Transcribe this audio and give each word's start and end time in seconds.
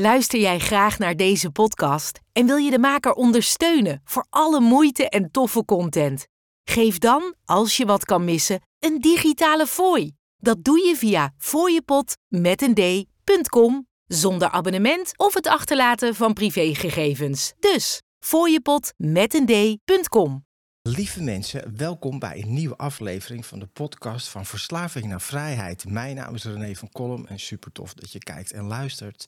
Luister 0.00 0.40
jij 0.40 0.58
graag 0.58 0.98
naar 0.98 1.16
deze 1.16 1.50
podcast 1.50 2.20
en 2.32 2.46
wil 2.46 2.56
je 2.56 2.70
de 2.70 2.78
maker 2.78 3.12
ondersteunen 3.12 4.00
voor 4.04 4.26
alle 4.30 4.60
moeite 4.60 5.08
en 5.08 5.30
toffe 5.30 5.64
content? 5.64 6.26
Geef 6.64 6.98
dan, 6.98 7.34
als 7.44 7.76
je 7.76 7.86
wat 7.86 8.04
kan 8.04 8.24
missen, 8.24 8.60
een 8.78 9.00
digitale 9.00 9.66
fooi. 9.66 10.12
Dat 10.36 10.64
doe 10.64 10.86
je 10.86 10.96
via 10.96 11.34
fooiepot 11.38 12.16
met 12.28 12.62
een 12.62 12.74
d.com 12.74 13.86
zonder 14.06 14.50
abonnement 14.50 15.12
of 15.18 15.34
het 15.34 15.46
achterlaten 15.46 16.14
van 16.14 16.32
privégegevens. 16.32 17.52
Dus 17.58 18.02
fooiepot 18.18 18.92
met 18.96 19.34
een 19.34 19.46
d.com. 19.46 20.44
Lieve 20.82 21.22
mensen, 21.22 21.76
welkom 21.76 22.18
bij 22.18 22.42
een 22.42 22.54
nieuwe 22.54 22.76
aflevering 22.76 23.46
van 23.46 23.58
de 23.58 23.66
podcast 23.66 24.28
van 24.28 24.46
Verslaving 24.46 25.04
naar 25.04 25.20
Vrijheid. 25.20 25.88
Mijn 25.88 26.16
naam 26.16 26.34
is 26.34 26.44
René 26.44 26.74
van 26.74 26.88
Kolm 26.92 27.26
en 27.26 27.40
super 27.40 27.72
tof 27.72 27.94
dat 27.94 28.12
je 28.12 28.18
kijkt 28.18 28.52
en 28.52 28.64
luistert. 28.64 29.26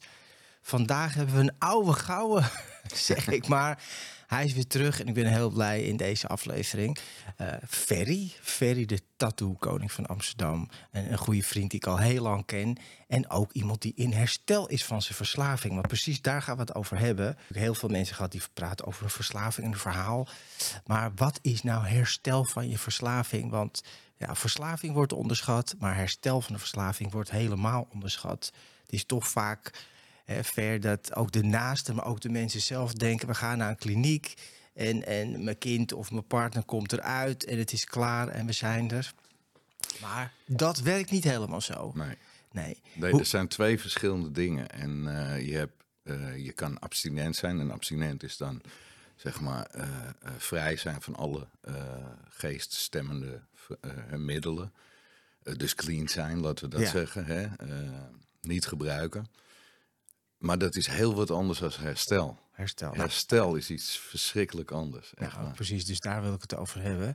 Vandaag 0.65 1.13
hebben 1.13 1.35
we 1.35 1.41
een 1.41 1.55
oude 1.57 1.93
gouden, 1.93 2.49
zeg 2.93 3.27
ik 3.27 3.47
maar. 3.47 3.83
Hij 4.27 4.45
is 4.45 4.53
weer 4.53 4.67
terug 4.67 4.99
en 4.99 5.07
ik 5.07 5.13
ben 5.13 5.25
heel 5.25 5.49
blij 5.49 5.83
in 5.83 5.97
deze 5.97 6.27
aflevering. 6.27 6.97
Uh, 7.41 7.47
Ferry, 7.67 8.31
Ferry 8.41 8.85
de 8.85 8.99
tattoo-koning 9.17 9.91
van 9.91 10.05
Amsterdam. 10.05 10.69
En 10.91 11.11
een 11.11 11.17
goede 11.17 11.43
vriend 11.43 11.69
die 11.69 11.79
ik 11.79 11.87
al 11.87 11.97
heel 11.97 12.21
lang 12.21 12.45
ken. 12.45 12.77
En 13.07 13.29
ook 13.29 13.51
iemand 13.51 13.81
die 13.81 13.93
in 13.95 14.11
herstel 14.11 14.67
is 14.67 14.85
van 14.85 15.01
zijn 15.01 15.15
verslaving. 15.15 15.73
Maar 15.73 15.87
precies 15.87 16.21
daar 16.21 16.41
gaan 16.41 16.55
we 16.55 16.61
het 16.61 16.75
over 16.75 16.99
hebben. 16.99 17.37
Heel 17.53 17.75
veel 17.75 17.89
mensen 17.89 18.15
gehad 18.15 18.31
die 18.31 18.41
praten 18.53 18.85
over 18.85 19.03
een 19.03 19.09
verslaving 19.09 19.67
en 19.67 19.73
een 19.73 19.79
verhaal. 19.79 20.27
Maar 20.85 21.11
wat 21.15 21.39
is 21.41 21.63
nou 21.63 21.85
herstel 21.85 22.45
van 22.45 22.69
je 22.69 22.77
verslaving? 22.77 23.51
Want 23.51 23.83
ja, 24.17 24.35
verslaving 24.35 24.93
wordt 24.93 25.13
onderschat, 25.13 25.75
maar 25.79 25.95
herstel 25.95 26.41
van 26.41 26.53
de 26.53 26.59
verslaving 26.59 27.11
wordt 27.11 27.31
helemaal 27.31 27.87
onderschat. 27.93 28.51
Het 28.83 28.93
is 28.93 29.05
toch 29.05 29.27
vaak 29.27 29.71
ver 30.25 30.79
dat 30.79 31.15
ook 31.15 31.31
de 31.31 31.43
naasten, 31.43 31.95
maar 31.95 32.05
ook 32.05 32.21
de 32.21 32.29
mensen 32.29 32.61
zelf 32.61 32.93
denken: 32.93 33.27
we 33.27 33.35
gaan 33.35 33.57
naar 33.57 33.69
een 33.69 33.75
kliniek 33.75 34.33
en, 34.73 35.05
en 35.05 35.43
mijn 35.43 35.57
kind 35.57 35.93
of 35.93 36.11
mijn 36.11 36.27
partner 36.27 36.63
komt 36.63 36.93
eruit 36.93 37.45
en 37.45 37.57
het 37.57 37.71
is 37.71 37.85
klaar 37.85 38.27
en 38.27 38.45
we 38.45 38.51
zijn 38.51 38.91
er. 38.91 39.13
Maar 40.01 40.33
dat 40.45 40.79
werkt 40.79 41.11
niet 41.11 41.23
helemaal 41.23 41.61
zo. 41.61 41.91
Nee. 41.95 42.17
Nee. 42.51 42.77
nee 42.93 43.19
er 43.19 43.25
zijn 43.25 43.47
twee 43.47 43.79
verschillende 43.79 44.31
dingen. 44.31 44.69
En 44.69 45.03
uh, 45.03 45.47
je, 45.47 45.57
hebt, 45.57 45.83
uh, 46.03 46.37
je 46.45 46.51
kan 46.51 46.79
abstinent 46.79 47.35
zijn. 47.35 47.59
En 47.59 47.71
abstinent 47.71 48.23
is 48.23 48.37
dan 48.37 48.61
zeg 49.15 49.41
maar 49.41 49.67
uh, 49.75 49.83
vrij 50.37 50.77
zijn 50.77 51.01
van 51.01 51.15
alle 51.15 51.47
geeststemmende 52.29 53.41
middelen. 54.17 54.73
dus 55.43 55.75
clean 55.75 56.07
zijn, 56.07 56.39
laten 56.39 56.69
we 56.69 56.75
dat 56.75 56.81
ja. 56.81 56.89
zeggen. 56.89 57.25
Hè? 57.25 57.47
niet 58.41 58.65
gebruiken. 58.65 59.27
Maar 60.43 60.57
dat 60.57 60.75
is 60.75 60.87
heel 60.87 61.15
wat 61.15 61.31
anders 61.31 61.59
dan 61.59 61.71
herstel. 61.79 62.39
Herstel. 62.51 62.93
Herstel 62.93 63.55
is 63.55 63.69
iets 63.69 63.99
verschrikkelijk 63.99 64.71
anders. 64.71 65.13
Ja, 65.19 65.51
precies, 65.55 65.85
dus 65.85 65.99
daar 65.99 66.21
wil 66.21 66.33
ik 66.33 66.41
het 66.41 66.55
over 66.55 66.81
hebben. 66.81 67.13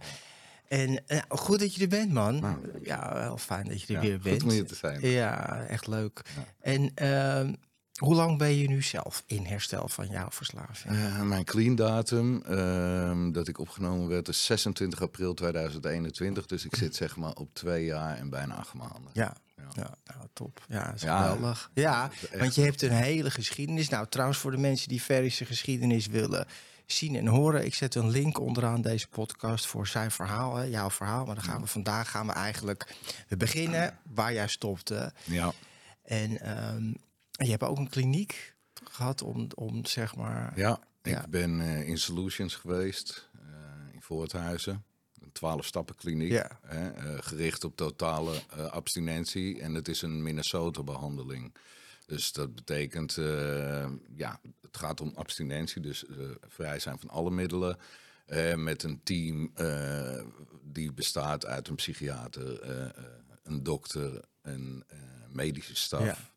En 0.69 1.03
uh, 1.09 1.19
goed 1.29 1.61
dat 1.61 1.75
je 1.75 1.83
er 1.83 1.89
bent, 1.89 2.13
man. 2.13 2.41
Nou, 2.41 2.57
ja, 2.83 3.15
wel 3.15 3.39
fijn 3.39 3.69
dat 3.69 3.81
je 3.83 3.87
er 3.87 4.03
ja, 4.03 4.09
weer 4.09 4.19
bent. 4.19 4.43
Goed 4.43 4.51
om 4.51 4.57
hier 4.57 4.67
te 4.67 4.75
zijn. 4.75 5.01
Ja, 5.01 5.63
echt 5.65 5.87
leuk. 5.87 6.23
Ja. 6.37 6.45
En 6.61 6.93
uh, 7.49 7.55
hoe 7.99 8.15
lang 8.15 8.39
ben 8.39 8.57
je 8.57 8.69
nu 8.69 8.83
zelf 8.83 9.23
in 9.27 9.45
herstel 9.45 9.89
van 9.89 10.09
jouw 10.09 10.31
verslaving? 10.31 10.95
Uh, 10.95 11.23
mijn 11.23 11.45
clean 11.45 11.75
datum 11.75 12.43
ehm, 12.43 13.33
dat 13.33 13.49
ik 13.49 13.59
opgenomen 13.59 14.09
werd 14.09 14.29
is 14.29 14.45
26 14.45 15.03
april 15.03 15.35
2021. 15.35 16.47
Dus 16.47 16.65
ik 16.65 16.77
zit 16.77 16.97
zeg 16.97 17.17
maar 17.17 17.33
op 17.33 17.49
twee 17.53 17.85
jaar 17.85 18.17
en 18.17 18.31
bijna 18.31 18.55
acht 18.55 18.75
maanden. 18.75 19.11
Ja, 19.13 19.37
ja, 19.75 19.95
nou, 20.05 20.29
top. 20.33 20.65
Ja, 20.69 20.93
is 20.95 21.01
geweldig. 21.01 21.71
Ja, 21.75 22.11
want 22.39 22.55
je 22.55 22.63
hebt 22.63 22.83
een 22.83 22.91
hele 22.91 23.31
geschiedenis. 23.31 23.89
Nou, 23.89 24.07
trouwens, 24.09 24.39
voor 24.39 24.51
de 24.51 24.57
mensen 24.57 24.89
die 24.89 25.01
Ferrische 25.01 25.45
geschiedenis 25.45 26.07
willen 26.07 26.47
zien 26.87 27.17
en 27.17 27.27
horen, 27.27 27.65
ik 27.65 27.75
zet 27.75 27.95
een 27.95 28.11
link 28.11 28.41
onderaan 28.41 28.83
deze 28.83 29.09
podcast 29.09 29.67
voor 29.67 29.87
zijn 29.87 30.11
verhaal, 30.11 30.57
hè, 30.57 30.65
jouw 30.65 30.91
verhaal. 30.91 31.25
Maar 31.25 31.35
dan 31.35 31.45
gaan 31.45 31.61
we 31.61 31.67
vandaag 31.67 32.11
gaan 32.11 32.27
we 32.27 32.33
eigenlijk 32.33 32.97
we 33.29 33.37
beginnen 33.37 33.99
waar 34.03 34.33
jij 34.33 34.49
stopte. 34.49 35.13
Ja. 35.25 35.53
En 36.03 36.59
um, 36.75 36.97
je 37.45 37.51
hebt 37.51 37.63
ook 37.63 37.79
een 37.79 37.89
kliniek 37.89 38.57
gehad 38.85 39.23
om, 39.23 39.49
om 39.55 39.87
zeg 39.87 40.17
maar. 40.17 40.53
Ja, 40.57 40.81
ik 41.03 41.27
ben 41.29 41.61
uh, 41.61 41.89
in 41.89 41.99
Solutions 41.99 42.55
geweest 42.55 43.29
uh, 43.37 43.95
in 43.95 44.03
Voorthuizen. 44.03 44.83
12 45.33 45.67
stappen 45.67 45.95
kliniek, 45.95 46.31
ja. 46.31 46.61
hè, 46.63 47.13
uh, 47.13 47.19
gericht 47.21 47.65
op 47.65 47.77
totale 47.77 48.43
abstinentie. 48.71 49.61
En 49.61 49.75
het 49.75 49.89
is 49.89 50.03
een 50.03 50.23
Minnesota 50.23 50.83
behandeling. 50.83 51.55
Dus 52.07 52.33
dat 52.33 52.55
betekent, 52.55 53.15
ja, 54.15 54.41
het 54.61 54.77
gaat 54.77 55.01
om 55.01 55.13
abstinentie, 55.15 55.83
dus 55.83 56.05
vrij 56.41 56.79
zijn 56.79 56.99
van 56.99 57.09
alle 57.09 57.31
middelen. 57.31 57.79
met 58.57 58.83
een 58.83 59.01
team 59.03 59.53
die 60.63 60.93
bestaat 60.93 61.47
uit 61.47 61.69
een 61.69 61.75
psychiater, 61.75 62.63
een 63.43 63.63
dokter, 63.63 64.25
een 64.43 64.85
medische 65.29 65.77
staf. 65.77 66.31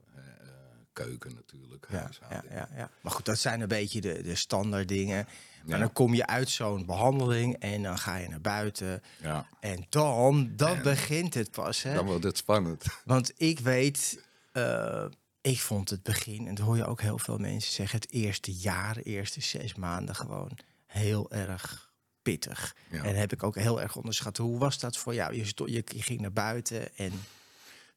Keuken 0.94 1.34
natuurlijk. 1.36 1.88
Ja, 1.90 2.10
ja, 2.30 2.44
ja, 2.50 2.70
ja, 2.76 2.90
Maar 3.02 3.12
goed, 3.12 3.26
dat 3.26 3.38
zijn 3.38 3.62
een 3.62 3.68
beetje 3.68 4.02
de, 4.02 4.22
de 4.22 4.36
standaard 4.36 4.88
dingen. 4.88 5.28
Maar 5.66 5.80
dan 5.80 5.94
kom 5.94 6.14
je 6.14 6.28
uit 6.28 6.50
zo'n 6.50 6.86
behandeling 6.86 7.56
en 7.60 7.84
dan 7.84 7.98
ga 7.98 8.16
je 8.16 8.28
naar 8.28 8.42
buiten. 8.42 9.04
Ja. 9.22 9.48
En 9.60 9.86
dan, 9.90 10.52
dan 10.56 10.82
begint 10.82 11.34
het 11.34 11.52
pas. 11.52 11.84
Hè? 11.84 11.94
Dan 11.94 12.06
wordt 12.06 12.24
het 12.24 12.38
spannend. 12.38 12.86
Want 13.06 13.32
ik 13.38 13.60
weet, 13.60 14.24
uh, 14.54 15.06
ik 15.42 15.60
vond 15.60 15.90
het 15.90 16.04
begin, 16.04 16.48
en 16.48 16.56
dat 16.56 16.66
hoor 16.66 16.78
je 16.78 16.86
ook 16.86 17.02
heel 17.02 17.18
veel 17.18 17.38
mensen 17.38 17.74
zeggen, 17.74 18.00
het 18.00 18.12
eerste 18.12 18.54
jaar, 18.54 18.94
de 18.94 19.04
eerste 19.04 19.42
zes 19.42 19.76
maanden 19.76 20.16
gewoon 20.16 20.58
heel 20.86 21.32
erg 21.32 21.92
pittig. 22.22 22.76
En 22.90 23.16
heb 23.16 23.32
ik 23.32 23.44
ook 23.44 23.56
heel 23.56 23.82
erg 23.82 23.96
onderschat. 23.96 24.38
Hoe 24.38 24.60
was 24.60 24.80
dat 24.80 24.98
voor 24.98 25.14
jou? 25.14 25.36
Je, 25.36 25.84
je 25.86 26.02
ging 26.02 26.22
naar 26.22 26.34
buiten 26.34 26.98
en... 26.98 27.12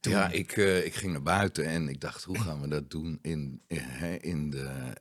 Toen... 0.04 0.12
Ja, 0.12 0.30
ik, 0.30 0.56
uh, 0.56 0.84
ik 0.84 0.94
ging 0.94 1.12
naar 1.12 1.22
buiten 1.22 1.64
en 1.64 1.88
ik 1.88 2.00
dacht, 2.00 2.24
hoe 2.24 2.40
gaan 2.40 2.60
we 2.60 2.68
dat 2.68 2.90
doen 2.90 3.18
in, 3.22 3.62
in, 3.66 4.20
in 4.20 4.50
de 4.50 4.92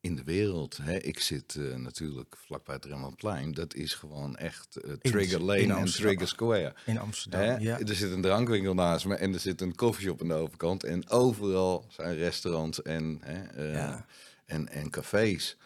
in 0.00 0.16
de 0.16 0.24
wereld. 0.24 0.76
Hè, 0.82 0.96
ik 0.96 1.20
zit 1.20 1.54
uh, 1.54 1.74
natuurlijk 1.76 2.36
vlakbij 2.36 2.74
het 2.74 2.84
Rembrandtplein. 2.84 3.52
Dat 3.52 3.74
is 3.74 3.94
gewoon 3.94 4.36
echt 4.36 4.78
uh, 4.84 4.92
Trigger 4.92 5.40
Lane 5.42 5.60
in 5.60 5.70
en 5.70 5.84
Trigger 5.84 6.28
Square. 6.28 6.74
In 6.86 6.98
Amsterdam, 6.98 7.40
Hè? 7.40 7.56
ja. 7.56 7.78
Er 7.78 7.94
zit 7.94 8.10
een 8.10 8.22
drankwinkel 8.22 8.74
naast 8.74 9.06
me 9.06 9.14
en 9.14 9.34
er 9.34 9.40
zit 9.40 9.60
een 9.60 9.74
koffieshop 9.74 10.20
aan 10.20 10.28
de 10.28 10.34
overkant. 10.34 10.84
En 10.84 11.08
overal 11.08 11.86
zijn 11.88 12.16
restaurants 12.16 12.82
en, 12.82 13.18
hè, 13.20 13.72
Ja. 13.72 14.06
en, 14.46 14.68
en 14.68 14.90
cafés. 14.90 15.56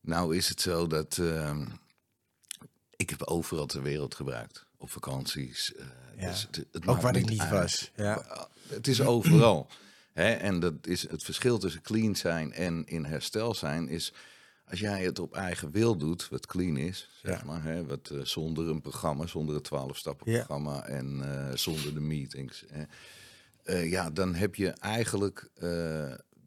Nou 0.00 0.36
is 0.36 0.48
het 0.48 0.60
zo 0.60 0.86
dat 0.86 1.18
ehm, 1.18 1.66
ik 2.96 3.10
heb 3.10 3.22
overal 3.22 3.66
ter 3.66 3.82
wereld 3.82 4.14
gebruikt. 4.14 4.66
Op 4.84 4.90
vakanties. 4.90 5.72
Ja. 6.18 6.28
dus 6.30 6.42
het, 6.42 6.66
het 6.72 6.86
Ook 6.86 7.00
waar 7.00 7.16
ik 7.16 7.28
niet 7.28 7.40
uit. 7.40 7.50
was. 7.50 7.90
Ja. 7.96 8.24
Het 8.68 8.86
is 8.88 9.00
overal. 9.00 9.68
Hè, 10.12 10.32
en 10.32 10.60
dat 10.60 10.74
is 10.86 11.08
het 11.08 11.22
verschil 11.24 11.58
tussen 11.58 11.82
clean 11.82 12.16
zijn 12.16 12.52
en 12.52 12.84
in 12.86 13.04
herstel 13.04 13.54
zijn 13.54 13.88
is 13.88 14.12
als 14.70 14.80
jij 14.80 15.04
het 15.04 15.18
op 15.18 15.34
eigen 15.34 15.70
wil 15.70 15.96
doet, 15.96 16.28
wat 16.28 16.46
clean 16.46 16.76
is, 16.76 17.08
zeg 17.22 17.38
Ja. 17.38 17.44
maar, 17.44 17.62
hè, 17.62 17.86
wat 17.86 18.10
uh, 18.12 18.24
zonder 18.24 18.68
een 18.68 18.80
programma, 18.80 19.26
zonder 19.26 19.54
het 19.54 19.64
12 19.64 19.96
stappen 19.96 20.32
Ja. 20.32 20.36
programma 20.44 20.86
en 20.86 21.18
uh, 21.24 21.54
zonder 21.56 21.94
de 21.94 22.00
meetings, 22.00 22.64
hè, 22.68 22.84
uh, 23.64 23.90
ja, 23.90 24.10
dan 24.10 24.34
heb 24.34 24.54
je 24.54 24.68
eigenlijk 24.70 25.48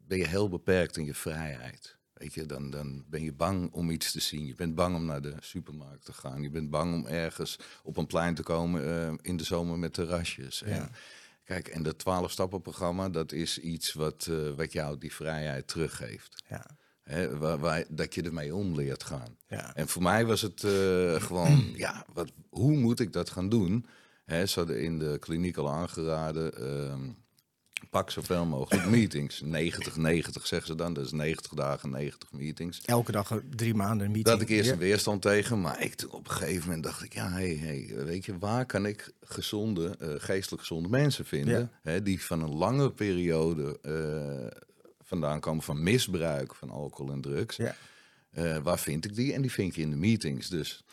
ben 0.06 0.18
je 0.18 0.26
heel 0.26 0.48
beperkt 0.48 0.96
in 0.96 1.04
je 1.04 1.14
vrijheid. 1.14 1.96
Weet 2.18 2.34
je, 2.34 2.46
dan, 2.46 2.70
dan 2.70 3.04
ben 3.06 3.22
je 3.22 3.32
bang 3.32 3.72
om 3.72 3.90
iets 3.90 4.12
te 4.12 4.20
zien. 4.20 4.46
Je 4.46 4.54
bent 4.54 4.74
bang 4.74 4.96
om 4.96 5.04
naar 5.04 5.22
de 5.22 5.34
supermarkt 5.40 6.04
te 6.04 6.12
gaan. 6.12 6.42
Je 6.42 6.50
bent 6.50 6.70
bang 6.70 6.94
om 6.94 7.06
ergens 7.06 7.58
op 7.82 7.96
een 7.96 8.06
plein 8.06 8.34
te 8.34 8.42
komen 8.42 9.18
in 9.22 9.36
de 9.36 9.44
zomer 9.44 9.78
met 9.78 9.92
terrasjes. 9.92 10.58
Ja. 10.58 10.66
En, 10.66 10.90
Kijk, 11.48 11.68
en 11.68 11.82
dat 11.82 11.98
12 11.98 12.30
stappen 12.30 12.62
programma, 12.62 13.08
dat 13.08 13.32
is 13.32 13.58
iets 13.58 13.92
wat, 13.92 14.26
uh, 14.30 14.50
wat 14.56 14.72
jou 14.72 14.98
die 14.98 15.14
vrijheid 15.14 15.68
teruggeeft. 15.68 16.44
Ja. 16.48 16.66
Hè, 17.02 17.38
waar, 17.38 17.58
waar, 17.58 17.84
dat 17.88 18.14
je 18.14 18.22
ermee 18.22 18.54
om 18.54 18.74
leert 18.74 19.04
gaan. 19.04 19.36
Ja. 19.46 19.74
En 19.74 19.88
voor 19.88 20.02
mij 20.02 20.26
was 20.26 20.40
het 20.40 20.62
uh, 20.62 21.14
gewoon, 21.26 21.72
ja, 21.74 22.04
wat, 22.12 22.32
hoe 22.48 22.76
moet 22.76 23.00
ik 23.00 23.12
dat 23.12 23.30
gaan 23.30 23.48
doen? 23.48 23.86
Hè, 24.24 24.46
ze 24.46 24.58
hadden 24.58 24.80
in 24.80 24.98
de 24.98 25.16
kliniek 25.20 25.56
al 25.56 25.70
aangeraden, 25.70 26.52
uh, 26.62 27.10
pak 27.90 28.10
zoveel 28.10 28.44
mogelijk 28.44 28.86
meetings. 28.96 29.40
90, 29.40 29.96
90 29.96 30.46
zeggen 30.46 30.68
ze 30.68 30.74
dan, 30.74 30.92
dat 30.92 31.04
is 31.04 31.12
90 31.12 31.52
dagen, 31.52 31.90
90 31.90 32.32
meetings. 32.32 32.80
Elke 32.84 33.12
dag 33.12 33.40
drie 33.50 33.74
maanden 33.74 34.06
een 34.06 34.12
meeting. 34.12 34.34
Had 34.34 34.48
ik 34.48 34.56
eerst 34.56 34.70
een 34.70 34.78
weerstand 34.78 35.22
tegen, 35.22 35.60
maar 35.60 35.82
ik 35.82 35.94
toen 35.94 36.10
op 36.10 36.28
een 36.28 36.34
gegeven 36.34 36.64
moment 36.66 36.82
dacht 36.82 37.02
ik, 37.02 37.14
ja, 37.14 37.30
hey, 37.30 37.54
hey, 37.54 38.04
weet 38.04 38.24
je, 38.24 38.38
waar 38.38 38.66
kan 38.66 38.86
ik 38.86 39.12
gezonde, 39.20 39.96
uh, 40.02 40.08
geestelijk 40.16 40.62
gezonde 40.62 40.88
mensen 40.88 41.24
vinden, 41.24 41.70
hè, 41.82 42.02
die 42.02 42.24
van 42.24 42.42
een 42.42 42.54
lange 42.54 42.92
periode 42.92 43.78
uh, 43.82 44.62
vandaan 45.02 45.40
komen 45.40 45.62
van 45.62 45.82
misbruik 45.82 46.54
van 46.54 46.70
alcohol 46.70 47.12
en 47.12 47.20
drugs. 47.20 47.56
Ja. 47.56 47.74
Uh, 48.32 48.56
waar 48.56 48.78
vind 48.78 49.04
ik 49.04 49.14
die? 49.14 49.32
En 49.32 49.42
die 49.42 49.52
vind 49.52 49.74
je 49.74 49.80
in 49.80 49.90
de 49.90 49.96
meetings. 49.96 50.48
Dus 50.48 50.84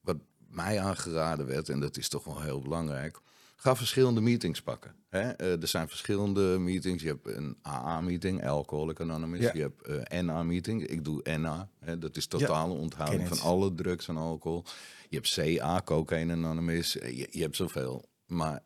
wat 0.00 0.16
mij 0.48 0.80
aangeraden 0.80 1.46
werd, 1.46 1.68
en 1.68 1.80
dat 1.80 1.96
is 1.96 2.08
toch 2.08 2.24
wel 2.24 2.40
heel 2.40 2.60
belangrijk, 2.60 3.20
Ga 3.60 3.76
verschillende 3.76 4.20
meetings 4.20 4.62
pakken. 4.62 4.94
Hè? 5.08 5.30
Eh, 5.30 5.62
er 5.62 5.68
zijn 5.68 5.88
verschillende 5.88 6.58
meetings. 6.58 7.02
Je 7.02 7.08
hebt 7.08 7.26
een 7.36 7.56
AA-meeting, 7.66 8.46
Alcoholic 8.46 9.00
Anonymous. 9.00 9.40
Ja. 9.40 9.50
Je 9.54 9.60
hebt 9.60 9.82
eh 10.10 10.20
NA-meeting. 10.22 10.86
Ik 10.86 11.04
doe 11.04 11.36
NA. 11.38 11.68
Hè? 11.78 11.98
Dat 11.98 12.16
is 12.16 12.26
totale 12.26 12.72
onthouding 12.74 13.28
van 13.28 13.40
alle 13.40 13.74
drugs 13.74 14.08
en 14.08 14.16
alcohol. 14.16 14.64
Je 15.08 15.16
hebt 15.16 15.34
CA, 15.34 15.82
Cocaine 15.84 16.32
Anonymous. 16.32 16.98
Eh, 16.98 17.18
Je, 17.18 17.28
je 17.30 17.40
hebt 17.42 17.56
zoveel. 17.56 18.08
Maar 18.26 18.62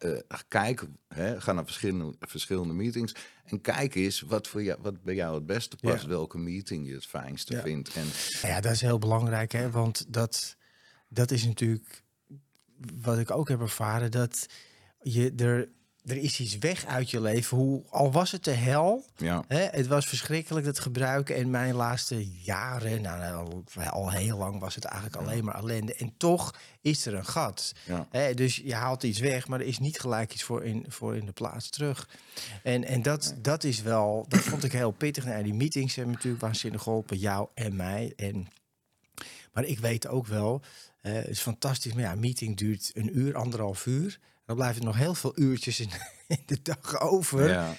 kijk, 0.48 0.86
hè, 1.08 1.40
ga 1.40 1.52
naar 1.52 1.64
verschillende, 1.64 2.14
verschillende 2.20 2.74
meetings. 2.74 3.14
En 3.44 3.60
kijk 3.60 3.94
eens 3.94 4.20
wat, 4.20 4.48
voor 4.48 4.62
jou, 4.62 4.78
wat 4.82 5.02
bij 5.02 5.14
jou 5.14 5.34
het 5.34 5.46
beste 5.46 5.76
past. 5.76 6.02
Ja. 6.02 6.08
Welke 6.08 6.38
meeting 6.38 6.86
je 6.86 6.94
het 6.94 7.06
fijnste 7.06 7.54
Ja. 7.54 7.62
vindt. 7.62 7.94
En 7.94 8.04
Nou 8.42 8.54
ja, 8.54 8.60
dat 8.60 8.72
is 8.72 8.80
heel 8.80 8.98
belangrijk, 8.98 9.52
hè? 9.52 9.70
want 9.70 10.04
dat, 10.08 10.56
dat 11.08 11.30
is 11.30 11.44
natuurlijk 11.44 12.02
wat 13.02 13.18
ik 13.18 13.30
ook 13.30 13.48
heb 13.48 13.60
ervaren, 13.60 14.10
dat 14.10 14.46
je 15.02 15.32
er, 15.37 15.69
er 16.04 16.16
is 16.16 16.40
iets 16.40 16.58
weg 16.58 16.87
uit 16.87 17.10
je 17.10 17.20
leven. 17.20 17.56
Hoe, 17.56 17.82
al 17.90 18.12
was 18.12 18.31
het 18.31 18.44
de 18.44 18.50
hel, 18.50 19.04
ja, 19.16 19.44
hè? 19.49 19.64
het 19.64 19.87
was 19.87 20.06
verschrikkelijk 20.06 20.66
dat 20.66 20.78
gebruiken. 20.78 21.37
En 21.37 21.50
mijn 21.50 21.75
laatste 21.75 22.31
jaren, 22.31 23.02
nou, 23.02 23.34
al, 23.34 23.64
al 23.90 24.10
heel 24.10 24.38
lang 24.38 24.60
was 24.60 24.75
het 24.75 24.84
eigenlijk 24.84 25.16
alleen 25.16 25.44
maar 25.44 25.54
ellende. 25.54 25.94
En 25.94 26.14
toch 26.16 26.54
is 26.81 27.06
er 27.06 27.14
een 27.14 27.26
gat. 27.26 27.72
ja. 27.84 28.06
Hè, 28.10 28.34
dus 28.34 28.56
je 28.56 28.75
haalt 28.75 29.02
iets 29.02 29.19
weg, 29.19 29.49
maar 29.49 29.60
er 29.60 29.66
is 29.66 29.78
niet 29.78 30.00
gelijk 30.00 30.32
iets 30.32 30.43
voor 30.43 30.64
in, 30.64 30.84
voor 30.88 31.16
in 31.16 31.26
de 31.26 31.32
plaats 31.32 31.70
terug. 31.70 32.08
En, 32.62 32.84
en 32.84 33.02
dat, 33.02 33.34
dat 33.38 33.64
is 33.64 33.82
wel, 33.82 34.25
dat 34.28 34.40
vond 34.40 34.64
ik 34.64 34.72
heel 34.72 34.90
pittig. 34.90 35.25
Nou, 35.25 35.43
die 35.43 35.54
meetings 35.54 35.94
hebben 35.94 36.14
natuurlijk 36.14 36.43
waanzinnig 36.43 36.82
geholpen, 36.82 37.19
jou 37.19 37.49
en 37.54 37.76
mij. 37.76 38.12
En, 38.16 38.49
maar 39.52 39.64
ik 39.64 39.78
weet 39.78 40.06
ook 40.06 40.26
wel, 40.26 40.62
het 41.00 41.28
is 41.28 41.40
fantastisch, 41.40 41.93
maar 41.93 42.02
ja, 42.02 42.12
een 42.12 42.20
meeting 42.20 42.56
duurt 42.56 42.90
een 42.94 43.19
uur, 43.19 43.37
anderhalf 43.37 43.87
uur. 43.87 44.19
Dan 44.52 44.60
blijven 44.60 44.81
er 44.82 44.88
nog 44.88 44.96
heel 44.96 45.14
veel 45.14 45.32
uurtjes 45.38 45.81
in, 45.81 45.90
in 46.37 46.43
de 46.46 46.62
dag 46.62 47.00
over. 47.00 47.49
ja. 47.49 47.75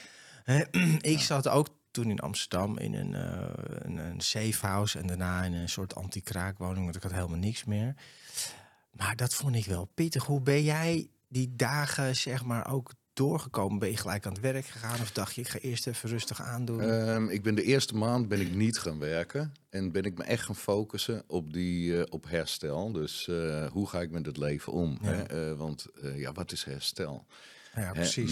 Ik 1.02 1.20
zat 1.20 1.48
ook 1.48 1.68
toen 1.92 2.10
in 2.10 2.20
Amsterdam 2.20 2.78
in 2.78 2.94
een, 2.94 3.16
eh, 3.16 3.48
een, 3.80 3.98
een 3.98 4.22
safe 4.22 4.66
house 4.68 5.00
en 5.00 5.08
daarna 5.08 5.44
in 5.44 5.54
een 5.54 5.70
soort 5.70 5.96
anti-kraakwoning, 5.96 6.84
want 6.84 6.96
ik 6.96 7.04
had 7.04 7.12
helemaal 7.12 7.38
niks 7.38 7.64
meer. 7.64 7.96
Maar 8.92 9.16
dat 9.16 9.34
vond 9.34 9.56
ik 9.56 9.66
wel 9.66 9.86
pittig. 9.86 10.25
Hoe 10.25 10.42
ben 10.42 10.64
jij 10.64 11.08
die 11.28 11.56
dagen 11.56 12.16
zeg 12.16 12.44
maar 12.44 12.72
ook 12.72 12.94
doorgekomen? 13.13 13.80
Ben 13.80 13.89
je 13.89 13.98
gelijk 13.98 14.25
aan 14.25 14.31
het 14.31 14.42
werk 14.42 14.65
gegaan 14.65 15.01
of 15.01 15.12
dacht 15.12 15.36
je 15.36 15.42
ik 15.42 15.48
ga 15.48 15.60
eerst 15.60 15.88
even 15.88 16.10
rustig 16.10 16.42
aandoen? 16.42 16.81
Ehm, 16.81 17.27
ik 17.27 17.42
ben 17.44 17.56
de 17.56 17.63
eerste 17.63 17.95
maand 17.95 18.27
ben 18.27 18.42
ik 18.42 18.56
niet 18.56 18.80
gaan 18.80 19.00
werken 19.00 19.54
en 19.69 19.92
ben 19.92 20.04
ik 20.04 20.18
me 20.18 20.24
echt 20.24 20.44
gaan 20.45 20.56
focussen 20.56 21.24
op 21.27 21.54
die 21.54 21.98
eh, 21.98 22.06
op 22.10 22.30
herstel. 22.30 22.92
Dus 22.92 23.27
eh, 23.27 23.65
hoe 23.71 23.89
ga 23.89 24.01
ik 24.01 24.12
met 24.12 24.25
het 24.25 24.38
leven 24.38 24.74
om? 24.74 24.98
Ja. 25.01 25.10
Hè? 25.10 25.24
Eh, 25.51 25.57
want 25.57 25.86
ja, 26.15 26.31
wat 26.31 26.51
is 26.51 26.63
herstel? 26.63 27.25
ja, 27.75 27.81
Hè, 27.81 27.92
precies. 27.92 28.31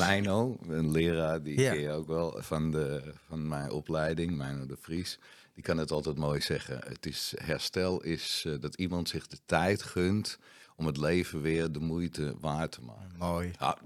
Een 0.67 0.91
leraar 0.91 1.43
die 1.43 1.59
Ja. 1.59 1.71
ken 1.71 1.81
je 1.81 1.91
ook 1.91 2.07
wel 2.07 2.37
van, 2.41 2.71
de, 2.71 3.13
van 3.27 3.47
mijn 3.47 3.71
opleiding, 3.71 4.37
Meino 4.37 4.65
de 4.65 4.77
Vries. 4.81 5.19
Die 5.53 5.63
kan 5.63 5.77
het 5.77 5.91
altijd 5.91 6.17
mooi 6.17 6.41
zeggen. 6.41 6.79
Het 6.87 7.05
is, 7.05 7.33
herstel 7.37 8.01
is 8.03 8.45
dat 8.59 8.75
iemand 8.75 9.09
zich 9.09 9.27
de 9.27 9.37
tijd 9.45 9.83
gunt 9.83 10.37
om 10.81 10.87
het 10.87 10.97
leven 10.97 11.41
weer 11.41 11.71
de 11.71 11.79
moeite 11.79 12.35
waard 12.39 12.71
te 12.71 12.81
maken. 12.81 13.17
Mooi. 13.17 13.51
Ja, 13.59 13.77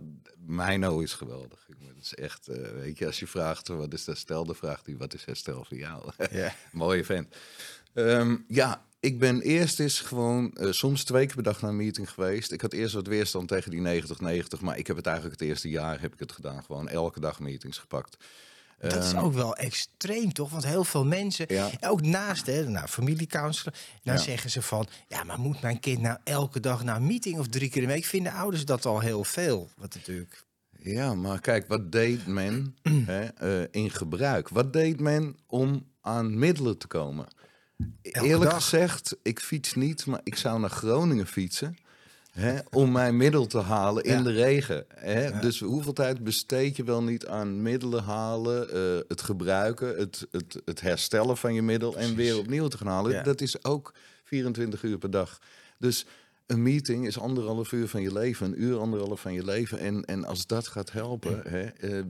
Meino 0.45 0.99
is 0.99 1.13
geweldig. 1.13 1.67
Het 1.67 2.03
is 2.03 2.15
echt, 2.15 2.47
eh, 2.47 2.71
weet 2.71 2.97
je, 2.97 3.05
als 3.05 3.19
je 3.19 3.27
vraagt 3.27 3.67
wat 3.67 3.93
is 3.93 4.05
herstel, 4.05 4.45
dan 4.45 4.55
vraagt 4.55 4.85
hij 4.85 4.97
wat 4.97 5.13
is 5.13 5.25
herstel 5.25 5.65
voor 5.65 5.77
jou. 5.77 6.11
Ja. 6.31 6.55
Mooie 6.71 7.05
vent. 7.05 7.35
Ehm, 7.93 8.37
ja, 8.47 8.85
ik 8.99 9.19
ben 9.19 9.41
eerst 9.41 9.79
eens 9.79 9.99
gewoon 9.99 10.53
eh, 10.53 10.71
soms 10.71 11.03
twee 11.03 11.25
keer 11.25 11.35
per 11.35 11.43
dag 11.43 11.61
naar 11.61 11.69
een 11.69 11.75
meeting 11.75 12.11
geweest. 12.11 12.51
Ik 12.51 12.61
had 12.61 12.73
eerst 12.73 12.93
wat 12.93 13.07
weerstand 13.07 13.47
tegen 13.47 13.71
die 13.71 13.81
90-90, 13.81 14.61
maar 14.61 14.77
ik 14.77 14.87
heb 14.87 14.95
het 14.95 15.05
eigenlijk 15.05 15.39
het 15.39 15.49
eerste 15.49 15.69
jaar 15.69 16.01
heb 16.01 16.13
ik 16.13 16.19
het 16.19 16.31
gedaan. 16.31 16.63
Gewoon 16.63 16.87
elke 16.87 17.19
dag 17.19 17.39
meetings 17.39 17.77
gepakt. 17.77 18.17
Dat 18.79 19.03
is 19.03 19.13
Ehm, 19.13 19.23
ook 19.23 19.33
wel 19.33 19.55
extreem, 19.55 20.33
toch? 20.33 20.49
Want 20.49 20.65
heel 20.65 20.83
veel 20.83 21.05
mensen, 21.05 21.45
Ja. 21.49 21.69
ook 21.81 22.01
naast 22.01 22.45
hè, 22.45 22.67
nou, 22.69 22.87
familiecounselor, 22.87 23.73
dan 24.03 24.15
Ja. 24.15 24.19
zeggen 24.21 24.49
ze 24.49 24.61
van... 24.61 24.87
ja, 25.07 25.23
maar 25.23 25.39
moet 25.39 25.61
mijn 25.61 25.79
kind 25.79 26.01
nou 26.01 26.17
elke 26.23 26.59
dag 26.59 26.83
naar 26.83 26.95
een 26.95 27.05
meeting 27.07 27.39
of 27.39 27.47
drie 27.47 27.69
keer 27.69 27.81
in 27.81 27.87
de 27.87 27.93
week? 27.93 28.05
Vinden 28.05 28.31
ouders 28.31 28.65
dat 28.65 28.85
al 28.85 28.99
heel 28.99 29.23
veel? 29.23 29.69
Wat 29.77 29.93
natuurlijk... 29.93 30.43
Ja, 30.79 31.13
maar 31.13 31.39
kijk, 31.39 31.67
wat 31.67 31.91
deed 31.91 32.25
men 32.27 32.75
hè, 33.05 33.23
eh, 33.25 33.67
in 33.71 33.91
gebruik? 33.91 34.49
Wat 34.49 34.73
deed 34.73 34.99
men 34.99 35.37
om 35.47 35.87
aan 36.01 36.39
middelen 36.39 36.77
te 36.77 36.87
komen? 36.87 37.27
Elke 38.01 38.27
Eerlijk 38.27 38.51
dag. 38.51 38.61
gezegd, 38.63 39.15
ik 39.23 39.39
fiets 39.39 39.73
niet, 39.73 40.05
maar 40.05 40.19
ik 40.23 40.35
zou 40.35 40.59
naar 40.59 40.69
Groningen 40.69 41.27
fietsen. 41.27 41.77
Hè, 42.35 42.59
om 42.71 42.91
mijn 42.91 43.17
middel 43.17 43.45
te 43.45 43.57
halen 43.59 44.03
in 44.03 44.17
Ja. 44.17 44.21
de 44.23 44.31
regen. 44.31 44.85
Hè? 44.95 45.27
Ja. 45.27 45.39
Dus 45.41 45.59
hoeveel 45.59 45.93
tijd 45.93 46.23
besteed 46.23 46.75
je 46.75 46.83
wel 46.83 47.03
niet 47.03 47.27
aan 47.27 47.61
middelen 47.61 48.03
halen, 48.03 48.69
eh, 48.73 48.99
het 49.07 49.21
gebruiken, 49.21 49.97
het, 49.97 50.27
het, 50.31 50.61
het 50.65 50.81
herstellen 50.81 51.37
van 51.37 51.53
je 51.53 51.61
middel 51.61 51.97
en 51.97 52.15
weer 52.15 52.37
opnieuw 52.37 52.67
te 52.67 52.77
gaan 52.77 52.87
halen? 52.87 53.11
Ja. 53.11 53.23
Dat 53.23 53.41
is 53.41 53.63
ook 53.63 53.93
24 54.23 54.83
uur 54.83 54.97
per 54.97 55.11
dag. 55.11 55.39
Dus 55.79 56.05
een 56.45 56.63
meeting 56.63 57.07
is 57.07 57.19
anderhalf 57.19 57.71
uur 57.71 57.87
van 57.87 58.01
je 58.01 58.13
leven, 58.13 58.45
een 58.47 58.61
uur, 58.63 58.77
anderhalf 58.79 59.21
van 59.21 59.33
je 59.33 59.43
leven. 59.45 59.79
En, 59.79 60.05
en 60.05 60.25
als 60.25 60.47
dat 60.47 60.67
gaat 60.67 60.91
helpen. 60.91 61.41
Hè, 61.47 61.63
eh, 61.63 62.03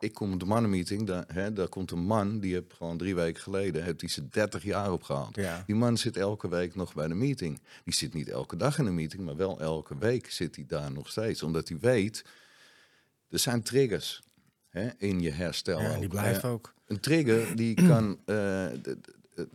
ik 0.00 0.14
kom 0.14 0.32
op 0.32 0.40
de 0.40 0.46
mannenmeeting, 0.46 1.06
daar, 1.06 1.24
hè, 1.32 1.52
daar 1.52 1.68
komt 1.68 1.90
een 1.90 1.98
man, 2.04 2.40
die 2.40 2.54
heb 2.54 2.72
gewoon 2.72 2.96
drie 2.96 3.14
weken 3.14 3.42
geleden, 3.42 3.84
heeft 3.84 4.00
hij 4.00 4.10
ze 4.10 4.28
30 4.28 4.62
jaar 4.62 4.92
opgehaald. 4.92 5.36
Ja. 5.36 5.62
Die 5.66 5.74
man 5.76 5.98
zit 5.98 6.16
elke 6.16 6.48
week 6.48 6.74
nog 6.74 6.94
bij 6.94 7.08
de 7.08 7.14
meeting. 7.14 7.60
Die 7.84 7.94
zit 7.94 8.14
niet 8.14 8.28
elke 8.28 8.56
dag 8.56 8.78
in 8.78 8.86
een 8.86 8.94
meeting, 8.94 9.24
maar 9.24 9.36
wel 9.36 9.60
elke 9.60 9.98
week 9.98 10.30
zit 10.30 10.56
hij 10.56 10.64
daar 10.68 10.92
nog 10.92 11.08
steeds. 11.10 11.42
Omdat 11.42 11.68
hij 11.68 11.78
weet, 11.80 12.24
er 13.28 13.38
zijn 13.38 13.62
triggers 13.62 14.22
hè, 14.68 14.88
in 14.98 15.20
je 15.20 15.30
herstel. 15.30 15.80
Ja, 15.80 15.92
ook. 15.94 16.00
die 16.00 16.08
blijven 16.08 16.42
Eh, 16.42 16.50
ook. 16.50 16.74
een 16.86 17.00
trigger 17.00 17.56
die 17.56 17.74
kan. 17.88 18.18
eh, 18.24 18.66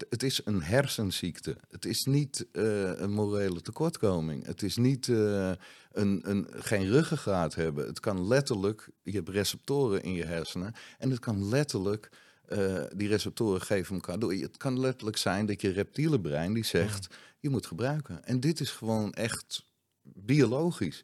het 0.10 0.24
is 0.24 0.42
een 0.46 0.64
hersenziekte. 0.64 1.58
Het 1.70 1.86
is 1.86 2.06
niet 2.06 2.46
eh, 2.52 3.00
een 3.00 3.12
morele 3.12 3.62
tekortkoming. 3.62 4.46
Het 4.46 4.64
is 4.64 4.76
niet 4.78 5.08
eh, 5.08 5.52
een, 5.96 6.30
een, 6.30 6.48
geen 6.52 6.88
ruggengraat 6.88 7.56
hebben. 7.56 7.86
Het 7.88 8.00
kan 8.00 8.28
letterlijk. 8.28 8.90
Je 9.04 9.12
hebt 9.12 9.30
receptoren 9.30 10.04
in 10.04 10.14
je 10.14 10.26
hersenen. 10.26 10.74
En 10.98 11.10
het 11.10 11.20
kan 11.20 11.50
letterlijk. 11.50 12.10
eh, 12.46 12.84
die 12.96 13.08
receptoren 13.08 13.62
geven 13.62 13.96
elkaar 13.96 14.20
door. 14.20 14.34
Het 14.34 14.58
kan 14.58 14.80
letterlijk 14.80 15.18
zijn 15.18 15.46
dat 15.46 15.62
je 15.62 15.70
reptiele 15.72 16.22
brein 16.22 16.54
die 16.54 16.66
zegt: 16.66 17.16
je 17.40 17.50
moet 17.50 17.66
gebruiken. 17.66 18.26
En 18.26 18.40
dit 18.40 18.60
is 18.60 18.72
gewoon 18.72 19.14
echt 19.14 19.66
biologisch. 20.02 21.04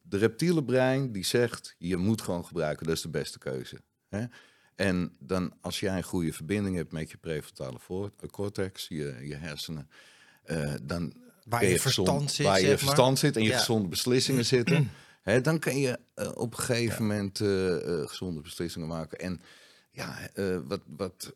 De 0.00 0.16
reptiele 0.16 0.64
brein 0.64 1.12
die 1.12 1.24
zegt: 1.24 1.74
je 1.78 1.96
moet 1.96 2.22
gewoon 2.22 2.44
gebruiken. 2.44 2.86
Dat 2.86 2.96
is 2.96 3.02
de 3.02 3.08
beste 3.08 3.38
keuze. 3.38 3.80
Hè? 4.08 4.24
En 4.74 5.16
dan 5.18 5.52
als 5.60 5.80
jij 5.80 5.96
een 5.96 6.02
goede 6.02 6.32
verbinding 6.32 6.76
hebt 6.76 6.92
met 6.92 7.10
je 7.10 7.16
prefrontale 7.16 7.78
eh, 7.88 8.28
cortex, 8.30 8.88
je, 8.88 9.16
je 9.22 9.34
hersenen, 9.34 9.90
eh, 10.42 10.74
dan 10.82 11.14
Waar 11.48 11.64
je 11.64 11.78
gezond- 11.78 11.82
verstand 11.82 12.30
zit, 12.30 12.46
waar 12.46 12.54
je 12.60 12.60
zeg 12.60 12.68
maar. 12.70 12.78
verstand 12.78 13.18
zit 13.18 13.36
en 13.36 13.42
je 13.42 13.48
Ja. 13.48 13.58
gezonde 13.58 13.88
beslissingen 13.88 14.44
zitten, 14.56 14.90
hè, 15.22 15.40
dan 15.40 15.58
kan 15.58 15.78
je 15.78 15.98
eh, 16.14 16.30
op 16.34 16.52
een 16.56 16.58
gegeven 16.64 17.06
moment 17.06 17.40
eh, 17.40 17.74
eh, 18.02 18.08
gezonde 18.08 18.40
beslissingen 18.40 18.88
maken. 18.88 19.18
En 19.18 19.40
ja, 19.90 20.18
wat, 20.66 20.80
wat 20.96 21.32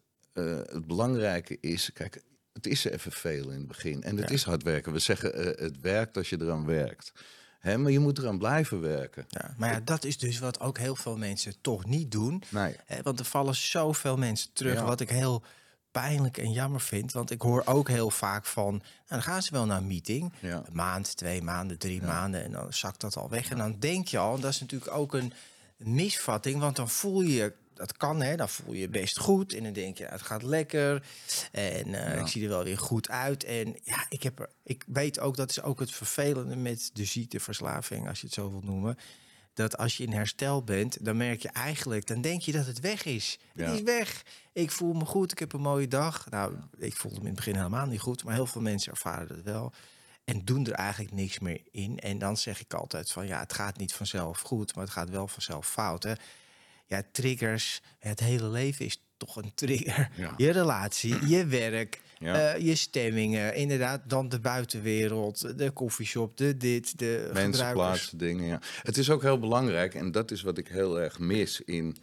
het 0.72 0.86
belangrijke 0.86 1.56
is, 1.60 1.90
kijk, 1.94 2.22
het 2.52 2.66
is 2.66 2.84
even 2.84 3.12
veel 3.12 3.50
in 3.50 3.58
het 3.58 3.66
begin 3.66 4.02
en 4.02 4.16
het 4.16 4.28
Ja. 4.28 4.34
is 4.34 4.42
hard 4.42 4.62
werken. 4.62 4.92
We 4.92 4.98
zeggen 4.98 5.54
het 5.64 5.80
werkt 5.80 6.16
als 6.16 6.30
je 6.30 6.36
eraan 6.40 6.66
werkt. 6.66 7.12
Hè, 7.58 7.78
maar 7.78 7.90
je 7.92 7.98
moet 7.98 8.18
eraan 8.18 8.38
blijven 8.38 8.80
werken. 8.80 9.24
Ja, 9.28 9.54
maar 9.56 9.72
ja, 9.72 9.80
dat 9.80 10.04
is 10.04 10.18
dus 10.18 10.38
wat 10.38 10.60
ook 10.60 10.78
heel 10.78 10.96
veel 10.96 11.16
mensen 11.16 11.54
toch 11.60 11.84
niet 11.86 12.10
doen. 12.10 12.42
Nee. 12.48 12.76
Hè, 12.84 13.02
want 13.02 13.18
er 13.18 13.24
vallen 13.24 13.54
zoveel 13.54 14.16
mensen 14.16 14.50
terug, 14.52 14.80
wat 14.82 15.00
ik 15.00 15.10
heel 15.10 15.42
pijnlijk 15.92 16.38
en 16.38 16.52
jammer 16.52 16.80
vind. 16.80 17.12
Want 17.12 17.30
ik 17.30 17.42
hoor 17.42 17.62
ook 17.64 17.88
heel 17.88 18.10
vaak 18.10 18.46
van, 18.46 18.72
nou, 18.72 18.82
dan 19.06 19.22
gaan 19.22 19.42
ze 19.42 19.52
wel 19.52 19.66
naar 19.66 19.78
een 19.78 19.86
meeting. 19.86 20.32
Ja. 20.40 20.62
Een 20.66 20.74
maand, 20.74 21.16
twee 21.16 21.42
maanden, 21.42 21.78
drie 21.78 22.02
maanden 22.02 22.44
en 22.44 22.52
dan 22.52 22.72
zakt 22.72 23.00
dat 23.00 23.16
al 23.16 23.28
weg. 23.28 23.50
En 23.50 23.56
dan 23.56 23.76
denk 23.78 24.08
je 24.08 24.18
al, 24.18 24.40
dat 24.40 24.50
is 24.50 24.60
natuurlijk 24.60 24.94
ook 24.94 25.14
een 25.14 25.32
misvatting, 25.76 26.60
want 26.60 26.76
dan 26.76 26.88
voel 26.88 27.20
je 27.20 27.34
je, 27.34 27.52
dat 27.74 27.96
kan 27.96 28.22
hè, 28.22 28.36
dan 28.36 28.48
voel 28.48 28.74
je 28.74 28.80
je 28.80 28.88
best 28.88 29.18
goed. 29.18 29.54
En 29.54 29.62
dan 29.62 29.72
denk 29.72 29.96
je, 29.96 30.02
nou, 30.02 30.16
het 30.16 30.26
gaat 30.26 30.42
lekker. 30.42 31.06
En 31.52 31.94
eh, 31.94 32.20
ik 32.20 32.26
zie 32.26 32.42
er 32.42 32.48
wel 32.48 32.64
weer 32.64 32.78
goed 32.78 33.08
uit. 33.08 33.44
En 33.44 33.76
ja, 33.82 34.06
ik, 34.08 34.22
heb 34.22 34.40
er, 34.40 34.48
ik 34.62 34.84
weet 34.86 35.20
ook, 35.20 35.36
dat 35.36 35.50
is 35.50 35.62
ook 35.62 35.80
het 35.80 35.92
vervelende 35.92 36.56
met 36.56 36.90
de 36.92 37.04
ziekteverslaving, 37.04 38.08
als 38.08 38.20
je 38.20 38.26
het 38.26 38.34
zo 38.34 38.50
wilt 38.50 38.64
noemen. 38.64 38.98
Dat 39.54 39.76
als 39.78 39.96
je 39.96 40.04
in 40.04 40.12
herstel 40.12 40.62
bent, 40.64 41.04
dan 41.04 41.16
merk 41.16 41.42
je 41.42 41.48
eigenlijk, 41.48 42.06
dan 42.06 42.20
denk 42.20 42.42
je 42.42 42.52
dat 42.52 42.66
het 42.66 42.80
weg 42.80 43.04
is. 43.04 43.38
Ja. 43.54 43.64
Het 43.64 43.74
is 43.74 43.82
weg. 43.82 44.22
Ik 44.52 44.70
voel 44.70 44.92
me 44.92 45.04
goed, 45.04 45.32
ik 45.32 45.38
heb 45.38 45.52
een 45.52 45.60
mooie 45.60 45.88
dag. 45.88 46.30
Nou, 46.30 46.54
ik 46.78 46.96
voelde 46.96 47.16
me 47.16 47.22
in 47.22 47.26
het 47.26 47.36
begin 47.36 47.56
helemaal 47.56 47.86
niet 47.86 48.00
goed, 48.00 48.24
maar 48.24 48.34
heel 48.34 48.46
veel 48.46 48.60
mensen 48.60 48.92
ervaren 48.92 49.28
dat 49.28 49.42
wel. 49.42 49.72
En 50.24 50.44
doen 50.44 50.66
er 50.66 50.72
eigenlijk 50.72 51.12
niks 51.12 51.38
meer 51.38 51.62
in. 51.70 51.98
En 51.98 52.18
dan 52.18 52.36
zeg 52.36 52.60
ik 52.60 52.74
altijd 52.74 53.10
van 53.10 53.26
ja, 53.26 53.38
het 53.38 53.52
gaat 53.52 53.76
niet 53.78 53.94
vanzelf 53.94 54.40
goed, 54.40 54.74
maar 54.74 54.84
het 54.84 54.92
gaat 54.92 55.10
wel 55.10 55.28
vanzelf 55.28 55.68
fout. 55.68 56.02
Hè? 56.02 56.12
Ja, 56.86 57.02
triggers, 57.12 57.80
het 57.98 58.20
hele 58.20 58.48
leven 58.48 58.84
is 58.84 59.02
toch 59.16 59.36
een 59.36 59.54
trigger. 59.54 60.10
Ja. 60.16 60.34
Je 60.36 60.50
relatie, 60.50 61.26
je 61.26 61.46
werk, 61.46 62.00
Ja. 62.22 62.52
Eh, 62.54 62.66
je 62.66 62.74
stemmingen, 62.74 63.54
inderdaad, 63.54 64.00
dan 64.06 64.28
de 64.28 64.40
buitenwereld, 64.40 65.58
de 65.58 65.70
koffieshop, 65.70 66.36
de 66.36 66.56
dit, 66.56 66.98
de 66.98 67.30
Mensen, 67.32 67.72
plaatsen, 67.72 68.18
dingen. 68.18 68.46
Ja. 68.46 68.60
Het 68.82 68.96
is 68.96 69.10
ook 69.10 69.22
heel 69.22 69.38
belangrijk, 69.38 69.94
en 69.94 70.10
dat 70.10 70.30
is 70.30 70.42
wat 70.42 70.58
ik 70.58 70.68
heel 70.68 71.00
erg 71.00 71.18
mis 71.18 71.60
in. 71.60 71.96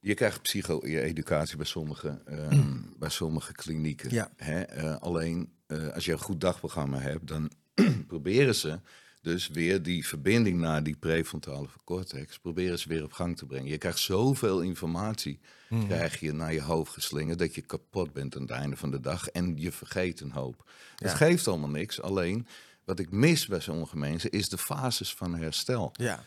Je 0.00 0.14
krijgt 0.14 0.42
psycho-educatie 0.42 1.56
bij 1.56 1.66
sommige, 1.66 2.22
ehm, 2.26 2.76
bij 2.98 3.10
sommige 3.10 3.52
klinieken. 3.52 4.10
Ja. 4.10 4.30
Hè? 4.36 4.60
Eh, 4.60 4.96
alleen 4.96 5.52
eh, 5.66 5.88
als 5.88 6.04
je 6.04 6.12
een 6.12 6.18
goed 6.18 6.40
dagprogramma 6.40 6.98
hebt, 6.98 7.26
dan 7.26 7.50
proberen 8.06 8.54
ze 8.54 8.80
dus 9.22 9.48
weer 9.48 9.82
die 9.82 10.06
verbinding 10.06 10.58
naar 10.58 10.82
die 10.82 10.96
prefrontale 10.96 11.68
cortex, 11.84 12.38
proberen 12.38 12.78
ze 12.78 12.88
weer 12.88 13.04
op 13.04 13.12
gang 13.12 13.36
te 13.36 13.46
brengen. 13.46 13.70
Je 13.70 13.78
krijgt 13.78 13.98
zoveel 13.98 14.60
informatie, 14.60 15.40
Mhm. 15.68 15.86
krijg 15.86 16.20
je 16.20 16.32
naar 16.32 16.52
je 16.52 16.62
hoofd 16.62 16.92
geslingerd, 16.92 17.38
dat 17.38 17.54
je 17.54 17.60
kapot 17.60 18.12
bent 18.12 18.34
aan 18.36 18.42
het 18.42 18.50
einde 18.50 18.76
van 18.76 18.90
de 18.90 19.00
dag 19.00 19.28
en 19.28 19.54
je 19.56 19.72
vergeet 19.72 20.20
een 20.20 20.30
hoop. 20.32 20.70
Het 20.96 21.14
geeft 21.14 21.48
allemaal 21.48 21.68
niks, 21.68 22.00
alleen 22.00 22.46
wat 22.84 22.98
ik 22.98 23.10
mis 23.10 23.46
bij 23.46 23.60
sommige 23.60 23.96
mensen 23.96 24.30
is 24.30 24.48
de 24.48 24.58
fases 24.58 25.14
van 25.14 25.34
herstel. 25.34 25.92
Ja, 25.96 26.24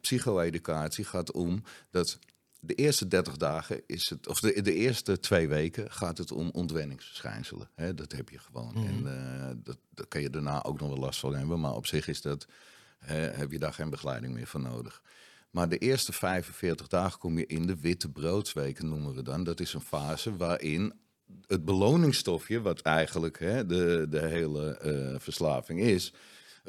psycho-educatie 0.00 1.04
gaat 1.04 1.32
om 1.32 1.62
dat 1.90 2.18
de 2.60 2.74
eerste 2.74 3.08
30 3.08 3.36
dagen 3.36 3.82
is 3.86 4.10
het, 4.10 4.28
of 4.28 4.40
de, 4.40 4.62
de 4.62 4.74
eerste 4.74 5.20
twee 5.20 5.48
weken 5.48 5.90
gaat 5.92 6.18
het 6.18 6.32
om 6.32 6.50
ontwenningsverschijnselen. 6.52 7.70
Hè, 7.74 7.94
dat 7.94 8.12
heb 8.12 8.28
je 8.28 8.38
gewoon. 8.38 8.74
En 8.74 9.06
eh, 9.06 9.50
dat, 9.56 9.78
daar 9.94 10.06
kan 10.06 10.20
je 10.20 10.30
daarna 10.30 10.64
ook 10.64 10.80
nog 10.80 10.88
wel 10.88 10.98
last 10.98 11.20
van 11.20 11.34
hebben, 11.34 11.60
maar 11.60 11.74
op 11.74 11.86
zich 11.86 12.08
is 12.08 12.22
dat, 12.22 12.46
hè, 12.98 13.16
heb 13.16 13.50
je 13.50 13.58
daar 13.58 13.72
geen 13.72 13.90
begeleiding 13.90 14.34
meer 14.34 14.46
voor 14.46 14.60
nodig. 14.60 15.02
Maar 15.50 15.68
de 15.68 15.78
eerste 15.78 16.12
45 16.12 16.88
dagen 16.88 17.18
kom 17.18 17.38
je 17.38 17.46
in 17.46 17.66
de 17.66 17.80
witte 17.80 18.08
broodsweken, 18.08 18.88
noemen 18.88 19.14
we 19.14 19.22
dan. 19.22 19.44
Dat 19.44 19.60
is 19.60 19.74
een 19.74 19.80
fase 19.80 20.36
waarin 20.36 20.92
het 21.46 21.64
beloningsstofje, 21.64 22.60
wat 22.60 22.80
eigenlijk 22.80 23.38
hè, 23.38 23.66
de, 23.66 24.06
de 24.10 24.26
hele 24.26 24.76
eh, 24.76 25.14
verslaving 25.18 25.80
is, 25.80 26.12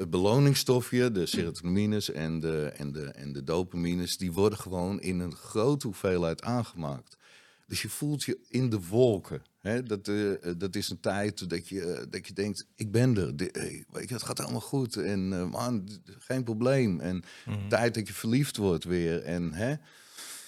het 0.00 0.10
beloningsstofje, 0.10 1.10
de 1.12 1.26
serotonines 1.26 2.10
en 2.10 2.40
de, 2.40 2.72
en, 2.76 2.92
de, 2.92 3.04
en 3.04 3.32
de 3.32 3.44
dopamines, 3.44 4.16
die 4.16 4.32
worden 4.32 4.58
gewoon 4.58 5.00
in 5.00 5.18
een 5.20 5.34
grote 5.34 5.86
hoeveelheid 5.86 6.42
aangemaakt. 6.42 7.16
Dus 7.66 7.82
je 7.82 7.88
voelt 7.88 8.22
je 8.22 8.38
in 8.48 8.70
de 8.70 8.80
wolken. 8.80 9.42
Hè? 9.60 9.82
Dat, 9.82 10.08
eh, 10.08 10.30
dat 10.56 10.76
is 10.76 10.88
een 10.90 11.00
tijd 11.00 11.50
dat 11.50 11.68
je, 11.68 11.84
eh, 11.92 12.06
dat 12.10 12.26
je 12.26 12.32
denkt, 12.32 12.66
ik 12.74 12.90
ben 12.90 13.16
er. 13.16 13.36
Di- 13.36 13.48
hey, 13.52 13.84
weet 13.90 14.08
je, 14.08 14.14
het 14.14 14.22
gaat 14.22 14.40
allemaal 14.40 14.60
goed. 14.60 14.96
En 14.96 15.32
eh, 15.32 15.50
man, 15.50 15.88
geen 16.18 16.44
probleem. 16.44 17.00
En 17.00 17.22
tijd 17.68 17.94
dat 17.94 18.06
je 18.06 18.12
verliefd 18.12 18.56
wordt 18.56 18.84
weer. 18.84 19.22
En, 19.22 19.52
hè? 19.52 19.74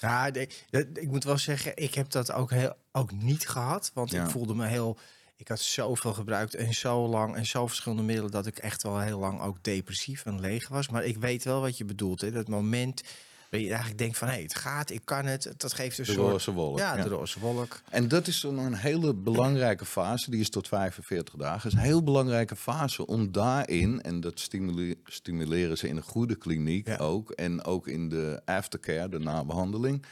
Ja, 0.00 0.30
de- 0.30 0.48
de- 0.70 0.88
ik 0.94 1.08
moet 1.08 1.24
wel 1.24 1.38
zeggen, 1.38 1.76
ik 1.76 1.94
heb 1.94 2.10
dat 2.10 2.32
ook, 2.32 2.50
heel, 2.50 2.74
ook 2.92 3.12
niet 3.12 3.48
gehad. 3.48 3.90
Want 3.94 4.10
Ja. 4.10 4.24
ik 4.24 4.30
voelde 4.30 4.54
me 4.54 4.66
heel... 4.66 4.98
Ik 5.42 5.48
had 5.48 5.60
zoveel 5.60 6.14
gebruikt 6.14 6.54
en 6.54 6.72
zo 6.72 7.08
lang 7.08 7.36
en 7.36 7.46
zo 7.46 7.66
verschillende 7.66 8.02
middelen... 8.02 8.30
dat 8.30 8.46
ik 8.46 8.58
echt 8.58 8.82
wel 8.82 8.98
heel 9.00 9.18
lang 9.18 9.40
ook 9.40 9.56
depressief 9.60 10.24
en 10.24 10.40
leeg 10.40 10.68
was. 10.68 10.88
Maar 10.88 11.04
ik 11.04 11.16
weet 11.16 11.44
wel 11.44 11.60
wat 11.60 11.76
je 11.78 11.84
bedoelt. 11.84 12.20
Hè? 12.20 12.30
Dat 12.30 12.48
moment 12.48 13.02
waar 13.50 13.60
je 13.60 13.66
eigenlijk 13.68 13.98
denkt 13.98 14.18
van... 14.18 14.28
hé, 14.28 14.34
hey, 14.34 14.42
het 14.42 14.54
gaat, 14.54 14.90
ik 14.90 15.00
kan 15.04 15.24
het. 15.26 15.52
Dat 15.56 15.72
geeft 15.72 15.98
een 15.98 16.04
De 16.04 16.12
soort... 16.12 16.30
roze 16.30 16.52
wolk. 16.52 16.78
Ja, 16.78 16.96
ja. 16.96 17.02
de 17.02 17.08
roze 17.08 17.40
wolk. 17.40 17.80
En 17.90 18.08
dat 18.08 18.26
is 18.26 18.40
dan 18.40 18.58
een 18.58 18.74
hele 18.74 19.14
belangrijke 19.14 19.84
fase, 19.84 20.30
die 20.30 20.40
is 20.40 20.50
tot 20.50 20.68
45 20.68 21.34
dagen. 21.34 21.68
is 21.70 21.76
een 21.76 21.82
heel 21.82 22.02
belangrijke 22.02 22.56
fase 22.56 23.06
om 23.06 23.32
daarin, 23.32 24.02
en 24.02 24.20
dat 24.20 24.40
stimule- 24.40 24.96
stimuleren 25.04 25.78
ze 25.78 25.88
in 25.88 25.96
een 25.96 26.02
goede 26.02 26.36
kliniek 26.36 26.86
Ja. 26.86 26.96
ook, 26.96 27.30
en 27.30 27.64
ook 27.64 27.86
in 27.88 28.08
de 28.08 28.40
aftercare, 28.44 29.08
de 29.08 29.18
nabehandeling, 29.18 30.04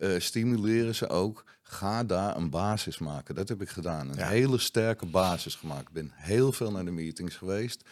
eh, 0.00 0.10
stimuleren 0.18 0.94
ze 0.94 1.08
ook, 1.08 1.44
ga 1.62 2.04
daar 2.04 2.36
een 2.36 2.50
basis 2.50 2.98
maken. 2.98 3.34
Dat 3.34 3.48
heb 3.48 3.62
ik 3.62 3.68
gedaan, 3.68 4.08
een 4.08 4.16
Ja. 4.18 4.28
hele 4.28 4.58
sterke 4.58 5.06
basis 5.06 5.54
gemaakt. 5.54 5.88
Ik 5.88 5.92
ben 5.92 6.12
heel 6.14 6.52
veel 6.52 6.70
naar 6.70 6.84
de 6.84 6.90
meetings 6.90 7.36
geweest. 7.36 7.84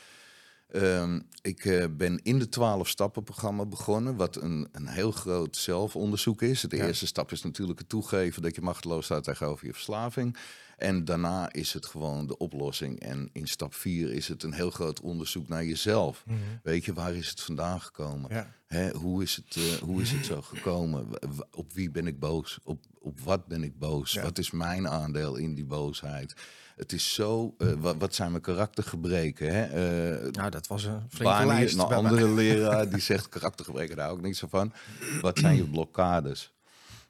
Ehm, 0.69 1.21
ik 1.43 1.65
eh, 1.65 1.85
ben 1.91 2.21
in 2.23 2.39
de 2.39 2.49
12 2.49 2.89
stappen 2.89 3.23
programma 3.23 3.67
begonnen, 3.67 4.17
wat 4.17 4.37
een, 4.37 4.69
een 4.73 4.87
heel 4.87 5.11
groot 5.11 5.57
zelfonderzoek 5.57 6.43
is. 6.43 6.61
De 6.61 6.77
Ja. 6.77 6.87
eerste 6.87 7.07
stap 7.07 7.33
is 7.33 7.43
natuurlijk 7.43 7.79
het 7.79 7.89
toegeven 7.89 8.43
dat 8.43 8.55
je 8.55 8.61
machteloos 8.61 9.05
staat 9.05 9.25
tegenover 9.25 9.67
je 9.67 9.73
verslaving. 9.73 10.37
En 10.79 11.05
daarna 11.05 11.53
is 11.53 11.73
het 11.73 11.87
gewoon 11.87 12.27
de 12.27 12.37
oplossing. 12.37 13.01
En 13.01 13.31
in 13.33 13.47
stap 13.47 13.75
4 13.75 14.13
is 14.13 14.29
het 14.29 14.43
een 14.43 14.53
heel 14.53 14.71
groot 14.71 15.01
onderzoek 15.01 15.49
naar 15.49 15.65
jezelf. 15.65 16.25
Weet 16.63 16.85
je, 16.85 16.93
waar 16.93 17.15
is 17.15 17.29
het 17.31 17.41
vandaan 17.41 17.81
gekomen? 17.81 18.35
Ja. 18.35 18.53
Hè, 18.67 18.91
hoe, 18.91 19.23
is 19.23 19.37
het, 19.37 19.57
eh, 19.57 19.63
hoe 19.63 20.03
is 20.03 20.11
het 20.11 20.25
zo 20.25 20.43
gekomen? 20.43 21.07
Op 21.51 21.73
wie 21.73 21.91
ben 21.91 22.07
ik 22.07 22.19
boos? 22.19 22.59
Op, 22.65 22.85
op 22.99 23.21
wat 23.21 23.47
ben 23.47 23.63
ik 23.63 23.79
boos? 23.79 24.13
Ja. 24.13 24.23
Wat 24.23 24.39
is 24.39 24.51
mijn 24.51 24.89
aandeel 24.89 25.37
in 25.37 25.55
die 25.55 25.65
boosheid? 25.65 26.35
Het 26.77 26.93
is 26.93 27.15
zo, 27.15 27.55
eh, 27.59 27.73
wat, 27.79 27.97
wat 27.99 28.15
zijn 28.15 28.31
mijn 28.31 28.43
karaktergebreken? 28.43 29.53
Hè? 29.55 29.63
Eh, 29.65 30.33
Nou, 30.33 30.51
dat 30.51 30.67
was 30.67 30.85
een 30.85 31.01
flinke 31.09 31.47
lijst. 31.47 31.79
een 31.79 31.89
mij. 31.89 31.97
andere 31.97 32.29
leraar, 32.29 32.89
die 32.95 33.01
zegt 33.01 33.29
karaktergebreken, 33.29 33.97
daar 33.97 34.21
niet 34.21 34.37
zo 34.37 34.47
van. 34.51 34.73
Wat 35.21 35.39
zijn 35.39 35.57
je 35.57 35.65
blokkades? 35.65 36.53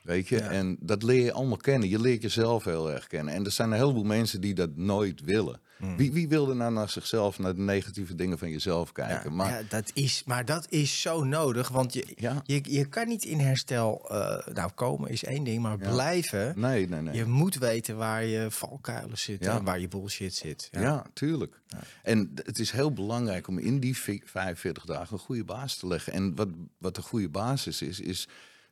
Weet 0.08 0.28
je, 0.28 0.36
Ja. 0.36 0.50
en 0.50 0.76
dat 0.80 1.02
leer 1.02 1.24
je 1.24 1.32
allemaal 1.32 1.56
kennen. 1.56 1.88
Je 1.88 2.00
leert 2.00 2.22
jezelf 2.22 2.64
heel 2.64 2.90
erg 2.92 3.06
kennen. 3.06 3.34
En 3.34 3.44
er 3.44 3.50
zijn 3.50 3.70
een 3.70 3.76
heleboel 3.78 4.04
mensen 4.04 4.40
die 4.40 4.54
dat 4.54 4.76
nooit 4.76 5.20
willen. 5.20 5.60
Hmm. 5.76 5.96
Wie, 5.96 6.12
wie 6.12 6.28
wilde 6.28 6.54
nou 6.54 6.72
naar 6.72 6.88
zichzelf, 6.90 7.38
naar 7.38 7.54
de 7.54 7.60
negatieve 7.60 8.14
dingen 8.14 8.38
van 8.38 8.50
jezelf 8.50 8.90
Ja, 8.94 9.06
kijken? 9.06 9.34
maar 9.34 9.50
ja, 9.50 9.62
dat 9.68 9.90
is, 9.94 10.22
maar 10.26 10.44
dat 10.44 10.66
is 10.70 11.00
zo 11.00 11.24
nodig, 11.24 11.68
want 11.68 11.92
je, 11.94 12.06
Ja. 12.16 12.42
je, 12.44 12.60
je 12.62 12.84
kan 12.88 13.08
niet 13.08 13.24
in 13.24 13.38
herstel... 13.38 14.10
eh, 14.10 14.54
nou, 14.54 14.70
komen 14.74 15.10
is 15.10 15.24
één 15.24 15.44
ding, 15.44 15.62
maar 15.62 15.78
blijven... 15.78 16.52
nee, 16.60 16.88
nee, 16.88 17.00
nee. 17.00 17.14
Je 17.16 17.24
moet 17.24 17.54
weten 17.58 17.96
waar 17.96 18.24
je 18.24 18.50
valkuilen 18.50 19.18
zitten 19.18 19.64
waar 19.64 19.80
je 19.80 19.88
bullshit 19.88 20.34
zit. 20.34 20.68
Ja, 20.70 21.04
tuurlijk. 21.12 21.60
En 22.02 22.30
het 22.34 22.58
is 22.58 22.70
heel 22.70 22.92
belangrijk 22.92 23.48
om 23.48 23.58
in 23.58 23.80
die 23.80 23.96
vi- 23.96 24.22
45 24.24 24.84
dagen 24.84 25.12
een 25.12 25.18
goede 25.18 25.44
basis 25.44 25.78
te 25.78 25.86
leggen. 25.86 26.12
En 26.12 26.34
wat, 26.34 26.48
wat 26.78 26.96
een 26.96 27.02
goede 27.02 27.28
basis 27.28 27.82
is, 27.82 28.00
is 28.00 28.28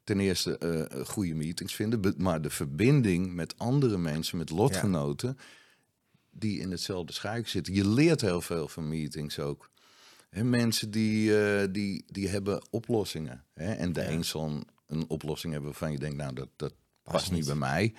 ten 0.06 0.20
eerste 0.20 0.58
eh, 0.58 1.06
goede 1.06 1.34
meetings 1.34 1.74
vinden, 1.74 2.14
maar 2.16 2.42
de 2.42 2.50
verbinding 2.50 3.34
met 3.34 3.58
andere 3.58 3.98
mensen, 3.98 4.38
met 4.38 4.50
lotgenoten, 4.50 5.38
die 6.30 6.60
in 6.60 6.70
hetzelfde 6.70 7.12
schuik 7.12 7.48
zitten. 7.48 7.74
Je 7.74 7.88
leert 7.88 8.20
heel 8.20 8.40
veel 8.40 8.68
van 8.68 8.88
meetings 8.88 9.38
ook. 9.38 9.70
Hè, 10.30 10.44
mensen 10.44 10.90
die, 10.90 11.38
eh, 11.40 11.68
die, 11.70 12.04
die 12.06 12.28
hebben 12.28 12.66
oplossingen. 12.70 13.44
En 13.54 13.92
de 13.92 14.00
Ja. 14.00 14.08
een 14.08 14.24
zal 14.24 14.64
een, 14.86 15.08
oplossing 15.08 15.52
hebben 15.52 15.70
waarvan 15.70 15.92
je 15.92 15.98
denkt, 15.98 16.16
nou, 16.16 16.34
dat, 16.34 16.48
dat 16.56 16.74
past, 17.02 17.30
niet 17.30 17.38
niet. 17.38 17.46
bij 17.46 17.56
mij. 17.56 17.94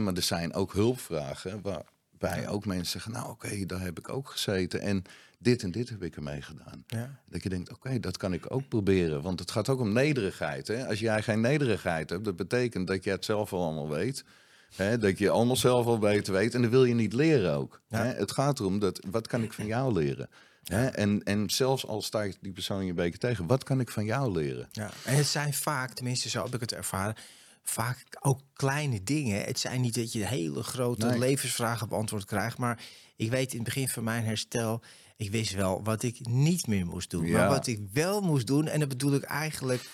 Maar 0.00 0.14
er 0.14 0.22
zijn 0.22 0.54
ook 0.54 0.72
hulpvragen 0.72 1.62
waarbij 2.22 2.48
ook 2.48 2.66
mensen 2.66 2.92
zeggen, 2.92 3.12
nou 3.12 3.30
oké, 3.30 3.66
daar 3.66 3.80
heb 3.80 3.98
ik 3.98 4.08
ook 4.08 4.30
gezeten. 4.30 4.80
En 4.80 5.04
dit 5.38 5.62
en 5.62 5.70
dit 5.70 5.88
heb 5.88 6.02
ik 6.02 6.16
ermee 6.16 6.42
gedaan. 6.42 6.84
Ja. 6.86 7.18
Dat 7.26 7.42
je 7.42 7.48
denkt, 7.48 7.72
oké, 7.72 8.00
dat 8.00 8.16
kan 8.16 8.32
ik 8.32 8.54
ook 8.54 8.68
proberen. 8.68 9.22
Want 9.22 9.38
het 9.38 9.50
gaat 9.50 9.68
ook 9.68 9.80
om 9.80 9.92
nederigheid. 9.92 10.68
Hè? 10.68 10.86
Als 10.86 10.98
jij 10.98 11.22
geen 11.22 11.40
nederigheid 11.40 12.10
hebt, 12.10 12.24
dat 12.24 12.36
betekent 12.36 12.86
dat 12.86 13.04
je 13.04 13.10
het 13.10 13.24
zelf 13.24 13.52
al 13.52 13.62
allemaal 13.62 13.88
weet. 13.88 14.24
Hè? 14.76 14.98
Dat 14.98 15.18
je 15.18 15.30
allemaal 15.30 15.56
zelf 15.56 15.86
al 15.86 15.98
beter 15.98 16.32
weet. 16.32 16.54
En 16.54 16.62
dat 16.62 16.70
wil 16.70 16.84
je 16.84 16.94
niet 16.94 17.12
leren 17.12 17.54
ook. 17.54 17.80
Ja. 17.88 18.04
Hè? 18.04 18.12
Het 18.14 18.32
gaat 18.32 18.58
erom, 18.58 18.78
dat, 18.78 19.04
wat 19.10 19.26
kan 19.26 19.42
ik 19.42 19.52
van 19.52 19.66
jou 19.66 19.92
leren? 19.92 20.28
Hè? 20.64 20.86
En, 20.86 21.22
en 21.22 21.50
zelfs 21.50 21.86
al 21.86 22.02
sta 22.02 22.22
ik 22.22 22.36
die 22.40 22.52
persoon 22.52 22.84
je 22.86 22.94
beker 22.94 23.18
tegen, 23.18 23.46
wat 23.46 23.64
kan 23.64 23.80
ik 23.80 23.90
van 23.90 24.04
jou 24.04 24.32
leren? 24.32 24.68
Ja. 24.72 24.90
En 25.04 25.16
het 25.16 25.26
zijn 25.26 25.54
vaak, 25.54 25.92
tenminste 25.92 26.28
zo 26.28 26.44
heb 26.44 26.54
ik 26.54 26.60
het 26.60 26.72
ervaren, 26.72 27.14
vaak 27.62 28.04
ook 28.20 28.40
kleine 28.52 29.02
dingen. 29.02 29.42
Het 29.44 29.58
zijn 29.58 29.80
niet 29.80 29.94
dat 29.94 30.12
je 30.12 30.26
hele 30.26 30.62
grote 30.62 31.06
Nee. 31.06 31.18
levensvragen 31.18 31.88
beantwoord 31.88 32.24
krijgt, 32.24 32.58
maar 32.58 32.82
ik 33.16 33.30
weet 33.30 33.50
in 33.50 33.56
het 33.58 33.64
begin 33.64 33.88
van 33.88 34.04
mijn 34.04 34.24
herstel, 34.24 34.82
ik 35.16 35.30
wist 35.30 35.52
wel 35.54 35.82
wat 35.84 36.02
ik 36.02 36.26
niet 36.26 36.66
meer 36.66 36.86
moest 36.86 37.10
doen. 37.10 37.26
Ja. 37.26 37.38
Maar 37.38 37.48
wat 37.48 37.66
ik 37.66 37.80
wel 37.92 38.20
moest 38.20 38.46
doen, 38.46 38.66
en 38.68 38.80
dat 38.80 38.88
bedoel 38.88 39.14
ik 39.14 39.22
eigenlijk 39.22 39.88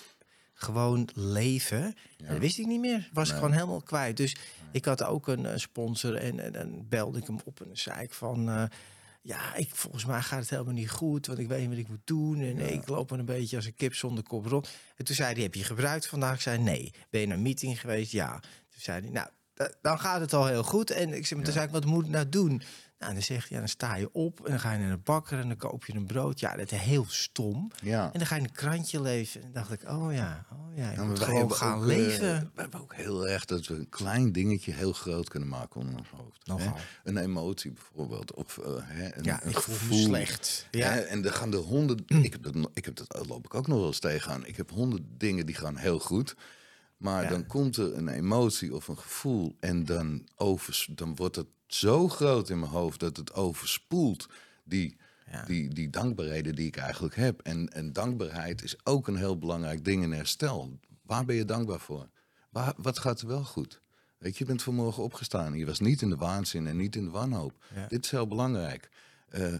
gewoon 0.53 1.09
leven, 1.13 1.95
dat 2.27 2.37
wist 2.37 2.57
ik 2.59 2.65
niet 2.65 2.79
meer. 2.79 3.09
Was 3.13 3.29
ik 3.29 3.35
gewoon 3.35 3.51
helemaal 3.53 3.81
kwijt. 3.81 4.17
Dus 4.17 4.35
ik 4.71 4.85
had 4.85 5.03
ook 5.03 5.27
een 5.27 5.45
eh, 5.45 5.57
sponsor 5.57 6.15
en, 6.15 6.39
en 6.39 6.51
dan 6.51 6.85
belde 6.89 7.17
ik 7.19 7.27
hem 7.27 7.39
op 7.45 7.61
en 7.61 7.69
zei 7.77 8.01
ik 8.01 8.13
van... 8.13 8.49
eh, 8.49 8.63
ja, 9.21 9.55
ik, 9.55 9.69
volgens 9.75 10.05
mij 10.05 10.21
gaat 10.21 10.39
het 10.39 10.49
helemaal 10.49 10.73
niet 10.73 10.89
goed, 10.89 11.27
want 11.27 11.39
ik 11.39 11.47
weet 11.47 11.59
niet 11.59 11.69
wat 11.69 11.77
ik 11.77 11.87
moet 11.87 12.07
doen. 12.07 12.39
En 12.41 12.73
ik 12.73 12.87
loop 12.87 13.11
er 13.11 13.19
een 13.19 13.25
beetje 13.25 13.55
als 13.55 13.65
een 13.65 13.75
kip 13.75 13.95
zonder 13.95 14.23
kop 14.23 14.45
rond. 14.45 14.69
En 14.95 15.05
toen 15.05 15.15
zei 15.15 15.33
hij, 15.33 15.43
heb 15.43 15.53
je 15.55 15.63
gebruikt 15.63 16.07
vandaag? 16.07 16.33
Ik 16.35 16.41
zei, 16.41 16.57
nee. 16.57 16.93
Ben 17.09 17.21
je 17.21 17.27
naar 17.27 17.37
een 17.37 17.43
meeting 17.43 17.79
geweest? 17.79 18.11
Ja. 18.11 18.39
Toen 18.39 18.81
zei 18.81 19.01
hij, 19.01 19.09
nou, 19.09 19.27
da- 19.53 19.73
dan 19.81 19.99
gaat 19.99 20.21
het 20.21 20.33
al 20.33 20.45
heel 20.45 20.63
goed. 20.63 20.91
En 20.91 21.13
ik 21.13 21.25
zei, 21.25 21.35
maar 21.35 21.43
toen 21.43 21.53
zei 21.53 21.65
ik, 21.65 21.71
wat 21.71 21.85
moet 21.85 22.05
ik 22.05 22.11
nou 22.11 22.29
doen? 22.29 22.61
Nou, 22.99 23.13
dan 23.13 23.21
zegt 23.21 23.41
hij, 23.41 23.49
ja, 23.51 23.59
dan 23.59 23.67
sta 23.67 23.95
je 23.95 24.11
op 24.11 24.45
en 24.45 24.49
dan 24.51 24.59
ga 24.59 24.71
je 24.71 24.79
naar 24.79 24.89
de 24.89 24.97
bakker 24.97 25.39
en 25.39 25.47
dan 25.47 25.57
koop 25.57 25.85
je 25.85 25.93
een 25.93 26.05
brood. 26.05 26.39
Ja, 26.39 26.55
dat 26.55 26.71
is 26.71 26.77
heel 26.79 27.05
stom. 27.07 27.71
Ja. 27.81 28.03
En 28.13 28.19
dan 28.19 28.27
ga 28.27 28.35
je 28.35 28.41
een 28.41 28.51
krantje 28.51 29.01
leven. 29.01 29.43
En 29.43 29.51
dacht 29.51 29.71
ik, 29.71 29.89
oh 29.89 30.13
ja, 30.13 30.45
oh 30.53 30.75
ja, 30.75 30.91
je 30.91 30.97
maar 30.97 31.05
moet 31.05 31.19
gewoon 31.19 31.53
gaan 31.53 31.75
ook, 31.77 31.81
eh, 31.81 31.87
leven. 31.87 32.51
we 32.55 32.61
hebben 32.61 32.81
ook 32.81 32.95
heel 32.95 33.27
erg 33.27 33.45
dat 33.45 33.67
we 33.67 33.73
een 33.75 33.89
klein 33.89 34.31
dingetje 34.31 34.73
heel 34.73 34.93
groot 34.93 35.29
kunnen 35.29 35.49
maken 35.49 35.79
onder 35.81 35.97
ons 35.99 36.09
hoofd. 36.09 36.45
Nogal. 36.47 36.77
Een 37.03 37.17
emotie 37.17 37.71
bijvoorbeeld. 37.71 38.33
Of 38.33 38.57
eh, 38.57 38.71
hè, 38.77 39.17
een, 39.17 39.23
Ja, 39.23 39.39
een 39.45 39.55
gevoel. 39.55 39.97
slecht. 40.03 40.67
Ja. 40.71 40.89
Hè, 40.91 40.99
En 40.99 41.25
er 41.25 41.33
gaan 41.33 41.51
de 41.51 41.57
honderd. 41.57 42.01
Ik 42.27 42.31
heb 42.31 42.43
dat, 42.43 42.55
ik 42.73 42.85
heb 42.85 42.95
dat 42.95 43.25
loop 43.27 43.45
ik 43.45 43.53
ook 43.53 43.67
nog 43.67 43.77
wel 43.77 43.87
eens 43.87 43.99
tegenaan. 43.99 44.45
Ik 44.45 44.57
heb 44.57 44.69
honderd 44.71 45.03
dingen 45.17 45.45
die 45.45 45.55
gaan 45.55 45.75
heel 45.77 45.99
goed. 45.99 46.35
Maar 46.97 47.23
Ja. 47.23 47.29
dan 47.29 47.45
komt 47.45 47.77
er 47.77 47.97
een 47.97 48.07
emotie 48.07 48.75
of 48.75 48.87
een 48.87 48.97
gevoel 48.97 49.55
en 49.59 49.85
dan, 49.85 50.27
dan 50.89 51.15
wordt 51.15 51.35
het 51.35 51.47
zo 51.73 52.07
groot 52.07 52.49
in 52.49 52.59
mijn 52.59 52.71
hoofd 52.71 52.99
dat 52.99 53.17
het 53.17 53.33
overspoelt 53.33 54.27
die, 54.63 54.97
Ja. 55.31 55.43
die, 55.43 55.67
die 55.73 55.89
dankbaarheden 55.89 56.55
die 56.55 56.67
ik 56.67 56.77
eigenlijk 56.77 57.15
heb. 57.15 57.41
En, 57.41 57.69
en 57.73 57.93
dankbaarheid 57.93 58.63
is 58.63 58.75
ook 58.85 59.07
een 59.07 59.15
heel 59.17 59.37
belangrijk 59.37 59.85
ding 59.85 60.03
in 60.03 60.11
herstel. 60.11 60.79
Waar 61.01 61.25
ben 61.25 61.35
je 61.35 61.45
dankbaar 61.45 61.79
voor? 61.79 62.09
Waar, 62.49 62.73
wat 62.77 62.99
gaat 62.99 63.21
er 63.21 63.27
wel 63.27 63.43
goed? 63.43 63.81
Weet 64.17 64.33
je, 64.33 64.39
je 64.43 64.49
bent 64.49 64.63
vanmorgen 64.63 65.03
opgestaan. 65.03 65.53
Je 65.57 65.65
was 65.65 65.79
niet 65.79 66.01
in 66.01 66.09
de 66.09 66.15
waanzin 66.15 66.67
en 66.67 66.77
niet 66.77 66.95
in 66.95 67.03
de 67.03 67.09
wanhoop. 67.09 67.63
Ja. 67.75 67.87
Dit 67.87 68.03
is 68.05 68.11
heel 68.11 68.27
belangrijk. 68.27 68.89
Eh, 69.29 69.53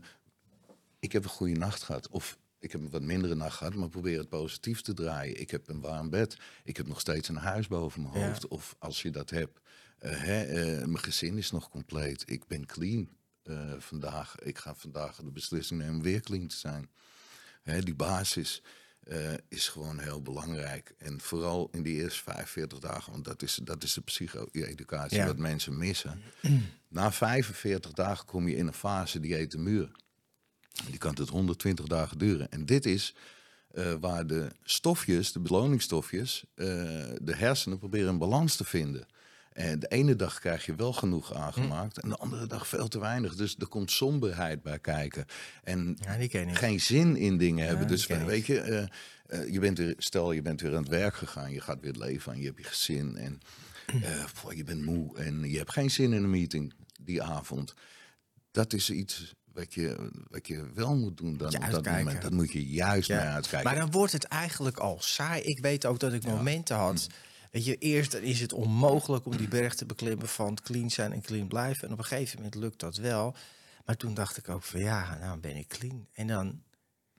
ik 0.99 1.11
heb 1.11 1.23
een 1.23 1.29
goede 1.29 1.55
nacht 1.59 1.83
gehad. 1.83 2.09
Of 2.09 2.37
ik 2.59 2.71
heb 2.71 2.81
een 2.81 2.89
wat 2.89 3.01
mindere 3.01 3.35
nacht 3.35 3.57
gehad, 3.57 3.75
maar 3.75 3.89
probeer 3.89 4.17
het 4.17 4.29
positief 4.29 4.81
te 4.81 4.93
draaien. 4.93 5.39
Ik 5.41 5.51
heb 5.51 5.67
een 5.67 5.81
warm 5.81 6.09
bed. 6.09 6.37
Ik 6.63 6.77
heb 6.77 6.87
nog 6.87 6.99
steeds 6.99 7.27
een 7.29 7.35
huis 7.35 7.67
boven 7.67 8.01
mijn 8.01 8.19
Ja. 8.19 8.27
hoofd. 8.27 8.47
Of 8.47 8.75
als 8.79 9.01
je 9.01 9.09
dat 9.09 9.29
hebt, 9.29 9.59
hè, 9.99 10.43
eh, 10.43 10.85
mijn 10.85 11.03
gezin 11.03 11.37
is 11.37 11.51
nog 11.51 11.69
compleet. 11.69 12.23
Ik 12.25 12.47
ben 12.47 12.65
clean 12.65 13.09
eh, 13.43 13.73
vandaag. 13.77 14.35
Ik 14.39 14.57
ga 14.57 14.75
vandaag 14.75 15.15
de 15.15 15.31
beslissing 15.31 15.79
nemen 15.79 15.95
om 15.95 16.01
weer 16.01 16.21
clean 16.21 16.47
te 16.47 16.55
zijn. 16.57 16.89
Hè, 17.61 17.81
die 17.81 17.95
basis 17.95 18.61
eh, 19.03 19.33
is 19.47 19.67
gewoon 19.67 19.99
heel 19.99 20.21
belangrijk. 20.21 20.93
En 20.97 21.21
vooral 21.21 21.69
in 21.71 21.83
die 21.83 22.01
eerste 22.01 22.23
45 22.23 22.79
dagen, 22.79 23.11
want 23.11 23.25
dat 23.25 23.41
is, 23.41 23.59
dat 23.63 23.83
is 23.83 23.93
de 23.93 24.01
psycho-educatie 24.01 25.17
Ja. 25.17 25.25
wat 25.25 25.37
mensen 25.37 25.77
missen. 25.77 26.21
Na 26.87 27.11
45 27.11 27.91
dagen 27.91 28.25
kom 28.25 28.47
je 28.47 28.55
in 28.55 28.67
een 28.67 28.73
fase 28.73 29.19
die 29.19 29.33
heet 29.33 29.51
de 29.51 29.57
muur. 29.57 29.91
Die 30.85 30.97
kan 30.97 31.13
tot 31.13 31.29
120 31.29 31.85
dagen 31.85 32.17
duren. 32.17 32.51
En 32.51 32.65
dit 32.65 32.85
is 32.85 33.15
eh, 33.69 33.93
waar 33.99 34.27
de 34.27 34.51
stofjes, 34.63 35.31
de 35.31 35.39
beloningsstofjes, 35.39 36.43
eh, 36.55 36.65
de 37.21 37.35
hersenen 37.35 37.77
proberen 37.77 38.09
een 38.09 38.17
balans 38.17 38.55
te 38.55 38.65
vinden. 38.65 39.07
En 39.53 39.79
de 39.79 39.87
ene 39.87 40.15
dag 40.15 40.39
krijg 40.39 40.65
je 40.65 40.75
wel 40.75 40.93
genoeg 40.93 41.33
aangemaakt 41.33 41.99
en 41.99 42.09
de 42.09 42.15
andere 42.15 42.47
dag 42.47 42.67
veel 42.67 42.87
te 42.87 42.99
weinig. 42.99 43.35
Dus 43.35 43.55
er 43.59 43.67
komt 43.67 43.91
somberheid 43.91 44.61
bij 44.61 44.79
kijken. 44.79 45.25
En 45.63 45.97
Ja, 46.01 46.17
die 46.17 46.29
ken 46.29 46.47
ik. 46.47 46.55
geen 46.57 46.79
zin 46.81 47.15
in 47.15 47.37
dingen 47.37 47.67
hebben. 47.67 47.87
Dus 47.87 48.07
weet 48.07 48.45
je, 48.45 48.59
eh, 48.59 48.83
eh, 49.41 49.51
je 49.53 49.59
bent 49.59 49.77
weer, 49.77 49.93
stel 49.97 50.31
je 50.31 50.41
bent 50.41 50.61
weer 50.61 50.71
aan 50.75 50.81
het 50.81 50.87
werk 50.91 51.15
gegaan, 51.15 51.51
je 51.51 51.61
gaat 51.61 51.79
weer 51.79 51.91
het 51.91 51.99
leven 52.01 52.31
aan, 52.31 52.39
je 52.39 52.45
hebt 52.45 52.57
je 52.57 52.63
gezin 52.63 53.17
en 53.17 53.39
eh, 54.03 54.23
boah, 54.43 54.53
je 54.53 54.63
bent 54.63 54.85
moe 54.85 55.17
en 55.17 55.49
je 55.49 55.57
hebt 55.57 55.71
geen 55.73 55.91
zin 55.91 56.13
in 56.13 56.23
een 56.23 56.29
meeting 56.29 56.73
die 57.01 57.21
avond. 57.23 57.73
Dat 58.51 58.73
is 58.73 58.89
iets 58.89 59.33
wat 59.53 59.73
je, 59.73 60.09
wat 60.29 60.47
je 60.47 60.65
wel 60.73 60.95
moet 60.95 61.17
doen 61.17 61.37
dan 61.37 61.55
op 61.55 61.71
dat 61.71 61.85
moment. 61.85 62.21
Dat 62.21 62.31
moet 62.31 62.51
je 62.51 62.67
juist 62.69 63.07
Ja. 63.07 63.15
naar 63.23 63.33
uitkijken. 63.33 63.69
Maar 63.71 63.79
dan 63.79 63.91
wordt 63.91 64.13
het 64.13 64.23
eigenlijk 64.23 64.77
al 64.77 64.97
saai. 65.01 65.41
Ik 65.41 65.59
weet 65.59 65.85
ook 65.85 65.99
dat 65.99 66.13
ik 66.13 66.23
momenten 66.23 66.75
had. 66.75 67.07
Mm. 67.09 67.27
Weet 67.51 67.65
je, 67.65 67.75
eerst 67.77 68.13
is 68.13 68.39
het 68.41 68.53
onmogelijk 68.53 69.25
om 69.25 69.37
die 69.37 69.47
berg 69.47 69.75
te 69.75 69.85
beklimmen 69.85 70.27
van 70.27 70.57
clean 70.63 70.89
zijn 70.89 71.11
en 71.13 71.21
clean 71.21 71.47
blijven. 71.47 71.87
En 71.87 71.93
op 71.93 71.99
een 71.99 72.05
gegeven 72.05 72.35
moment 72.37 72.55
lukt 72.55 72.79
dat 72.79 72.95
wel. 72.97 73.35
Maar 73.85 73.97
toen 73.97 74.13
dacht 74.13 74.37
ik 74.37 74.49
ook 74.49 74.63
van 74.63 74.79
ja, 74.79 75.17
nou 75.21 75.39
ben 75.39 75.55
ik 75.55 75.67
clean. 75.67 76.07
En 76.13 76.27
dan 76.27 76.61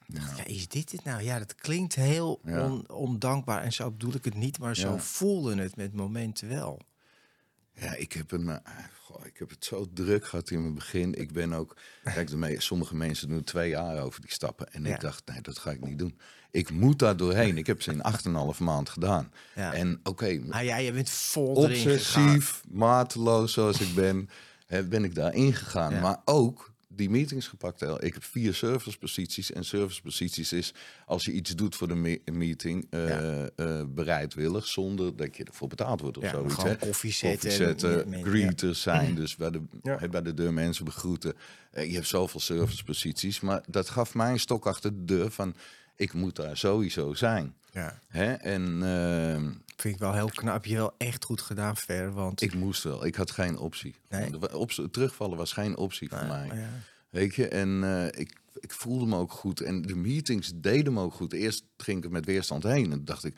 dacht 0.06 0.30
ik, 0.30 0.36
ja, 0.36 0.44
is 0.44 0.68
dit 0.68 0.92
het 0.92 1.04
nou? 1.04 1.22
Ja, 1.22 1.38
dat 1.38 1.54
klinkt 1.54 1.94
heel 1.94 2.40
Ja. 2.44 2.64
on- 2.70 2.90
ondankbaar. 2.90 3.62
En 3.62 3.72
zo 3.72 3.90
bedoel 3.90 4.14
ik 4.14 4.24
het 4.24 4.34
niet, 4.34 4.58
maar 4.58 4.76
zo 4.76 4.96
voelde 4.96 5.62
het 5.62 5.76
met 5.76 5.92
momenten 5.94 6.48
wel. 6.48 6.80
Ja, 7.80 7.94
ik 7.94 8.12
heb, 8.12 8.30
hem, 8.30 8.48
eh, 8.48 8.56
goh, 9.02 9.26
ik 9.26 9.38
heb 9.38 9.50
het 9.50 9.64
zo 9.64 9.86
druk 9.94 10.26
gehad 10.26 10.50
in 10.50 10.60
mijn 10.62 10.74
begin. 10.74 11.14
Ik 11.14 11.32
ben 11.32 11.52
ook, 11.52 11.76
kijk, 12.04 12.28
de 12.30 12.36
me- 12.36 12.60
sommige 12.60 12.96
mensen 12.96 13.28
doen 13.28 13.44
twee 13.44 13.68
jaar 13.70 14.02
over 14.02 14.20
die 14.20 14.32
stappen. 14.32 14.72
En 14.72 14.84
Ja. 14.84 14.94
ik 14.94 15.00
dacht, 15.00 15.22
nee, 15.26 15.40
dat 15.40 15.58
ga 15.58 15.70
ik 15.70 15.80
niet 15.80 15.98
doen. 15.98 16.18
Ik 16.50 16.70
moet 16.70 16.98
daar 16.98 17.16
doorheen. 17.16 17.58
Ik 17.58 17.66
heb 17.66 17.82
ze 17.82 17.92
in 17.92 18.02
8,5 18.02 18.60
maand 18.60 18.88
gedaan. 18.88 19.32
Ja. 19.54 19.72
En 19.74 20.00
oké, 20.02 20.40
Ah 20.50 20.64
ja, 20.64 20.76
je 20.76 20.92
bent 20.92 21.10
vol 21.10 21.54
gegaan. 21.54 21.70
obsessief, 21.70 22.62
mateloos 22.70 23.52
zoals 23.52 23.80
ik 23.80 23.94
ben, 23.94 24.28
ben 24.88 25.04
ik 25.04 25.14
daar 25.14 25.34
ingegaan. 25.34 25.92
Ja. 25.94 26.00
Maar 26.00 26.16
ook 26.24 26.69
die 27.00 27.10
meetings 27.10 27.48
gepakt. 27.48 27.82
Ik 27.82 28.14
heb 28.14 28.24
vier 28.24 28.54
serviceposities. 28.54 29.52
En 29.52 29.64
serviceposities 29.64 30.52
is 30.52 30.74
als 31.06 31.24
je 31.24 31.32
iets 31.32 31.54
doet 31.56 31.76
voor 31.76 31.88
de 31.88 31.94
me- 31.94 32.20
meeting, 32.32 32.86
eh, 32.90 33.08
Ja. 33.08 33.48
eh, 33.56 33.82
bereidwillig, 33.88 34.66
zonder 34.66 35.16
dat 35.16 35.36
je 35.36 35.44
ervoor 35.44 35.68
betaald 35.68 36.00
wordt 36.00 36.16
of 36.16 36.22
Ja, 36.22 36.30
zoiets. 36.30 36.54
gewoon 36.54 36.70
hè. 36.70 36.76
koffie 36.76 37.12
zetten 37.12 37.52
zetten, 37.52 38.24
greeters 38.24 38.80
zijn, 38.82 39.14
dus 39.14 39.36
bij 39.36 39.50
de, 39.50 39.60
bij 40.10 40.22
de 40.22 40.34
deur 40.34 40.52
mensen 40.52 40.84
begroeten. 40.84 41.34
Eh, 41.70 41.86
je 41.86 41.94
hebt 41.94 42.06
zoveel 42.06 42.40
serviceposities, 42.40 43.40
maar 43.40 43.62
dat 43.68 43.88
gaf 43.88 44.14
mij 44.14 44.30
een 44.32 44.40
stok 44.40 44.66
achter 44.66 44.90
de 44.94 45.04
deur 45.04 45.30
van, 45.30 45.54
ik 45.96 46.12
moet 46.12 46.36
daar 46.36 46.56
sowieso 46.56 47.14
zijn. 47.14 47.54
Ja, 47.72 47.98
Hè? 48.08 48.32
En 48.32 48.82
ehm, 48.82 49.50
vind 49.80 49.94
ik 49.94 50.00
wel 50.00 50.14
heel 50.14 50.30
knap. 50.30 50.64
Je 50.64 50.76
wel 50.76 50.94
echt 50.98 51.24
goed 51.24 51.40
gedaan, 51.40 51.76
Ver. 51.76 52.12
Want 52.12 52.42
ik 52.42 52.54
moest 52.54 52.82
wel. 52.82 53.06
Ik 53.06 53.14
had 53.14 53.30
geen 53.30 53.58
optie. 53.58 53.94
Nee? 54.08 54.54
Op, 54.56 54.70
terugvallen 54.70 55.36
was 55.36 55.52
geen 55.52 55.76
optie 55.76 56.08
voor 56.08 56.26
mij. 56.26 56.46
Nou, 56.46 56.58
ja. 56.58 56.68
Weet 57.10 57.34
je, 57.34 57.48
en 57.48 57.84
eh, 57.84 58.20
ik, 58.20 58.40
ik 58.54 58.72
voelde 58.72 59.06
me 59.06 59.16
ook 59.16 59.32
goed. 59.32 59.60
En 59.60 59.82
de 59.82 59.96
meetings 59.96 60.52
deden 60.54 60.92
me 60.92 61.00
ook 61.00 61.14
goed. 61.14 61.32
Eerst 61.32 61.64
ging 61.76 61.98
ik 61.98 62.04
er 62.04 62.10
met 62.10 62.24
weerstand 62.24 62.62
heen. 62.62 62.92
En 62.92 63.04
dacht 63.04 63.24
ik, 63.24 63.36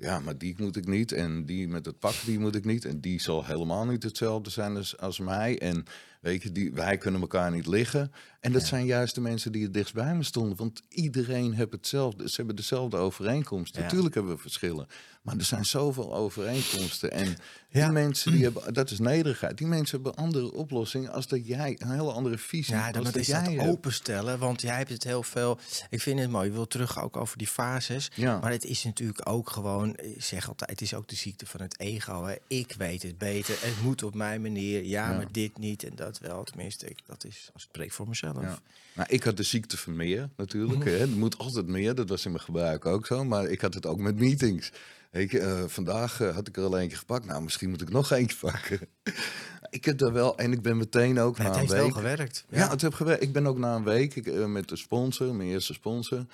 ja, 0.00 0.18
maar 0.20 0.38
die 0.38 0.54
moet 0.58 0.76
ik 0.76 0.86
niet. 0.86 1.12
En 1.12 1.46
die 1.46 1.68
met 1.68 1.86
het 1.86 1.98
pak, 1.98 2.14
die 2.24 2.38
moet 2.38 2.54
ik 2.54 2.64
niet. 2.64 2.84
En 2.84 3.00
die 3.00 3.20
zal 3.20 3.44
helemaal 3.44 3.84
niet 3.84 4.02
hetzelfde 4.02 4.50
zijn 4.50 4.76
als, 4.76 4.98
als 4.98 5.18
mij. 5.18 5.58
En 5.58 5.84
weet 6.20 6.42
je, 6.42 6.52
die, 6.52 6.72
wij 6.72 6.98
kunnen 6.98 7.20
elkaar 7.20 7.50
niet 7.50 7.66
liggen. 7.66 8.12
En 8.40 8.52
dat 8.52 8.66
zijn 8.66 8.86
juist 8.86 9.14
de 9.14 9.20
mensen 9.20 9.52
die 9.52 9.62
het 9.62 9.74
dichtst 9.74 9.94
bij 9.94 10.14
me 10.14 10.22
stonden. 10.22 10.56
Want 10.56 10.82
iedereen 10.88 11.52
heeft 11.52 11.72
hetzelfde. 11.72 12.28
Ze 12.28 12.36
hebben 12.36 12.56
dezelfde 12.56 12.96
overeenkomsten. 12.96 13.80
Ja. 13.80 13.86
Natuurlijk 13.86 14.14
hebben 14.14 14.34
we 14.34 14.40
verschillen. 14.40 14.86
Maar 15.22 15.36
er 15.36 15.44
zijn 15.44 15.64
zoveel 15.64 16.14
overeenkomsten. 16.14 17.10
En 17.12 17.36
Ja. 17.70 17.84
die 17.84 17.92
mensen, 17.92 18.32
die 18.32 18.42
hebben, 18.42 18.74
dat 18.74 18.90
is 18.90 18.98
nederigheid. 18.98 19.58
Die 19.58 19.66
mensen 19.66 19.94
hebben 20.02 20.22
andere 20.22 20.52
oplossingen 20.52 21.12
als 21.12 21.26
dat 21.28 21.46
jij, 21.46 21.76
een 21.78 21.90
hele 21.90 22.12
andere 22.12 22.38
visie. 22.38 22.74
Ja, 22.74 22.92
dan 22.92 23.04
dat 23.04 23.16
is 23.16 23.26
jij 23.26 23.56
dat 23.56 23.66
openstellen, 23.66 24.38
want 24.38 24.60
jij 24.60 24.76
hebt 24.76 24.90
het 24.90 25.04
heel 25.04 25.22
veel. 25.22 25.58
Ik 25.90 26.00
vind 26.00 26.20
het 26.20 26.30
mooi. 26.30 26.46
Je 26.46 26.52
wil 26.52 26.66
terug 26.66 27.02
ook 27.02 27.16
over 27.16 27.38
die 27.38 27.46
fases. 27.46 28.10
Ja. 28.14 28.38
Maar 28.38 28.50
het 28.50 28.64
is 28.64 28.84
natuurlijk 28.84 29.28
ook 29.28 29.50
gewoon, 29.50 29.96
ik 29.96 30.22
zeg 30.22 30.48
altijd, 30.48 30.70
het 30.70 30.80
is 30.80 30.94
ook 30.94 31.08
de 31.08 31.16
ziekte 31.16 31.46
van 31.46 31.60
het 31.60 31.78
ego. 31.80 32.24
Hè. 32.24 32.34
Ik 32.46 32.74
weet 32.78 33.02
het 33.02 33.18
beter. 33.18 33.54
Het 33.60 33.82
moet 33.82 34.02
op 34.02 34.14
mijn 34.14 34.42
manier. 34.42 34.84
Ja, 34.84 35.10
Ja. 35.10 35.16
maar 35.16 35.32
dit 35.32 35.58
niet 35.58 35.82
en 35.82 35.92
dat 35.94 36.18
wel. 36.18 36.44
Tenminste, 36.44 36.86
ik, 36.88 36.98
dat 37.06 37.24
is, 37.24 37.50
als 37.54 37.62
ik 37.62 37.68
spreek 37.68 37.92
voor 37.92 38.08
mezelf. 38.08 38.42
Ja. 38.42 38.58
Nou, 38.94 39.08
ik 39.10 39.22
had 39.22 39.36
de 39.36 39.42
ziekte 39.42 39.76
van 39.76 39.96
meer 39.96 40.28
natuurlijk. 40.36 40.78
Mhm. 40.78 40.88
Hè. 40.88 40.98
Er 40.98 41.08
moet 41.08 41.38
altijd 41.38 41.66
meer, 41.66 41.94
dat 41.94 42.08
was 42.08 42.24
in 42.24 42.30
mijn 42.30 42.42
gebruik 42.44 42.86
ook 42.86 43.06
zo. 43.06 43.24
Maar 43.24 43.44
ik 43.48 43.60
had 43.60 43.74
het 43.74 43.86
ook 43.86 43.98
met 43.98 44.16
meetings. 44.18 44.70
Je, 45.10 45.38
eh, 45.40 45.64
vandaag 45.66 46.20
eh, 46.20 46.34
had 46.34 46.48
ik 46.48 46.56
er 46.56 46.64
al 46.64 46.78
eentje 46.78 46.96
gepakt. 46.96 47.24
Nou, 47.24 47.42
misschien 47.42 47.70
moet 47.70 47.82
ik 47.82 47.90
nog 47.90 48.10
eentje 48.10 48.36
pakken. 48.40 48.80
ik 49.70 49.84
heb 49.84 49.98
daar 49.98 50.12
wel, 50.12 50.38
en 50.38 50.52
ik 50.52 50.62
ben 50.62 50.76
meteen 50.76 51.18
ook 51.18 51.38
na 51.38 51.44
het 51.44 51.52
een 51.52 51.60
heeft 51.60 51.72
week... 51.72 51.80
wel 51.80 51.90
gewerkt. 51.90 52.44
Ja, 52.48 52.70
het 52.70 52.80
heb 52.80 52.94
gewerkt. 52.94 53.22
Ik 53.22 53.32
ben 53.32 53.46
ook 53.46 53.58
na 53.58 53.76
een 53.76 53.84
week 53.84 54.14
ik, 54.14 54.26
eh, 54.26 54.44
met 54.44 54.68
de 54.68 54.76
sponsor, 54.76 55.34
mijn 55.34 55.48
eerste 55.48 55.72
sponsor, 55.72 56.26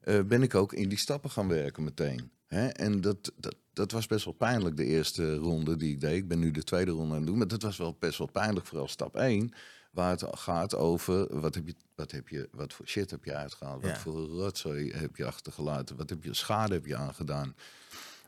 eh, 0.00 0.20
ben 0.20 0.42
ik 0.42 0.54
ook 0.54 0.72
in 0.72 0.88
die 0.88 0.98
stappen 0.98 1.30
gaan 1.30 1.48
werken 1.48 1.84
meteen. 1.84 2.30
Hè? 2.46 2.68
En 2.68 3.00
dat, 3.00 3.32
dat, 3.36 3.54
dat 3.72 3.92
was 3.92 4.06
best 4.06 4.24
wel 4.24 4.34
pijnlijk, 4.34 4.76
de 4.76 4.84
eerste 4.84 5.34
ronde 5.34 5.76
die 5.76 5.92
ik 5.92 6.00
deed. 6.00 6.16
Ik 6.16 6.28
ben 6.28 6.38
nu 6.38 6.50
de 6.50 6.62
tweede 6.62 6.90
ronde 6.90 7.10
aan 7.10 7.18
het 7.18 7.26
doen, 7.26 7.38
maar 7.38 7.48
dat 7.48 7.62
was 7.62 7.76
wel 7.76 7.96
best 7.98 8.18
wel 8.18 8.30
pijnlijk, 8.32 8.66
vooral 8.66 8.88
stap 8.88 9.16
1. 9.16 9.52
Waar 9.90 10.10
het 10.10 10.24
gaat 10.30 10.74
over 10.74 11.40
wat, 11.40 11.54
heb 11.54 11.66
je, 11.66 11.74
wat, 11.94 12.10
heb 12.10 12.28
je, 12.28 12.48
wat 12.52 12.72
voor 12.72 12.86
shit 12.86 13.10
heb 13.10 13.24
je 13.24 13.34
uitgehaald, 13.34 13.82
Ja. 13.82 13.88
wat 13.88 13.98
voor 13.98 14.20
rotzooi 14.20 14.92
heb 14.92 15.16
je 15.16 15.24
achtergelaten, 15.24 15.96
wat 15.96 16.10
heb 16.10 16.24
je 16.24 16.34
schade 16.34 16.74
heb 16.74 16.86
je 16.86 16.96
aangedaan. 16.96 17.54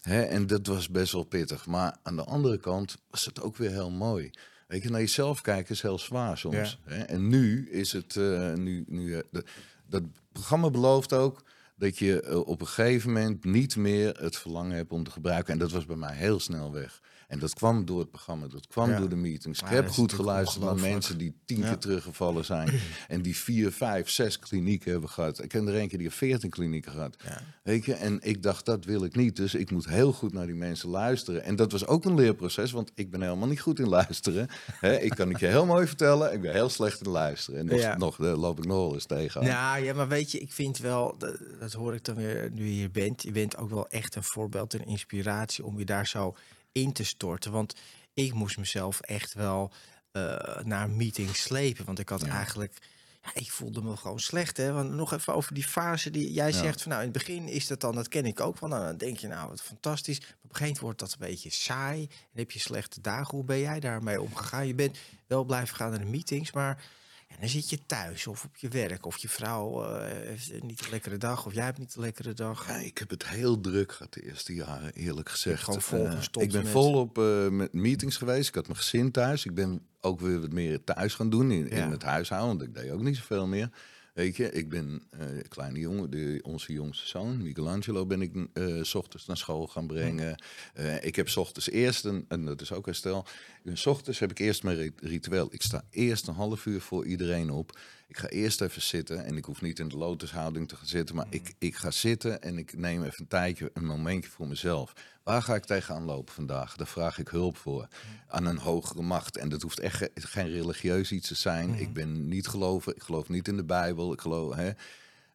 Hè? 0.07 0.23
En 0.23 0.47
dat 0.47 0.67
was 0.67 0.89
best 0.91 1.13
wel 1.13 1.25
pittig. 1.25 1.67
Maar 1.67 1.97
aan 2.03 2.17
de 2.17 2.25
andere 2.25 2.59
kant 2.59 2.97
was 3.11 3.25
het 3.25 3.41
ook 3.43 3.57
weer 3.57 3.71
heel 3.71 3.91
mooi. 3.91 4.31
Weet 4.69 4.83
je, 4.83 4.91
naar 4.91 5.01
jezelf 5.01 5.41
kijken 5.41 5.75
is 5.75 5.83
heel 5.83 5.99
zwaar 5.99 6.39
soms. 6.39 6.79
Hè? 6.85 7.03
En 7.03 7.29
nu 7.29 7.71
is 7.71 7.93
het, 7.93 8.17
eh, 8.17 8.53
nu, 8.53 8.85
nu, 8.89 9.15
eh, 9.15 9.21
de- 9.31 9.45
dat 9.87 10.03
programma 10.33 10.71
belooft 10.71 11.13
ook 11.13 11.43
dat 11.77 11.99
je 11.99 12.21
eh, 12.21 12.39
op 12.47 12.61
een 12.61 12.67
gegeven 12.67 13.13
moment 13.13 13.45
niet 13.45 13.77
meer 13.77 14.17
het 14.21 14.37
verlangen 14.37 14.77
hebt 14.77 14.91
om 14.93 15.05
te 15.05 15.11
gebruiken. 15.11 15.53
En 15.53 15.59
dat 15.59 15.71
was 15.71 15.87
bij 15.87 15.97
mij 15.97 16.15
heel 16.15 16.41
snel 16.41 16.73
weg. 16.73 17.01
En 17.27 17.39
dat 17.39 17.55
kwam 17.55 17.85
door 17.85 17.99
het 17.99 18.11
programma, 18.11 18.47
dat 18.47 18.67
kwam 18.67 18.91
Ja. 18.91 18.99
door 18.99 19.09
de 19.09 19.17
meetings. 19.17 19.61
Ik 19.61 19.69
Ja, 19.69 19.75
heb 19.75 19.89
goed 19.89 20.13
geluisterd 20.13 20.65
naar 20.65 20.75
mensen 20.77 21.19
die 21.19 21.35
tien 21.45 21.59
Ja. 21.59 21.69
keer 21.69 21.79
teruggevallen 21.79 22.45
zijn. 22.45 22.81
en 23.09 23.23
die 23.23 23.37
vier, 23.37 23.73
vijf, 23.73 24.11
zes 24.11 24.39
klinieken 24.39 24.91
hebben 24.91 25.11
gehad. 25.11 25.43
Ik 25.43 25.49
ken 25.49 25.67
er 25.69 25.75
een 25.81 25.89
keer 25.89 25.99
die 25.99 26.11
veertien 26.11 26.51
klinieken 26.51 26.93
gehad. 26.93 27.17
Ja. 27.25 27.41
Weet 27.63 27.85
je, 27.85 27.95
en 27.95 28.19
ik 28.23 28.43
dacht, 28.43 28.65
dat 28.65 28.85
wil 28.85 29.05
ik 29.05 29.17
niet. 29.17 29.37
Dus 29.37 29.55
ik 29.55 29.71
moet 29.71 29.89
heel 29.89 30.13
goed 30.13 30.33
naar 30.33 30.47
die 30.47 30.55
mensen 30.55 30.89
luisteren. 30.89 31.43
En 31.45 31.57
dat 31.57 31.73
was 31.73 31.87
ook 31.87 32.05
een 32.05 32.15
leerproces, 32.15 32.71
want 32.73 32.91
ik 32.95 33.11
ben 33.11 33.23
helemaal 33.23 33.49
niet 33.49 33.61
goed 33.61 33.79
in 33.79 33.89
luisteren. 33.89 34.49
Ik 35.07 35.11
kan 35.11 35.29
het 35.29 35.41
je 35.41 35.47
heel 35.47 35.67
mooi 35.67 35.87
vertellen, 35.87 36.33
ik 36.33 36.41
ben 36.41 36.53
heel 36.53 36.69
slecht 36.69 37.01
in 37.05 37.11
luisteren. 37.11 37.61
En 37.61 37.67
nog, 37.67 37.79
Ja. 37.81 37.97
nog 37.97 38.17
daar 38.17 38.37
loop 38.37 38.59
ik 38.59 38.65
nog 38.67 38.77
wel 38.77 38.95
eens 38.95 39.05
tegen. 39.07 39.45
Nou 39.45 39.85
ja, 39.85 39.95
maar 39.95 40.09
weet 40.09 40.31
je, 40.33 40.39
ik 40.39 40.53
vind 40.53 40.79
wel, 40.79 41.15
dat, 41.19 41.39
dat 41.61 41.73
hoor 41.73 41.95
ik 41.95 42.05
dan 42.05 42.15
weer 42.15 42.51
nu 42.53 42.65
je 42.65 42.71
hier 42.73 42.91
bent. 42.91 43.23
Je 43.23 43.31
bent 43.33 43.57
ook 43.57 43.71
wel 43.71 43.89
echt 43.89 44.15
een 44.15 44.23
voorbeeld 44.23 44.75
en 44.75 44.87
inspiratie 44.87 45.65
om 45.65 45.79
je 45.79 45.85
daar 45.85 46.07
zo 46.07 46.35
in 46.77 46.93
te 46.93 47.05
storten. 47.05 47.53
Want 47.53 47.75
ik 48.15 48.33
moest 48.33 48.59
mezelf 48.59 49.01
echt 49.01 49.33
wel 49.35 49.73
eh, 50.13 50.23
naar 50.65 50.85
een 50.85 50.97
meeting 50.97 51.37
slepen. 51.37 51.85
Want 51.85 51.99
ik 51.99 52.09
had 52.09 52.21
Ja. 52.21 52.29
eigenlijk, 52.29 52.77
ja, 53.23 53.31
ik 53.35 53.51
voelde 53.51 53.83
me 53.83 53.97
gewoon 53.97 54.21
slecht. 54.21 54.57
Hè? 54.57 54.73
Want 54.73 54.91
nog 54.91 55.13
even 55.13 55.35
over 55.35 55.55
die 55.55 55.65
fase 55.65 56.11
die 56.11 56.33
jij 56.33 56.51
Ja. 56.53 56.59
zegt. 56.59 56.83
Van, 56.83 56.91
nou, 56.91 57.03
in 57.05 57.09
het 57.11 57.19
begin 57.19 57.49
is 57.49 57.67
dat 57.67 57.81
dan, 57.81 57.95
dat 57.95 58.09
ken 58.09 58.27
ik 58.27 58.41
ook. 58.41 58.57
Van, 58.59 58.69
nou, 58.69 58.85
dan 58.85 58.97
denk 58.97 59.19
je, 59.19 59.27
nou, 59.29 59.49
wat 59.49 59.63
fantastisch. 59.63 60.19
Maar 60.21 60.29
op 60.29 60.35
een 60.35 60.57
gegeven 60.57 60.63
moment 60.65 60.81
wordt 60.81 60.99
dat 60.99 61.13
een 61.13 61.27
beetje 61.35 61.51
saai. 61.51 62.01
En 62.03 62.39
heb 62.39 62.51
je 62.51 62.59
slechte 62.59 63.01
dagen. 63.01 63.35
Hoe 63.37 63.45
ben 63.45 63.59
jij 63.59 63.81
daarmee 63.81 64.21
omgegaan? 64.21 64.67
Je 64.67 64.75
bent 64.75 64.99
wel 65.27 65.45
blijven 65.45 65.77
gaan 65.77 65.91
naar 65.91 65.99
de 65.99 66.05
meetings, 66.05 66.53
maar 66.53 66.85
ja, 67.29 67.37
dan 67.41 67.49
zit 67.49 67.71
je 67.71 67.87
thuis 67.87 68.27
of 68.27 68.45
op 68.45 68.57
je 68.57 68.69
werk. 68.69 69.07
Of 69.07 69.19
je 69.19 69.29
vrouw 69.29 69.85
eh, 69.85 70.27
heeft 70.29 70.63
niet 70.63 70.81
een 70.85 70.91
lekkere 70.91 71.17
dag. 71.17 71.47
Of 71.47 71.55
jij 71.55 71.65
hebt 71.65 71.79
niet 71.79 71.95
een 71.95 72.01
lekkere 72.03 72.33
dag. 72.33 72.67
Ja, 72.69 72.77
ik 72.77 72.99
heb 72.99 73.11
het 73.11 73.29
heel 73.29 73.61
druk 73.61 73.93
gehad 73.93 74.13
de 74.15 74.23
eerste 74.23 74.55
jaren, 74.55 74.93
eerlijk 74.93 75.29
gezegd. 75.29 75.63
gewoon 75.85 76.07
Eh, 76.07 76.23
ik 76.43 76.53
ben 76.53 76.63
met- 76.63 76.73
volop 76.73 77.19
eh, 77.19 77.49
met 77.49 77.73
meetings 77.73 78.17
geweest. 78.17 78.49
Ik 78.49 78.55
had 78.55 78.67
mijn 78.67 78.79
gezin 78.79 79.11
thuis. 79.11 79.45
Ik 79.45 79.55
ben 79.55 79.87
ook 80.01 80.21
weer 80.21 80.41
wat 80.41 80.53
meer 80.53 80.85
thuis 80.85 81.15
gaan 81.15 81.31
doen 81.31 81.51
in, 81.51 81.67
Ja. 81.77 81.85
in 81.85 81.91
het 81.91 82.03
huishouden. 82.03 82.57
Want 82.59 82.69
ik 82.69 82.75
deed 82.83 82.91
ook 82.91 83.03
niet 83.03 83.17
zoveel 83.17 83.47
meer. 83.47 83.71
Weet 84.17 84.37
je, 84.37 84.51
ik 84.51 84.69
ben 84.69 85.03
eh 85.11 85.21
kleine 85.49 85.79
jongen, 85.79 86.11
de, 86.11 86.41
onze 86.43 86.73
jongste 86.73 87.07
zoon, 87.07 87.43
Michelangelo, 87.43 88.07
ben 88.07 88.23
ik 88.23 88.33
eh, 88.53 88.83
s 88.83 88.95
ochtends 88.95 89.27
naar 89.27 89.37
school 89.37 89.67
gaan 89.67 89.87
brengen. 89.87 90.43
Eh, 90.75 91.05
ik 91.05 91.17
heb 91.17 91.29
s 91.29 91.37
ochtends 91.37 91.71
eerst, 91.71 92.05
een, 92.05 92.25
en 92.29 92.45
dat 92.45 92.61
is 92.61 92.73
ook 92.73 92.87
herstel, 92.87 93.27
s 93.73 93.87
ochtends 93.87 94.19
heb 94.19 94.31
ik 94.31 94.39
eerst 94.39 94.63
mijn 94.63 94.77
rit- 94.77 95.01
ritueel. 95.01 95.49
Ik 95.51 95.63
sta 95.63 95.83
eerst 95.91 96.27
een 96.27 96.35
half 96.35 96.67
uur 96.67 96.81
voor 96.81 97.07
iedereen 97.07 97.51
op. 97.51 97.79
Ik 98.09 98.17
ga 98.17 98.29
eerst 98.29 98.61
even 98.61 98.83
zitten 98.83 99.25
en 99.25 99.37
ik 99.37 99.45
hoef 99.45 99.63
niet 99.63 99.79
in 99.79 99.89
de 99.89 99.97
lotushouding 99.97 100.69
te 100.69 100.77
gaan 100.77 100.87
zitten, 100.87 101.15
maar 101.17 101.27
ik, 101.31 101.55
ik 101.59 101.75
ga 101.77 101.91
zitten 101.91 102.43
en 102.43 102.59
ik 102.59 102.77
neem 102.77 103.05
even 103.05 103.21
een 103.21 103.29
tijdje, 103.29 103.71
een 103.75 103.87
momentje 103.87 104.31
voor 104.31 104.49
mezelf. 104.49 104.93
Waar 105.27 105.43
ga 105.43 105.55
ik 105.55 105.65
tegenaan 105.65 106.05
lopen 106.05 106.35
vandaag? 106.35 106.77
Daar 106.77 106.87
vraag 106.87 107.19
ik 107.19 107.29
hulp 107.29 107.57
voor. 107.57 107.89
Aan 108.29 108.47
een 108.47 108.59
hogere 108.59 109.03
macht. 109.03 109.37
En 109.37 109.49
dat 109.49 109.63
hoeft 109.63 109.79
echt 109.81 109.97
ge- 109.97 110.11
geen 110.15 110.51
religieus 110.51 111.13
iets 111.13 111.29
te 111.29 111.35
zijn. 111.35 111.75
Ik 111.75 111.93
ben 111.93 112.29
niet 112.29 112.47
geloven. 112.49 112.95
Ik 112.95 113.03
geloof 113.03 113.29
niet 113.29 113.49
in 113.49 113.57
de 113.57 113.65
Bijbel. 113.65 114.13
Ik 114.13 114.21
geloof, 114.21 114.55
hè. 114.55 114.71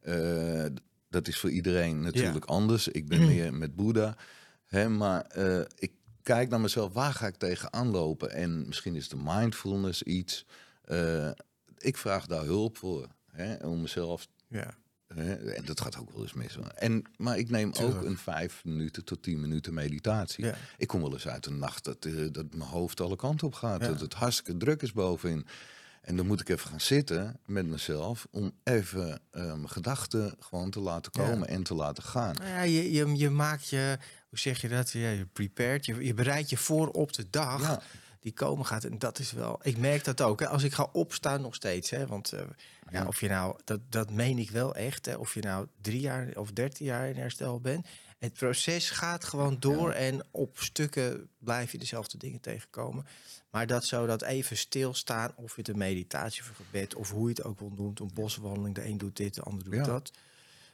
Eh, 0.02 0.72
dat 1.10 1.28
is 1.28 1.40
voor 1.40 1.50
iedereen 1.50 2.02
natuurlijk 2.02 2.46
anders. 2.46 2.88
Ik 2.88 3.08
ben 3.08 3.26
meer 3.28 3.54
met 3.54 3.76
Boeddha. 3.76 4.16
Hè, 4.66 4.90
maar 4.90 5.22
eh, 5.22 5.60
ik 5.76 5.92
kijk 6.24 6.50
naar 6.50 6.62
mezelf. 6.62 6.94
Waar 6.94 7.14
ga 7.14 7.28
ik 7.28 7.36
tegenaan 7.36 7.90
lopen? 7.90 8.32
En 8.32 8.68
misschien 8.68 8.96
is 8.96 9.10
de 9.10 9.18
mindfulness 9.24 10.04
iets. 10.04 10.46
Eh, 10.84 11.30
ik 11.78 11.98
vraag 11.98 12.26
daar 12.26 12.44
hulp 12.44 12.78
voor. 12.78 13.08
Hè, 13.32 13.56
om 13.56 13.82
mezelf 13.82 14.28
Ja. 14.48 14.74
En 15.16 15.66
dat 15.66 15.82
gaat 15.82 15.98
ook 15.98 16.12
wel 16.12 16.22
eens 16.22 16.34
mis. 16.34 16.58
En, 16.76 17.04
maar 17.18 17.38
ik 17.38 17.50
neem 17.50 17.72
ook 17.82 18.02
een 18.04 18.18
vijf 18.18 18.62
minuten 18.66 19.04
tot 19.06 19.24
tien 19.24 19.42
minuten 19.42 19.74
meditatie. 19.74 20.46
Ja. 20.46 20.56
Ik 20.78 20.88
kom 20.88 21.02
wel 21.02 21.14
eens 21.14 21.28
uit 21.28 21.44
de 21.44 21.52
nacht 21.52 21.84
dat, 21.84 22.06
eh, 22.06 22.14
dat 22.32 22.54
mijn 22.54 22.70
hoofd 22.70 23.02
alle 23.02 23.16
kanten 23.16 23.48
op 23.48 23.54
gaat. 23.54 23.82
Ja. 23.82 23.88
Dat 23.88 24.00
het 24.00 24.14
hartstikke 24.14 24.58
druk 24.58 24.82
is 24.82 24.92
bovenin. 24.92 25.46
En 26.02 26.16
dan 26.16 26.28
moet 26.28 26.40
ik 26.42 26.50
even 26.50 26.70
gaan 26.70 26.82
zitten 26.82 27.40
met 27.46 27.66
mezelf 27.66 28.28
om 28.32 28.52
even 28.64 29.22
eh, 29.32 29.44
mijn 29.46 29.70
gedachten 29.70 30.36
gewoon 30.40 30.70
te 30.70 30.80
laten 30.80 31.12
Ja. 31.16 31.28
komen 31.30 31.48
en 31.48 31.64
te 31.64 31.74
laten 31.74 32.04
gaan. 32.04 32.36
Nou 32.36 32.50
ja, 32.50 32.62
je, 32.62 32.92
je, 32.92 33.16
je 33.18 33.30
maakt 33.30 33.70
je, 33.70 33.98
hoe 34.30 34.40
zeg 34.40 34.62
je 34.62 34.68
dat? 34.70 34.92
Ja, 34.92 35.10
je 35.10 35.26
prepared, 35.26 35.86
je, 35.86 36.06
je 36.06 36.14
bereidt 36.14 36.50
je 36.50 36.58
voor 36.58 36.88
op 36.90 37.14
de 37.14 37.30
dag 37.30 37.62
Ja. 37.62 37.82
Die 38.22 38.34
komen 38.34 38.66
gaat. 38.66 38.84
En 38.84 39.00
dat 39.00 39.20
is 39.20 39.32
wel, 39.32 39.60
ik 39.62 39.78
merk 39.78 40.04
dat 40.04 40.22
ook. 40.22 40.40
Hè. 40.40 40.48
Als 40.48 40.64
ik 40.64 40.74
ga 40.74 40.88
opstaan 40.92 41.42
nog 41.42 41.56
steeds, 41.56 41.90
hè, 41.90 42.08
want 42.08 42.30
ja. 42.30 42.46
Ja. 42.92 43.06
of 43.08 43.20
je 43.20 43.28
nou, 43.28 43.60
dat, 43.64 43.80
dat 43.90 44.12
meen 44.12 44.38
ik 44.38 44.50
wel 44.52 44.76
echt, 44.76 45.06
hè, 45.06 45.16
of 45.16 45.34
je 45.34 45.42
nou 45.42 45.68
drie 45.82 46.00
jaar 46.00 46.28
of 46.36 46.52
dertien 46.52 46.86
jaar 46.86 47.08
in 47.10 47.16
herstel 47.16 47.60
bent. 47.60 47.88
Het 48.20 48.34
proces 48.34 48.90
gaat 48.90 49.24
gewoon 49.24 49.56
door 49.60 49.92
en 49.92 50.22
op 50.32 50.58
stukken 50.60 51.30
blijf 51.38 51.72
je 51.72 51.78
dezelfde 51.78 52.18
dingen 52.18 52.40
tegenkomen. 52.40 53.06
Maar 53.50 53.68
dat 53.68 53.86
zo 53.86 54.06
dat 54.06 54.22
even 54.22 54.58
stilstaan, 54.58 55.32
of 55.36 55.56
je 55.56 55.62
het 55.62 55.68
een 55.70 55.78
meditatie 55.78 56.42
of 56.42 56.50
een 56.50 56.56
gebed, 56.56 56.96
of 56.96 57.12
hoe 57.12 57.30
je 57.30 57.36
het 57.36 57.44
ook 57.44 57.60
wil 57.60 57.76
doen, 57.76 57.96
een 58.02 58.12
boswandeling, 58.14 58.76
de 58.76 58.86
een 58.86 58.98
doet 58.98 59.18
dit, 59.18 59.34
de 59.36 59.42
ander 59.42 59.64
doet 59.64 59.74
Ja. 59.74 59.84
dat. 59.84 60.12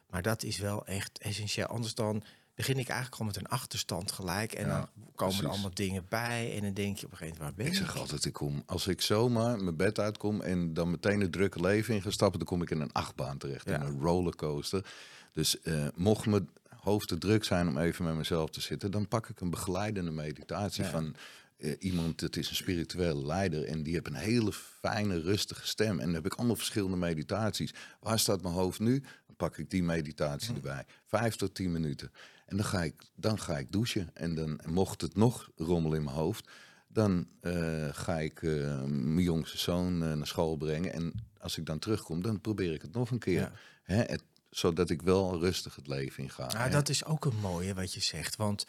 Maar 0.09 0.21
dat 0.21 0.43
is 0.43 0.57
wel 0.57 0.85
echt 0.85 1.19
essentieel. 1.19 1.67
Anders 1.67 1.95
dan 1.95 2.23
begin 2.57 2.77
ik 2.77 2.87
eigenlijk 2.87 3.15
gewoon 3.15 3.31
met 3.33 3.35
een 3.41 3.47
achterstand 3.49 4.11
gelijk. 4.11 4.53
En 4.53 4.67
Ja, 4.67 4.77
dan 4.79 4.89
komen 5.15 5.43
er 5.43 5.49
allemaal 5.49 5.73
dingen 5.73 6.05
bij. 6.09 6.55
En 6.55 6.61
dan 6.61 6.73
denk 6.73 6.97
je 6.97 7.05
op 7.05 7.11
een 7.11 7.17
gegeven 7.17 7.37
moment, 7.39 7.55
waar 7.57 7.65
ben 7.65 7.65
Ik 7.65 7.71
ik? 7.81 7.87
zeg 7.87 7.97
altijd, 7.97 8.25
ik 8.25 8.33
kom, 8.33 8.63
als 8.65 8.87
ik 8.87 9.01
zomaar 9.01 9.63
mijn 9.63 9.75
bed 9.75 9.99
uitkom 9.99 10.41
en 10.41 10.73
dan 10.73 10.89
meteen 10.91 11.19
het 11.21 11.31
drukke 11.31 11.59
leven 11.61 11.95
in 11.95 12.01
ga 12.01 12.09
stappen, 12.09 12.39
dan 12.39 12.47
kom 12.47 12.61
ik 12.61 12.69
in 12.69 12.81
een 12.81 12.91
achtbaan 12.91 13.37
terecht, 13.37 13.69
Ja. 13.69 13.75
in 13.75 13.81
een 13.81 13.99
rollercoaster. 13.99 14.85
Dus 15.33 15.61
eh, 15.61 15.87
mocht 15.95 16.25
mijn 16.25 16.49
hoofd 16.79 17.07
te 17.07 17.17
druk 17.17 17.43
zijn 17.43 17.67
om 17.67 17.77
even 17.77 18.05
met 18.05 18.15
mezelf 18.15 18.49
te 18.49 18.61
zitten, 18.61 18.91
dan 18.91 19.07
pak 19.07 19.29
ik 19.29 19.39
een 19.41 19.49
begeleidende 19.49 20.11
meditatie 20.11 20.83
Ja. 20.83 20.89
van 20.89 21.15
eh, 21.57 21.73
iemand, 21.79 22.21
het 22.21 22.37
is 22.37 22.49
een 22.49 22.55
spirituele 22.55 23.25
leider 23.25 23.63
en 23.65 23.83
die 23.83 23.93
heeft 23.93 24.07
een 24.07 24.13
hele 24.13 24.53
fijne, 24.53 25.21
rustige 25.21 25.67
stem. 25.67 25.99
En 25.99 26.05
dan 26.05 26.13
heb 26.15 26.25
ik 26.25 26.33
allemaal 26.33 26.55
verschillende 26.55 26.97
meditaties. 26.97 27.73
Waar 27.99 28.19
staat 28.19 28.41
mijn 28.41 28.53
hoofd 28.53 28.79
nu? 28.79 28.99
Dan 29.25 29.35
pak 29.35 29.57
ik 29.57 29.69
die 29.69 29.83
meditatie 29.83 30.53
erbij. 30.55 30.85
Vijf 31.05 31.35
tot 31.35 31.55
tien 31.55 31.71
minuten. 31.71 32.11
En 32.47 32.57
dan 32.57 32.65
ga 32.65 32.83
ik, 32.83 32.93
dan 33.15 33.39
ga 33.39 33.57
ik 33.57 33.71
douchen. 33.71 34.09
En 34.13 34.35
dan 34.35 34.59
mocht 34.65 35.01
het 35.01 35.15
nog 35.15 35.49
rommelen 35.55 35.97
in 35.97 36.03
mijn 36.03 36.15
hoofd, 36.15 36.49
dan 36.87 37.27
eh, 37.41 37.87
ga 37.91 38.19
ik 38.19 38.41
eh, 38.43 38.83
mijn 38.83 39.21
jongste 39.21 39.57
zoon 39.57 40.03
eh, 40.03 40.13
naar 40.13 40.27
school 40.27 40.55
brengen. 40.55 40.93
En 40.93 41.13
als 41.39 41.57
ik 41.57 41.65
dan 41.65 41.79
terugkom, 41.79 42.21
dan 42.21 42.41
probeer 42.41 42.73
ik 42.73 42.81
het 42.81 42.93
nog 42.93 43.11
een 43.11 43.19
keer. 43.19 43.39
Ja. 43.39 43.51
Hè, 43.83 43.95
het, 43.95 44.23
zodat 44.49 44.89
ik 44.89 45.01
wel 45.01 45.39
rustig 45.39 45.75
het 45.75 45.87
leven 45.87 46.23
in 46.23 46.29
ga. 46.29 46.47
Nou, 46.47 46.57
hè. 46.57 46.69
dat 46.69 46.89
is 46.89 47.05
ook 47.05 47.25
een 47.25 47.39
mooie 47.39 47.73
wat 47.73 47.93
je 47.93 48.01
zegt. 48.01 48.35
Want 48.35 48.65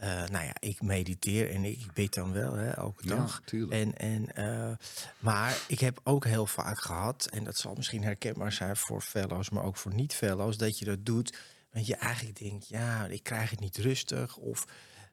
nou 0.00 0.44
ja, 0.44 0.54
ik 0.58 0.82
mediteer 0.82 1.50
en 1.50 1.64
ik 1.64 1.92
bid 1.92 2.14
dan 2.14 2.32
wel 2.32 2.52
hè, 2.52 2.70
elke 2.70 3.08
Ja, 3.08 3.16
dag. 3.16 3.42
tuurlijk. 3.44 3.72
En, 3.72 3.96
en, 4.34 4.78
maar 5.18 5.58
ik 5.68 5.80
heb 5.80 6.00
ook 6.04 6.24
heel 6.24 6.46
vaak 6.46 6.78
gehad, 6.78 7.28
en 7.32 7.44
dat 7.44 7.56
zal 7.56 7.74
misschien 7.74 8.02
herkenbaar 8.02 8.52
zijn 8.52 8.76
voor 8.76 9.00
fellows, 9.00 9.50
maar 9.50 9.64
ook 9.64 9.76
voor 9.76 9.94
niet-fellows, 9.94 10.56
dat 10.56 10.78
je 10.78 10.84
dat 10.84 11.06
doet. 11.06 11.36
Want 11.76 11.88
je 11.88 11.96
eigenlijk 11.96 12.38
denkt, 12.38 12.68
ja, 12.68 13.06
ik 13.06 13.22
krijg 13.22 13.50
het 13.50 13.60
niet 13.60 13.76
rustig. 13.76 14.36
Of 14.36 14.66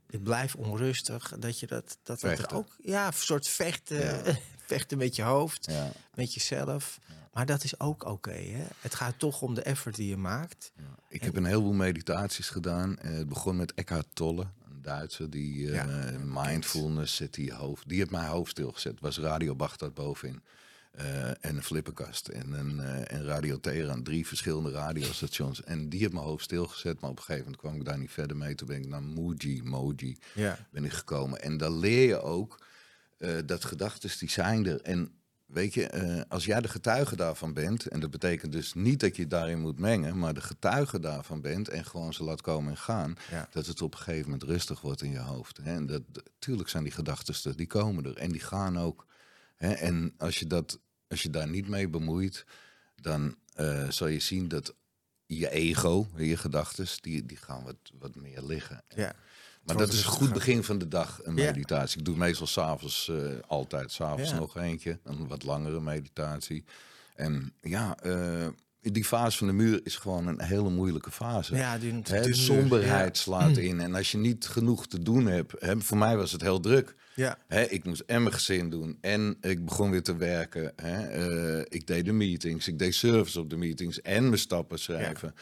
ik 0.10 0.24
blijf 0.24 0.56
onrustig. 0.56 1.34
Dat 1.40 1.60
je 1.60 1.68
dat, 1.68 1.98
dat, 2.04 2.20
dat 2.20 2.40
er 2.40 2.54
ook, 2.54 2.76
ja, 2.82 3.08
een 3.08 3.14
soort 3.14 3.48
vechten, 3.48 4.26
Ja. 4.26 4.38
vechten 4.74 4.98
met 4.98 5.16
je 5.16 5.22
hoofd, 5.22 5.66
ja. 5.72 5.92
met 6.14 6.34
jezelf. 6.34 7.00
Maar 7.34 7.46
dat 7.46 7.64
is 7.64 7.80
ook 7.80 8.06
oké. 8.06 8.68
het 8.80 8.96
gaat 8.96 9.20
toch 9.20 9.42
om 9.42 9.54
de 9.54 9.62
effort 9.62 9.96
die 9.96 10.10
je 10.10 10.18
maakt. 10.18 10.72
Ik 11.10 11.24
heb 11.24 11.36
een 11.36 11.46
heleboel 11.46 11.74
meditaties 11.74 12.50
gedaan. 12.50 12.98
Eh, 12.98 13.12
het 13.12 13.28
begon 13.28 13.56
met 13.56 13.74
Eckhart 13.74 14.08
Tolle, 14.14 14.48
een 14.70 14.82
Duitser 14.82 15.30
die 15.30 15.72
Ja, 15.72 15.86
mindfulness 16.24 17.16
zet 17.16 17.34
die 17.34 17.46
je 17.46 17.54
hoofd. 17.54 17.90
Die 17.90 17.98
heeft 17.98 18.12
mijn 18.12 18.28
hoofd 18.28 18.52
stilgezet. 18.52 19.00
Was 19.00 19.18
Radio 19.18 19.56
Baghdad 19.56 19.94
bovenin. 19.94 20.44
Eh, 20.94 21.28
en 21.30 21.38
een 21.56 21.64
flipperkast 21.64 22.28
en 22.28 22.52
een 22.52 22.80
eh, 22.80 23.18
en 23.18 23.26
Radio 23.26 23.60
Teheran. 23.60 24.04
Drie 24.04 24.28
verschillende 24.28 24.72
radiostations. 24.72 25.64
En 25.64 25.90
die 25.90 26.00
heeft 26.00 26.14
mijn 26.14 26.26
hoofd 26.26 26.44
stilgezet. 26.44 27.00
Maar 27.00 27.10
op 27.10 27.18
een 27.18 27.24
gegeven 27.24 27.44
moment 27.46 27.62
kwam 27.62 27.76
ik 27.76 27.86
daar 27.86 27.98
niet 27.98 28.12
verder 28.12 28.38
mee. 28.38 28.56
Toen 28.56 28.68
ben 28.68 28.78
ik 28.78 28.88
naar 28.88 29.04
Muji, 29.04 29.64
Moji 29.64 30.18
Ja. 30.34 30.58
ben 30.72 30.86
ik 30.86 30.92
gekomen. 30.92 31.42
En 31.42 31.58
dan 31.58 31.78
leer 31.80 32.08
je 32.08 32.22
ook 32.22 32.66
eh, 33.18 33.30
dat 33.46 33.66
gedachten 33.66 34.10
die 34.20 34.30
zijn 34.30 34.66
er. 34.66 34.82
En 34.82 35.12
weet 35.46 35.74
je, 35.74 36.26
als 36.30 36.46
jij 36.46 36.62
de 36.62 36.68
getuige 36.68 37.16
daarvan 37.16 37.54
bent, 37.54 37.88
en 37.88 38.00
dat 38.00 38.12
betekent 38.12 38.52
dus 38.52 38.74
niet 38.74 39.00
dat 39.00 39.16
je 39.16 39.28
daarin 39.28 39.60
moet 39.60 39.80
mengen, 39.80 40.20
maar 40.20 40.34
de 40.34 40.42
getuige 40.42 41.00
daarvan 41.00 41.42
bent 41.42 41.70
en 41.70 41.86
gewoon 41.86 42.14
ze 42.14 42.24
laat 42.24 42.42
komen 42.42 42.72
en 42.72 42.78
gaan, 42.78 43.16
Ja. 43.32 43.48
dat 43.52 43.66
het 43.66 43.82
op 43.82 43.94
een 43.94 44.00
gegeven 44.00 44.30
moment 44.32 44.44
rustig 44.50 44.82
wordt 44.82 45.02
in 45.02 45.12
je 45.12 45.20
hoofd. 45.20 45.58
Hè? 45.62 45.76
En 45.76 45.86
dat, 45.86 46.02
tuurlijk 46.40 46.70
zijn 46.70 46.84
die 46.84 46.92
gedachten 46.92 47.52
er, 47.52 47.58
die 47.58 47.68
komen 47.68 48.06
er 48.06 48.18
en 48.18 48.32
die 48.32 48.42
gaan 48.42 48.80
ook. 48.80 49.06
En 49.72 50.14
als 50.18 50.40
je, 50.40 50.48
dat, 50.48 50.80
als 51.08 51.24
je 51.24 51.30
daar 51.30 51.48
niet 51.50 51.68
mee 51.68 51.88
bemoeit, 51.90 52.46
dan 52.96 53.36
eh, 53.54 53.90
zal 53.90 54.08
je 54.08 54.20
zien 54.20 54.48
dat 54.48 54.74
je 55.26 55.50
ego, 55.50 56.08
je 56.16 56.38
gedachten, 56.38 56.88
die, 57.02 57.26
die 57.26 57.38
gaan 57.38 57.64
wat, 57.64 57.76
wat 58.00 58.16
meer 58.16 58.42
liggen. 58.42 58.84
Ja. 58.88 59.16
Maar 59.64 59.78
dat 59.78 59.88
is 59.88 59.94
een 59.94 60.02
rustiger. 60.04 60.26
goed 60.26 60.34
begin 60.34 60.64
van 60.64 60.78
de 60.78 60.88
dag, 60.88 61.20
een 61.24 61.36
Ja. 61.36 61.46
meditatie. 61.46 62.00
Ik 62.00 62.06
doe 62.06 62.18
meestal 62.18 62.48
s'avonds, 62.48 63.10
eh 63.10 63.40
altijd 63.48 63.92
s'avonds 63.92 64.30
Ja. 64.30 64.36
nog 64.38 64.58
eentje. 64.58 65.00
Een 65.04 65.28
wat 65.28 65.44
langere 65.44 65.82
meditatie. 65.82 66.64
En 67.16 67.54
ja, 67.62 67.98
eh, 68.00 68.48
die 68.92 69.06
fase 69.06 69.38
van 69.38 69.48
de 69.48 69.54
muur 69.54 69.80
is 69.84 69.96
gewoon 69.96 70.28
een 70.28 70.42
hele 70.42 70.70
moeilijke 70.70 71.12
fase. 71.12 71.56
Ja, 71.56 71.78
die, 71.78 71.92
die- 72.02 72.22
de 72.22 72.34
somberheid 72.34 73.18
slaat 73.18 73.58
in. 73.58 73.80
En 73.82 73.96
als 73.96 74.12
je 74.12 74.18
niet 74.18 74.46
genoeg 74.48 74.88
te 74.88 75.00
doen 75.00 75.26
hebt... 75.26 75.54
Hè, 75.60 75.80
voor 75.82 75.98
mij 75.98 76.18
was 76.18 76.32
het 76.32 76.42
heel 76.42 76.60
druk. 76.60 76.96
Ja. 77.16 77.38
Hè, 77.48 77.62
ik 77.64 77.84
moest 77.84 78.04
en 78.06 78.24
mijn 78.24 78.36
gezin 78.36 78.70
doen. 78.70 78.98
En 79.02 79.38
ik 79.42 79.66
begon 79.66 79.92
weer 79.92 80.04
te 80.04 80.16
werken. 80.16 80.74
Hè. 80.76 81.02
Eh, 81.08 81.66
ik 81.70 81.88
deed 81.88 82.06
de 82.06 82.12
meetings. 82.12 82.68
Ik 82.68 82.80
deed 82.80 82.96
service 82.96 83.40
op 83.40 83.50
de 83.50 83.58
meetings. 83.58 84.02
En 84.02 84.24
mijn 84.24 84.40
stappen 84.40 84.80
schrijven. 84.80 85.36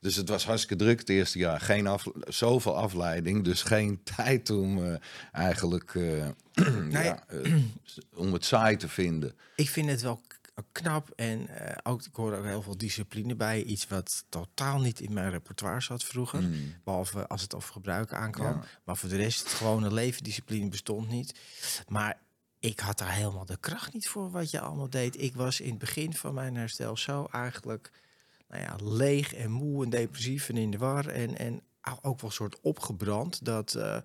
Dus 0.00 0.16
het 0.16 0.28
was 0.28 0.44
hartstikke 0.44 0.84
druk 0.84 0.98
het 0.98 1.08
eerste 1.08 1.38
jaar. 1.38 1.60
Geen 1.60 1.86
af, 1.86 2.06
zoveel 2.28 2.76
afleiding. 2.76 3.44
Dus 3.44 3.62
geen 3.62 4.00
tijd 4.16 4.50
om 4.50 4.84
eh, 4.84 4.94
eigenlijk... 5.32 5.94
eh, 5.94 6.26
ja, 6.90 7.24
eh, 7.28 7.54
om 8.14 8.32
het 8.32 8.44
saai 8.44 8.76
te 8.76 8.88
vinden. 8.88 9.32
Ik 9.56 9.68
vind 9.68 9.90
het 9.90 10.02
wel 10.02 10.20
knap 10.72 11.10
en 11.10 11.48
eh, 11.48 11.76
ook, 11.82 12.04
ik 12.04 12.14
hoor 12.14 12.34
ook 12.34 12.44
heel 12.44 12.62
veel 12.62 12.76
discipline 12.76 13.34
bij. 13.34 13.62
Iets 13.62 13.86
wat 13.86 14.24
totaal 14.28 14.80
niet 14.80 15.00
in 15.00 15.12
mijn 15.12 15.30
repertoire 15.30 15.80
zat 15.80 16.04
vroeger. 16.04 16.44
Behalve 16.84 17.26
als 17.26 17.42
het 17.42 17.54
over 17.54 17.72
gebruik 17.72 18.12
aankwam. 18.12 18.54
Ja. 18.54 18.64
Maar 18.84 18.96
voor 18.96 19.08
de 19.08 19.16
rest, 19.16 19.38
het 19.38 19.52
gewone 19.52 19.92
levendiscipline 19.92 20.68
bestond 20.68 21.08
niet. 21.08 21.40
Maar 21.88 22.20
ik 22.58 22.80
had 22.80 22.98
daar 22.98 23.12
helemaal 23.12 23.44
de 23.44 23.58
kracht 23.60 23.92
niet 23.92 24.08
voor 24.08 24.30
wat 24.30 24.50
je 24.50 24.60
allemaal 24.60 24.90
deed. 24.90 25.20
Ik 25.20 25.34
was 25.34 25.60
in 25.60 25.70
het 25.70 25.78
begin 25.78 26.14
van 26.14 26.34
mijn 26.34 26.56
herstel 26.56 26.96
zo 26.96 27.26
eigenlijk 27.32 27.90
nou 28.48 28.62
ja, 28.62 28.76
leeg 28.82 29.34
en 29.34 29.50
moe 29.50 29.84
en 29.84 29.90
depressief 29.90 30.48
en 30.48 30.56
in 30.56 30.70
de 30.70 30.78
war. 30.78 31.06
En, 31.06 31.38
en 31.38 31.62
ook 32.02 32.20
wel 32.20 32.30
een 32.30 32.36
soort 32.36 32.60
opgebrand. 32.60 33.44
Dat 33.44 33.74
uh, 33.74 33.96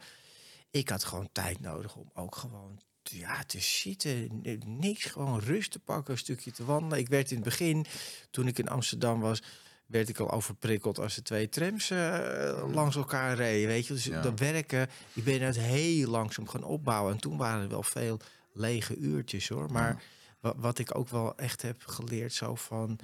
ik 0.72 0.90
had 0.90 1.04
gewoon 1.04 1.30
tijd 1.32 1.60
nodig 1.60 1.96
om 1.96 2.10
ook 2.14 2.36
gewoon 2.36 2.82
ja, 3.10 3.44
te 3.44 3.60
zitten. 3.60 4.42
Niks, 4.66 5.06
gewoon 5.06 5.40
rust 5.40 5.72
te 5.72 5.80
pakken, 5.80 6.14
een 6.14 6.20
stukje 6.20 6.52
te 6.52 6.66
wandelen. 6.66 6.98
Ik 6.98 7.08
werd 7.08 7.30
in 7.30 7.36
het 7.36 7.46
begin, 7.46 7.86
toen 8.32 8.48
ik 8.48 8.60
in 8.60 8.70
Amsterdam 8.70 9.20
was, 9.20 9.42
werd 9.86 10.10
ik 10.10 10.20
al 10.20 10.32
overprikkeld 10.32 11.00
als 11.00 11.16
de 11.16 11.22
twee 11.22 11.50
trams 11.50 11.92
uh, 11.92 12.64
langs 12.72 12.96
elkaar 12.96 13.36
reden. 13.36 13.68
Weet 13.68 13.88
je, 13.88 13.94
dus 13.94 14.04
ja. 14.04 14.22
dat 14.22 14.40
werken, 14.40 14.90
ik 15.14 15.24
ben 15.24 15.42
het 15.42 15.58
heel 15.58 16.10
langzaam 16.10 16.48
gaan 16.48 16.64
opbouwen. 16.64 17.14
En 17.14 17.20
toen 17.20 17.38
waren 17.38 17.62
er 17.62 17.70
wel 17.70 17.84
veel 17.84 18.20
lege 18.54 18.96
uurtjes 18.96 19.48
hoor. 19.48 19.72
Maar 19.72 20.04
wat, 20.40 20.56
wat 20.58 20.80
ik 20.80 20.98
ook 20.98 21.10
wel 21.10 21.38
echt 21.38 21.62
heb 21.62 21.84
geleerd, 21.86 22.34
zo 22.34 22.56
van 22.56 23.00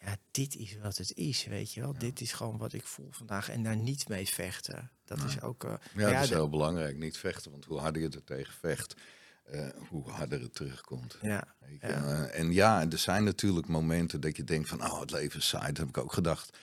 ja, 0.00 0.16
dit 0.30 0.56
is 0.56 0.78
wat 0.82 0.96
het 0.96 1.14
is, 1.14 1.44
weet 1.44 1.72
je 1.72 1.80
wel. 1.80 1.94
Dit 1.98 2.20
is 2.20 2.32
gewoon 2.32 2.58
wat 2.58 2.72
ik 2.72 2.86
voel 2.86 3.08
vandaag 3.10 3.48
en 3.48 3.62
daar 3.62 3.76
niet 3.76 4.08
mee 4.08 4.28
vechten. 4.28 4.90
Dat 5.04 5.22
is 5.22 5.40
ook. 5.40 5.64
Uh, 5.64 5.74
ja, 5.96 6.12
dat 6.12 6.22
is 6.22 6.30
heel 6.30 6.48
belangrijk, 6.48 6.96
niet 6.96 7.16
vechten, 7.18 7.50
want 7.50 7.64
hoe 7.64 7.78
harder 7.78 8.02
je 8.02 8.08
er 8.08 8.24
tegen 8.24 8.54
vecht, 8.54 8.94
uh, 9.52 9.66
hoe 9.88 10.10
harder 10.10 10.40
het 10.40 10.54
terugkomt. 10.54 11.18
Ja, 11.22 11.44
ja. 11.80 11.88
Uh, 11.88 12.38
en 12.38 12.52
ja, 12.52 12.86
er 12.90 12.98
zijn 12.98 13.24
natuurlijk 13.24 13.68
momenten 13.68 14.20
dat 14.20 14.36
je 14.36 14.44
denkt 14.44 14.68
van, 14.68 14.84
oh, 14.84 15.00
het 15.00 15.10
leven 15.10 15.38
is 15.38 15.48
saai. 15.48 15.66
Dat 15.66 15.76
heb 15.76 15.88
ik 15.88 15.98
ook 15.98 16.12
gedacht. 16.12 16.58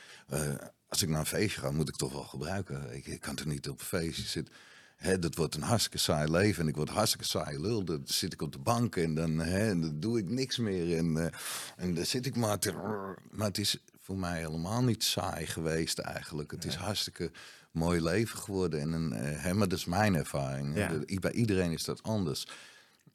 als 0.88 1.02
ik 1.02 1.10
naar 1.10 1.19
een 1.19 1.25
feestje 1.25 1.62
ga, 1.62 1.71
moet 1.71 1.89
ik 1.89 1.95
toch 1.95 2.13
wel 2.13 2.23
gebruiken. 2.23 2.95
Ik, 2.95 3.06
ik 3.06 3.21
kan 3.21 3.38
er 3.38 3.47
niet 3.47 3.69
op 3.69 3.80
een 3.80 3.86
feestje 3.86 4.23
zitten. 4.23 4.54
Hè, 4.95 5.19
dat 5.19 5.36
wordt 5.36 5.56
een 5.56 5.62
hartstikke 5.62 5.97
saai 5.97 6.32
leven 6.32 6.62
en 6.62 6.67
ik 6.67 6.75
word 6.75 6.89
hartstikke 6.89 7.25
saai 7.25 7.60
lul. 7.60 7.84
Dan 7.84 8.02
zit 8.06 8.34
ik 8.34 8.41
op 8.41 8.52
de 8.52 8.60
bank 8.60 8.95
en 8.95 9.15
dan, 9.15 9.38
hè, 9.38 9.69
en 9.69 9.82
dan 9.82 9.99
doe 9.99 10.17
ik 10.19 10.30
niks 10.30 10.58
meer. 10.58 10.97
En, 10.97 11.32
en 11.75 11.93
dan 11.93 12.06
zit 12.06 12.25
ik 12.25 12.36
maar 12.36 12.60
te... 12.60 12.73
Maar 13.32 13.47
het 13.47 13.58
is 13.58 13.78
voor 13.99 14.17
mij 14.17 14.39
helemaal 14.39 14.84
niet 14.84 15.04
saai 15.04 15.45
geweest 15.45 15.99
eigenlijk. 15.99 16.52
Het 16.52 16.65
is 16.65 16.75
hartstikke 16.75 17.32
mooi 17.71 18.02
leven 18.02 18.38
geworden. 18.38 18.80
En 18.80 18.91
een, 18.91 19.12
hè, 19.13 19.54
maar 19.54 19.67
dat 19.67 19.78
is 19.78 19.86
mijn 19.86 20.15
ervaring. 20.15 20.78
Ja. 20.78 21.19
Bij 21.19 21.32
iedereen 21.32 21.71
is 21.71 21.84
dat 21.84 22.04
anders. 22.04 22.47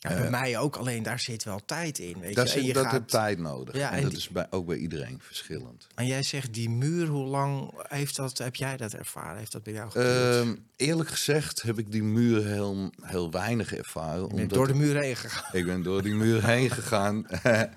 Ja, 0.08 0.20
bij 0.20 0.30
mij 0.30 0.58
ook, 0.58 0.76
alleen 0.76 1.02
daar 1.02 1.20
zit 1.20 1.44
wel 1.44 1.60
tijd 1.64 1.98
in. 1.98 2.20
Weet 2.20 2.34
dat 2.34 2.52
je? 2.52 2.58
En 2.58 2.66
je 2.66 2.72
dat 2.72 2.86
gaat... 2.86 3.08
tijd 3.08 3.38
nodig. 3.38 3.76
Ja, 3.76 3.92
en, 3.92 4.02
dat 4.02 4.12
is 4.12 4.28
bij, 4.28 4.46
ook 4.50 4.66
bij 4.66 4.76
iedereen 4.76 5.20
verschillend. 5.22 5.86
En 5.94 6.06
jij 6.06 6.22
zegt 6.22 6.54
die 6.54 6.70
muur, 6.70 7.06
hoe 7.06 7.26
lang 7.26 7.70
heeft 7.88 8.16
dat, 8.16 8.38
heb 8.38 8.54
jij 8.54 8.76
dat 8.76 8.92
ervaren? 8.92 9.38
Heeft 9.38 9.52
dat 9.52 9.62
bij 9.62 9.72
jou 9.72 9.90
gebeurd? 9.90 10.46
Uh, 10.46 10.52
eerlijk 10.76 11.08
gezegd 11.08 11.62
heb 11.62 11.78
ik 11.78 11.92
die 11.92 12.02
muur 12.02 12.44
heel, 12.44 12.90
heel 13.00 13.30
weinig 13.30 13.74
ervaren. 13.74 14.28
Je 14.28 14.34
bent 14.34 14.50
door 14.50 14.66
de 14.66 14.74
muur 14.74 15.00
heen 15.00 15.16
gegaan. 15.16 15.50
Ik 15.52 15.66
ben 15.66 15.82
door 15.82 16.02
die 16.02 16.14
muur 16.14 16.46
heen 16.46 16.70
gegaan. 16.70 17.26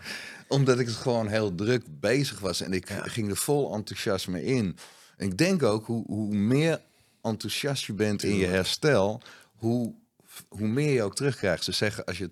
omdat 0.48 0.80
ik 0.80 0.88
het 0.88 0.96
gewoon 0.96 1.28
heel 1.28 1.56
druk 1.56 1.84
bezig 1.88 2.40
was. 2.40 2.62
En 2.62 2.74
ik 2.74 2.90
ging 2.90 3.30
er 3.30 3.38
vol 3.38 3.74
enthousiasme 3.74 4.44
in. 4.44 4.78
En 5.18 5.28
ik 5.28 5.38
denk 5.38 5.64
ook, 5.64 5.86
hoe, 5.86 6.04
hoe 6.08 6.36
meer 6.36 6.82
enthousiast 7.22 7.86
je 7.86 7.94
bent 7.94 8.24
in 8.24 8.36
je 8.36 8.46
herstel... 8.46 9.22
hoe 9.56 9.94
hoe 10.50 10.68
meer 10.68 10.94
je 10.94 11.04
ook 11.04 11.16
terugkrijgt. 11.16 11.64
Ze 11.64 11.72
zeggen 11.72 12.06
als 12.06 12.18
je 12.18 12.30
20% 12.30 12.32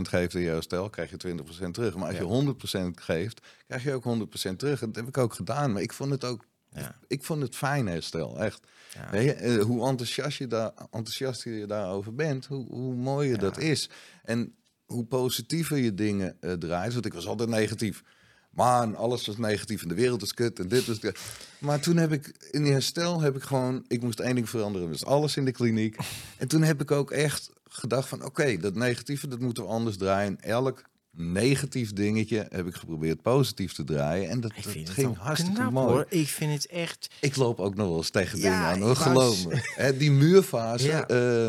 geeft 0.00 0.34
in 0.34 0.40
je 0.40 0.48
herstel, 0.48 0.90
krijg 0.90 1.10
je 1.10 1.36
20% 1.66 1.70
terug. 1.70 1.96
Maar 1.96 2.08
als 2.08 2.16
je 2.16 2.54
100% 2.94 3.00
geeft, 3.00 3.40
krijg 3.66 3.82
je 3.82 3.92
ook 3.92 4.04
100% 4.04 4.56
terug. 4.56 4.80
Dat 4.80 4.96
heb 4.96 5.08
ik 5.08 5.18
ook 5.18 5.34
gedaan. 5.34 5.72
Maar 5.72 5.82
ik 5.82 5.92
vond 5.92 6.10
het 6.10 6.24
ook. 6.24 6.44
Ja. 6.72 6.96
Ik 7.06 7.24
vond 7.24 7.42
het 7.42 7.56
fijn 7.56 7.86
herstel, 7.86 8.40
echt. 8.40 8.66
Ja. 8.94 9.20
Je, 9.20 9.32
eh, 9.32 9.62
hoe 9.62 9.88
enthousiast 9.88 10.38
je, 10.38 10.46
daar, 10.46 10.72
enthousiast 10.90 11.44
je 11.44 11.66
daarover 11.66 12.14
bent, 12.14 12.46
hoe, 12.46 12.66
hoe 12.66 12.94
mooier 12.94 13.38
dat 13.38 13.58
is. 13.58 13.90
En 14.22 14.54
hoe 14.84 15.04
positiever 15.04 15.76
je 15.76 15.94
dingen 15.94 16.36
uh, 16.40 16.52
draait. 16.52 16.92
Want 16.92 17.06
ik 17.06 17.14
was 17.14 17.26
altijd 17.26 17.48
negatief. 17.48 18.02
Man, 18.50 18.96
alles 18.96 19.26
was 19.26 19.36
negatief 19.36 19.82
en 19.82 19.88
de 19.88 19.94
wereld 19.94 20.22
is 20.22 20.34
kut 20.34 20.58
en 20.58 20.68
dit 20.68 20.88
is 20.88 20.98
kut. 20.98 21.18
Maar 21.58 21.80
toen 21.80 21.96
heb 21.96 22.12
ik 22.12 22.48
in 22.50 22.62
die 22.62 22.72
herstel 22.72 23.20
heb 23.20 23.36
ik 23.36 23.42
gewoon, 23.42 23.84
ik 23.88 24.02
moest 24.02 24.20
één 24.20 24.34
ding 24.34 24.48
veranderen, 24.48 24.90
dus 24.90 25.04
alles 25.04 25.36
in 25.36 25.44
de 25.44 25.52
kliniek. 25.52 25.96
En 26.38 26.48
toen 26.48 26.62
heb 26.62 26.80
ik 26.80 26.90
ook 26.90 27.10
echt 27.10 27.50
gedacht 27.68 28.08
van, 28.08 28.24
oké, 28.24 28.56
dat 28.56 28.74
negatieve, 28.74 29.28
dat 29.28 29.40
moeten 29.40 29.62
we 29.62 29.68
anders 29.68 29.96
draaien. 29.96 30.40
Elk 30.40 30.82
negatief 31.12 31.92
dingetje 31.92 32.46
heb 32.48 32.66
ik 32.66 32.74
geprobeerd 32.74 33.22
positief 33.22 33.72
te 33.72 33.84
draaien. 33.84 34.28
En 34.28 34.40
dat, 34.40 34.52
dat 34.62 34.90
ging 34.90 35.16
hartstikke 35.16 35.60
knap, 35.60 35.72
mooi. 35.72 35.92
Hoor. 35.92 36.06
Ik 36.08 36.28
vind 36.28 36.52
het 36.52 36.66
echt... 36.66 37.08
Ik 37.20 37.36
loop 37.36 37.58
ook 37.58 37.74
nog 37.74 37.88
wel 37.88 37.96
eens 37.96 38.10
tegen 38.10 38.40
dingen 38.40 38.58
aan, 38.58 38.80
hoor. 38.80 38.96
geloof 38.96 39.46
me. 39.46 39.96
die 39.98 40.10
muurfase, 40.10 40.86
ja. 40.86 41.10
uh, 41.10 41.48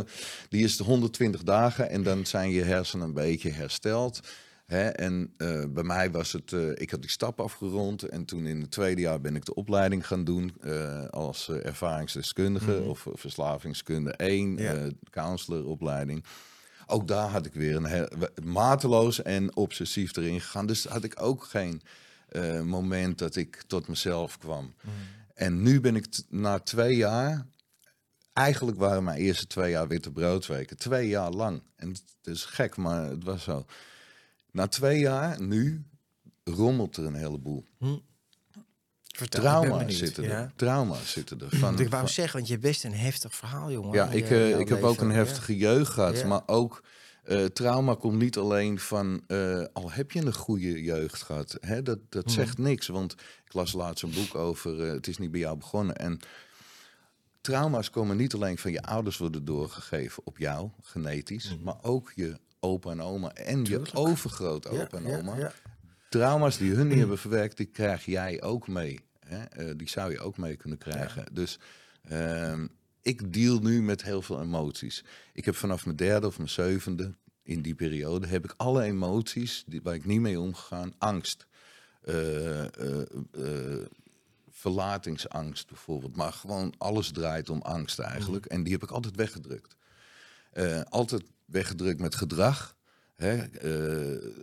die 0.50 0.64
is 0.64 0.78
de 0.78 0.84
120 0.84 1.44
dagen 1.44 1.90
en 1.90 2.04
dan 2.04 2.26
zijn 2.26 2.52
je 2.52 2.64
hersenen 2.64 3.06
een 3.06 3.14
beetje 3.14 3.50
hersteld. 3.50 4.20
Hè, 4.72 4.88
en 4.88 5.34
uh, 5.38 5.64
bij 5.70 5.84
mij 5.84 6.12
was 6.12 6.32
het, 6.32 6.52
uh, 6.52 6.70
ik 6.74 6.92
had 6.92 7.02
die 7.02 7.10
stap 7.10 7.40
afgerond 7.40 8.04
en 8.04 8.26
toen 8.26 8.46
in 8.46 8.62
het 8.62 8.72
tweede 8.72 9.02
jaar 9.02 9.22
ben 9.22 9.36
ik 9.36 9.46
de 9.46 9.54
opleiding 9.54 10.08
gaan 10.08 10.24
doen 10.24 10.54
uh, 10.62 11.06
als 11.08 11.50
ervaringsdeskundige 11.50 12.72
mm 12.72 12.78
-hmm. 12.78 12.88
of 12.90 13.08
verslavingskunde 13.14 14.12
1, 14.12 14.58
ja. 14.58 14.90
counseloropleiding. 15.10 16.24
Ook 16.88 17.08
daar 17.08 17.30
had 17.30 17.46
ik 17.46 17.54
weer 17.54 17.76
een 17.76 18.12
mateloos 18.44 19.22
en 19.22 19.56
obsessief 19.56 20.16
erin 20.16 20.42
gegaan. 20.42 20.66
Dus 20.66 20.86
had 20.86 21.04
ik 21.04 21.22
ook 21.22 21.44
geen 21.44 21.82
moment 22.64 23.18
dat 23.18 23.36
ik 23.36 23.64
tot 23.68 23.88
mezelf 23.88 24.38
kwam. 24.38 24.64
Mm 24.64 24.72
-hmm. 24.82 24.92
En 25.34 25.62
nu 25.62 25.80
ben 25.80 25.96
ik 25.96 26.06
na 26.30 26.60
twee 26.60 26.96
jaar, 26.96 27.46
eigenlijk 28.34 28.78
waren 28.78 29.04
mijn 29.04 29.20
eerste 29.20 29.48
twee 29.48 29.72
jaar 29.72 29.88
witte 29.88 30.12
broodweken, 30.12 30.78
twee 30.78 31.08
jaar 31.08 31.32
lang. 31.32 31.64
En 31.76 31.90
het 31.90 32.04
is 32.24 32.46
gek, 32.46 32.78
maar 32.78 33.10
het 33.10 33.24
was 33.24 33.44
zo. 33.44 33.66
Na 34.52 34.68
twee 34.68 35.00
jaar, 35.00 35.42
nu, 35.42 35.86
rommelt 36.44 36.98
er 36.98 37.06
een 37.06 37.16
heleboel. 37.16 37.66
Hm. 37.78 37.98
Trauma's 39.30 39.98
zitten 39.98 40.24
er. 40.24 40.52
Trauma's 40.56 41.12
zitten 41.12 41.42
er. 41.42 41.58
Van, 41.58 41.80
ik 41.80 41.90
wou 41.90 42.08
zeggen, 42.08 42.34
want 42.34 42.48
je 42.48 42.54
hebt 42.54 42.66
best 42.66 42.84
een 42.84 42.94
heftig 42.94 43.36
verhaal, 43.36 43.72
jongen. 43.72 43.94
Ja, 43.94 44.10
ik, 44.10 44.30
uh, 44.30 44.60
ik 44.60 44.70
heb 44.70 44.84
ook 44.84 45.02
een 45.02 45.12
heftige 45.12 45.58
jeugd 45.58 45.92
gehad. 45.92 46.18
Ja. 46.18 46.28
Maar 46.28 46.42
ook 46.46 46.84
uh, 47.26 47.46
trauma 47.46 47.96
komt 47.96 48.18
niet 48.18 48.38
alleen 48.38 48.80
van... 48.80 49.24
Uh, 49.28 49.66
al 49.74 49.92
heb 49.92 50.12
je 50.12 50.26
een 50.26 50.34
goede 50.34 50.82
jeugd 50.82 51.22
gehad. 51.22 51.58
Hè, 51.60 51.82
dat 51.82 52.00
dat 52.10 52.24
hm. 52.24 52.30
zegt 52.30 52.58
niks. 52.58 52.88
Want 52.88 53.14
ik 53.46 53.54
las 53.54 53.74
laatst 53.74 54.04
een 54.04 54.12
boek 54.12 54.36
over... 54.36 54.80
het 54.80 55.08
is 55.08 55.18
niet 55.18 55.32
bij 55.32 55.40
jou 55.40 55.58
begonnen. 55.58 55.96
En 55.96 56.20
trauma's 57.42 57.90
komen 57.90 58.18
niet 58.18 58.34
alleen 58.34 58.58
van 58.58 58.72
je 58.72 58.82
ouders 58.82 59.18
worden 59.18 59.46
doorgegeven 59.46 60.26
op 60.26 60.38
jou, 60.38 60.70
genetisch. 60.82 61.50
Hm. 61.50 61.64
Maar 61.64 61.78
ook 61.82 62.12
je 62.16 62.40
opa 62.62 62.92
en 62.92 63.02
oma 63.02 63.34
en 63.34 63.64
Tuurlijk. 63.64 63.92
je 63.92 63.98
overgroot 63.98 64.68
opa 64.68 64.98
en 64.98 65.06
oma. 65.06 65.38
Ja, 65.38 65.54
Trauma's 66.10 66.58
die 66.58 66.72
hun 66.72 66.88
niet 66.88 66.98
hebben 67.06 67.18
verwerkt, 67.18 67.58
die 67.58 67.66
krijg 67.66 68.06
jij 68.06 68.42
ook 68.42 68.68
mee. 68.68 69.00
Hè? 69.26 69.68
Uh, 69.68 69.74
die 69.78 69.90
zou 69.90 70.12
je 70.12 70.20
ook 70.20 70.38
mee 70.38 70.56
kunnen 70.56 70.78
krijgen. 70.78 71.26
Dus 71.32 71.60
uh, 72.12 72.60
ik 73.02 73.34
deal 73.34 73.60
nu 73.60 73.82
met 73.82 74.04
heel 74.04 74.22
veel 74.22 74.42
emoties. 74.42 75.04
Ik 75.34 75.46
heb 75.46 75.56
vanaf 75.56 75.86
mijn 75.86 75.98
derde 75.98 76.28
of 76.28 76.38
mijn 76.38 76.50
zevende, 76.50 77.14
in 77.44 77.62
die 77.62 77.76
periode, 77.76 78.28
heb 78.28 78.44
ik 78.44 78.54
alle 78.58 78.84
emoties 78.84 79.64
die, 79.68 79.82
waar 79.84 79.96
ik 79.96 80.06
niet 80.06 80.20
mee 80.20 80.40
omgegaan. 80.40 80.94
Angst. 80.98 81.48
Uh, 82.04 82.66
verlatingsangst 84.50 85.68
bijvoorbeeld. 85.68 86.16
Maar 86.16 86.34
gewoon 86.34 86.74
alles 86.78 87.12
draait 87.12 87.50
om 87.50 87.62
angst 87.62 88.00
eigenlijk. 88.00 88.50
Mm. 88.50 88.58
En 88.58 88.64
die 88.64 88.74
heb 88.74 88.84
ik 88.84 88.92
altijd 88.92 89.16
weggedrukt. 89.16 89.76
altijd 90.90 91.24
weggedrukt 91.52 92.00
met 92.00 92.16
gedrag. 92.16 92.78
Hè, 93.16 93.44
uh, 93.64 94.34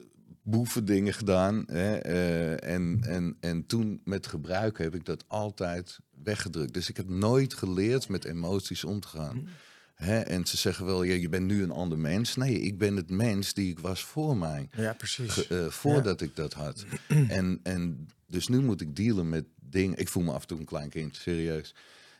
boeven 0.43 0.85
dingen 0.85 1.15
gedaan. 1.15 1.65
Hè, 1.67 2.07
uh, 2.07 2.75
en, 2.75 2.99
en, 3.03 3.37
en 3.41 3.67
toen 3.67 4.01
met 4.05 4.27
gebruik 4.27 4.79
heb 4.79 4.95
ik 4.95 5.05
dat 5.05 5.25
altijd 5.27 5.99
weggedrukt. 6.23 6.75
Dus 6.75 6.89
ik 6.89 6.97
heb 6.97 7.09
nooit 7.09 7.55
geleerd 7.55 8.09
met 8.09 8.25
emoties 8.25 8.85
om 8.85 9.01
te 9.01 9.09
gaan. 9.09 9.49
Hè, 9.95 10.19
en 10.19 10.47
ze 10.47 10.57
zeggen 10.57 10.87
wel, 10.87 11.03
ja, 11.03 11.15
je 11.15 11.29
bent 11.29 11.47
nu 11.47 11.63
een 11.63 11.71
ander 11.71 11.99
mens. 11.99 12.37
Nee, 12.37 12.61
ik 12.61 12.79
ben 12.79 12.97
het 12.97 13.11
mens 13.11 13.55
die 13.55 13.71
ik 13.71 13.79
was 13.79 14.05
voor 14.05 14.37
mij. 14.37 14.69
Ja, 14.77 14.93
precies. 14.93 15.51
Uh, 15.51 15.67
voordat 15.67 16.21
ik 16.21 16.37
dat 16.37 16.53
had. 16.53 16.85
en, 17.29 17.61
en 17.63 18.09
dus 18.27 18.49
nu 18.49 18.61
moet 18.61 18.81
ik 18.81 18.97
dealen 18.97 19.29
met 19.29 19.45
dingen. 19.61 19.99
Ik 19.99 20.09
voel 20.09 20.23
me 20.23 20.33
af 20.33 20.41
en 20.41 20.47
toe 20.47 20.59
een 20.59 20.65
klein 20.65 20.89
kind, 20.89 21.17
serieus. 21.17 21.75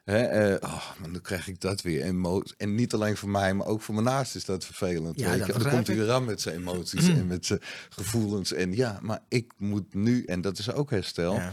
Hè, 0.09 0.51
uh, 0.51 0.57
oh, 0.61 0.91
dan 1.03 1.21
krijg 1.21 1.49
ik 1.49 1.61
dat 1.61 1.83
weer. 1.83 2.03
En, 2.03 2.43
en 2.57 2.75
niet 2.75 2.95
alleen 2.95 3.17
voor 3.17 3.29
mij, 3.29 3.55
maar 3.55 3.67
ook 3.67 3.81
voor 3.81 3.95
mijn 3.95 4.07
naast 4.07 4.35
is 4.35 4.45
dat 4.45 4.65
vervelend. 4.65 5.21
Ja, 5.21 5.37
dat 5.37 5.47
dan 5.47 5.71
komt 5.71 5.87
hij 5.87 5.97
weer 5.97 6.11
aan 6.11 6.25
met 6.25 6.41
zijn 6.41 6.57
emoties 6.57 7.09
en 7.09 7.27
met 7.27 7.47
zijn 7.47 7.61
gevoelens. 7.89 8.53
En 8.53 8.75
ja, 8.75 8.99
maar 9.03 9.21
ik 9.29 9.53
moet 9.57 9.95
nu, 9.95 10.25
en 10.25 10.41
dat 10.41 10.59
is 10.59 10.73
ook 10.73 10.91
herstel. 10.91 11.35
Ja. 11.35 11.53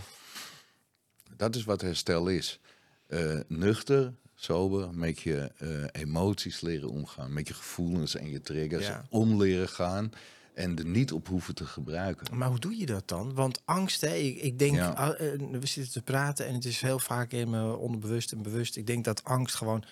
Dat 1.35 1.55
is 1.55 1.63
wat 1.63 1.81
herstel 1.81 2.27
is. 2.27 2.59
Uh, 3.07 3.39
nuchter, 3.47 4.13
sober, 4.35 4.93
met 4.93 5.21
je 5.21 5.51
uh, 5.59 5.85
emoties 5.91 6.61
leren 6.61 6.89
omgaan. 6.89 7.33
Met 7.33 7.47
je 7.47 7.53
gevoelens 7.53 8.15
en 8.15 8.29
je 8.29 8.41
triggers 8.41 8.87
ja. 8.87 9.05
om 9.09 9.41
leren 9.41 9.69
gaan 9.69 10.11
en 10.55 10.77
er 10.77 10.85
niet 10.85 11.11
op 11.11 11.27
hoeven 11.27 11.55
te 11.55 11.65
gebruiken. 11.65 12.37
Maar 12.37 12.49
hoe 12.49 12.59
doe 12.59 12.77
je 12.77 12.85
dat 12.85 13.07
dan? 13.07 13.33
Want 13.33 13.61
angst, 13.65 14.01
hè, 14.01 14.13
ik, 14.15 14.37
ik 14.41 14.59
denk, 14.59 14.79
ah, 14.79 15.09
eh, 15.09 15.39
we 15.51 15.67
zitten 15.67 15.93
te 15.93 16.01
praten 16.01 16.47
en 16.47 16.53
het 16.53 16.65
is 16.65 16.81
heel 16.81 16.99
vaak 16.99 17.31
in 17.31 17.49
mijn 17.49 17.63
onderbewust 17.65 18.31
en 18.31 18.41
bewust. 18.41 18.75
Ik 18.75 18.87
denk 18.87 19.03
dat 19.05 19.23
angst 19.23 19.55
gewoon 19.55 19.83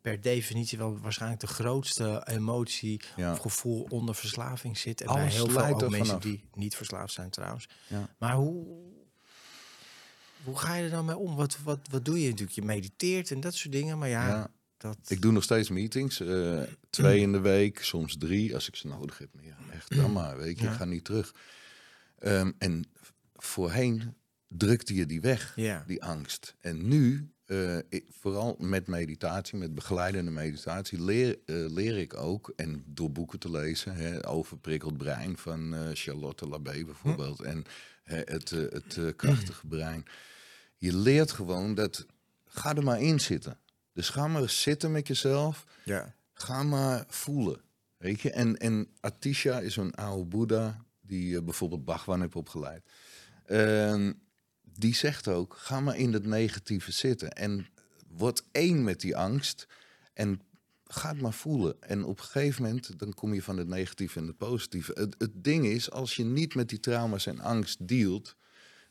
per 0.00 0.20
definitie 0.20 0.78
wel 0.78 0.98
waarschijnlijk 0.98 1.40
de 1.40 1.46
grootste 1.46 2.22
emotie 2.28 3.00
Ja. 3.16 3.32
of 3.32 3.38
gevoel 3.38 3.86
onder 3.88 4.14
verslaving 4.14 4.78
zit. 4.78 5.00
En 5.00 5.14
bij 5.14 5.26
heel 5.28 5.48
veel 5.48 5.64
ook 5.66 5.80
mensen 5.80 6.06
vanaf. 6.06 6.22
die 6.22 6.44
niet 6.54 6.76
verslaafd 6.76 7.12
zijn 7.12 7.30
trouwens. 7.30 7.68
Ja. 7.86 8.08
Maar 8.18 8.34
hoe, 8.34 8.66
hoe 10.44 10.58
ga 10.58 10.74
je 10.74 10.84
er 10.84 10.90
dan 10.90 11.04
mee 11.04 11.16
om? 11.16 11.36
Wat, 11.36 11.58
wat, 11.64 11.78
wat 11.90 12.04
doe 12.04 12.20
je 12.20 12.28
natuurlijk? 12.28 12.56
Je 12.56 12.62
mediteert 12.62 13.30
en 13.30 13.40
dat 13.40 13.54
soort 13.54 13.72
dingen. 13.72 13.98
Maar 13.98 14.08
ja, 14.08 14.28
Ja. 14.28 14.50
Dat... 14.82 14.96
Ik 15.08 15.22
doe 15.22 15.32
nog 15.32 15.42
steeds 15.42 15.68
meetings. 15.70 16.20
eh, 16.20 16.62
twee 16.90 17.20
in 17.20 17.32
de 17.32 17.40
week, 17.40 17.82
soms 17.84 18.16
drie 18.18 18.54
als 18.54 18.68
ik 18.68 18.76
ze 18.76 18.86
nodig 18.86 19.18
heb. 19.18 19.28
Ja, 19.40 19.56
echt 19.72 19.96
dan 19.96 20.12
maar. 20.12 20.36
Weet 20.36 20.58
je, 20.58 20.64
Ja. 20.64 20.70
ik 20.70 20.76
ga 20.76 20.84
niet 20.84 21.04
terug. 21.04 21.34
Ehm, 22.18 22.50
en 22.58 22.84
voorheen 23.36 24.14
drukte 24.48 24.94
je 24.94 25.06
die 25.06 25.20
weg, 25.20 25.52
Ja. 25.56 25.84
die 25.86 26.02
angst. 26.02 26.54
En 26.60 26.88
nu, 26.88 27.30
eh, 27.44 27.76
ik- 27.76 28.06
vooral 28.20 28.56
met 28.58 28.86
meditatie, 28.86 29.58
met 29.58 29.74
begeleidende 29.74 30.30
meditatie, 30.30 31.02
leer, 31.04 31.38
eh, 31.46 31.54
leer 31.70 31.98
ik 31.98 32.14
ook, 32.14 32.52
en 32.56 32.82
door 32.86 33.12
boeken 33.12 33.38
te 33.38 33.50
lezen, 33.50 33.94
hè, 33.94 34.28
Overprikkeld 34.28 34.96
Brein 34.96 35.36
van 35.38 35.74
Charlotte 35.94 36.48
Labé 36.48 36.84
bijvoorbeeld, 36.84 37.40
en 37.40 37.64
hè, 38.02 38.20
het, 38.24 38.50
het 38.50 39.16
krachtige 39.16 39.66
brein. 39.66 40.04
Je 40.78 40.96
leert 40.96 41.32
gewoon 41.32 41.74
dat, 41.74 42.06
ga 42.46 42.74
er 42.76 42.82
maar 42.84 43.00
in 43.02 43.20
zitten. 43.20 43.58
Dus 43.92 44.08
ga 44.08 44.28
maar 44.28 44.50
zitten 44.50 44.92
met 44.92 45.06
jezelf. 45.06 45.64
ja. 45.84 46.14
Ga 46.34 46.62
maar 46.62 47.04
voelen. 47.08 47.60
Weet 47.96 48.20
je? 48.20 48.30
En, 48.30 48.56
en 48.56 48.88
Atisha 49.00 49.60
is 49.60 49.76
een 49.76 49.94
oude 49.94 50.24
Boeddha 50.24 50.84
die 51.00 51.36
eh, 51.36 51.42
bijvoorbeeld 51.42 51.84
Bhagwan 51.84 52.20
heeft 52.20 52.36
opgeleid. 52.36 52.82
Ehm, 53.46 54.12
die 54.62 54.94
zegt 54.94 55.28
ook, 55.28 55.56
ga 55.56 55.80
maar 55.80 55.96
in 55.96 56.12
het 56.12 56.26
negatieve 56.26 56.92
zitten. 56.92 57.30
En 57.30 57.68
word 58.08 58.44
één 58.52 58.84
met 58.84 59.00
die 59.00 59.16
angst. 59.16 59.66
En 60.12 60.40
ga 60.84 61.08
het 61.08 61.20
maar 61.20 61.32
voelen. 61.32 61.82
En 61.82 62.04
op 62.04 62.18
een 62.18 62.24
gegeven 62.24 62.62
moment, 62.62 62.98
dan 62.98 63.14
kom 63.14 63.34
je 63.34 63.42
van 63.42 63.56
het 63.56 63.68
negatieve 63.68 64.18
en 64.18 64.26
het 64.26 64.36
positieve. 64.36 64.92
Het, 64.94 65.14
het 65.18 65.44
ding 65.44 65.66
is, 65.66 65.90
als 65.90 66.16
je 66.16 66.24
niet 66.24 66.54
met 66.54 66.68
die 66.68 66.80
trauma's 66.80 67.26
en 67.26 67.40
angst 67.40 67.88
dealt... 67.88 68.36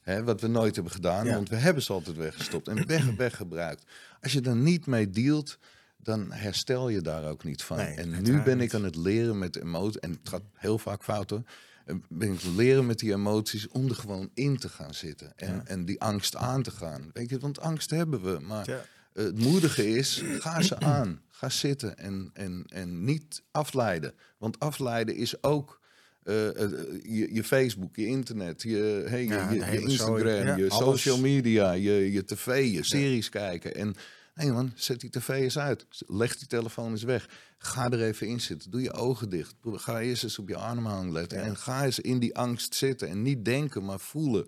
Hè, 0.01 0.23
wat 0.23 0.41
we 0.41 0.47
nooit 0.47 0.75
hebben 0.75 0.93
gedaan, 0.93 1.25
Ja. 1.25 1.33
want 1.33 1.49
we 1.49 1.55
hebben 1.55 1.83
ze 1.83 1.93
altijd 1.93 2.17
weggestopt 2.17 2.67
en 2.67 2.87
weg, 2.87 3.15
weggebruikt. 3.15 3.83
Als 4.21 4.31
je 4.31 4.41
er 4.41 4.55
niet 4.55 4.85
mee 4.85 5.09
dealt, 5.09 5.57
dan 5.97 6.31
herstel 6.31 6.89
je 6.89 7.01
daar 7.01 7.25
ook 7.29 7.43
niet 7.43 7.63
van. 7.63 7.77
Nee, 7.77 7.95
en 7.95 8.21
nu 8.21 8.41
ben 8.41 8.61
ik 8.61 8.73
aan 8.73 8.83
het 8.83 8.95
leren 8.95 9.39
met 9.39 9.55
emoties, 9.55 9.99
en 9.99 10.09
het 10.11 10.29
gaat 10.29 10.41
heel 10.53 10.77
vaak 10.77 11.03
fout 11.03 11.29
hoor. 11.29 11.41
Eh, 11.85 11.95
Ben 12.09 12.33
ik 12.33 12.43
leren 12.43 12.85
met 12.85 12.99
die 12.99 13.13
emoties 13.13 13.67
om 13.67 13.89
er 13.89 13.95
gewoon 13.95 14.29
in 14.33 14.57
te 14.57 14.69
gaan 14.69 14.93
zitten. 14.93 15.33
En, 15.35 15.53
Ja. 15.55 15.61
en 15.65 15.85
die 15.85 16.01
angst 16.01 16.35
aan 16.35 16.63
te 16.63 16.71
gaan. 16.71 17.09
Weet 17.13 17.29
je, 17.29 17.39
want 17.39 17.59
angst 17.59 17.89
hebben 17.89 18.21
we. 18.21 18.39
Maar 18.39 18.69
Ja. 18.69 18.85
eh, 19.13 19.23
het 19.23 19.37
moedige 19.39 19.87
is, 19.95 20.21
ga 20.39 20.61
ze 20.61 20.79
aan. 20.79 21.21
Ga 21.29 21.49
zitten 21.49 21.97
en, 21.97 22.29
en, 22.33 22.63
en 22.67 23.03
niet 23.03 23.41
afleiden. 23.51 24.13
Want 24.37 24.59
afleiden 24.59 25.15
is 25.15 25.43
ook 25.43 25.79
eh, 26.23 26.63
eh, 26.63 26.71
je, 27.03 27.34
je 27.34 27.43
Facebook, 27.43 27.95
je 27.95 28.05
internet, 28.05 28.62
je, 28.62 29.03
hey, 29.07 29.25
Ja, 29.25 29.51
je, 29.51 29.60
je 29.60 29.79
Instagram, 29.79 30.57
je 30.57 30.69
social 30.69 31.17
media, 31.17 31.71
je, 31.71 32.12
je 32.12 32.25
tv, 32.25 32.71
je 32.71 32.84
series 32.84 33.29
kijken. 33.29 33.75
En 33.75 33.95
nee 34.36 34.51
man, 34.51 34.71
zet 34.75 34.99
die 34.99 35.10
tv 35.10 35.29
eens 35.29 35.57
uit. 35.57 35.86
Leg 36.07 36.38
die 36.38 36.47
telefoon 36.47 36.91
eens 36.91 37.03
weg. 37.03 37.29
Ga 37.57 37.91
er 37.91 38.03
even 38.03 38.27
in 38.27 38.41
zitten. 38.41 38.71
Doe 38.71 38.81
je 38.81 38.93
ogen 38.93 39.29
dicht. 39.29 39.55
Ga 39.63 39.99
eerst 39.99 40.23
eens 40.23 40.39
op 40.39 40.49
je 40.49 40.57
ademhaling 40.57 41.12
letten. 41.12 41.41
En 41.41 41.57
ga 41.57 41.86
eens 41.86 41.99
in 41.99 42.19
die 42.19 42.36
angst 42.36 42.75
zitten. 42.75 43.07
En 43.07 43.21
niet 43.21 43.45
denken, 43.45 43.86
maar 43.86 43.99
voelen. 43.99 44.47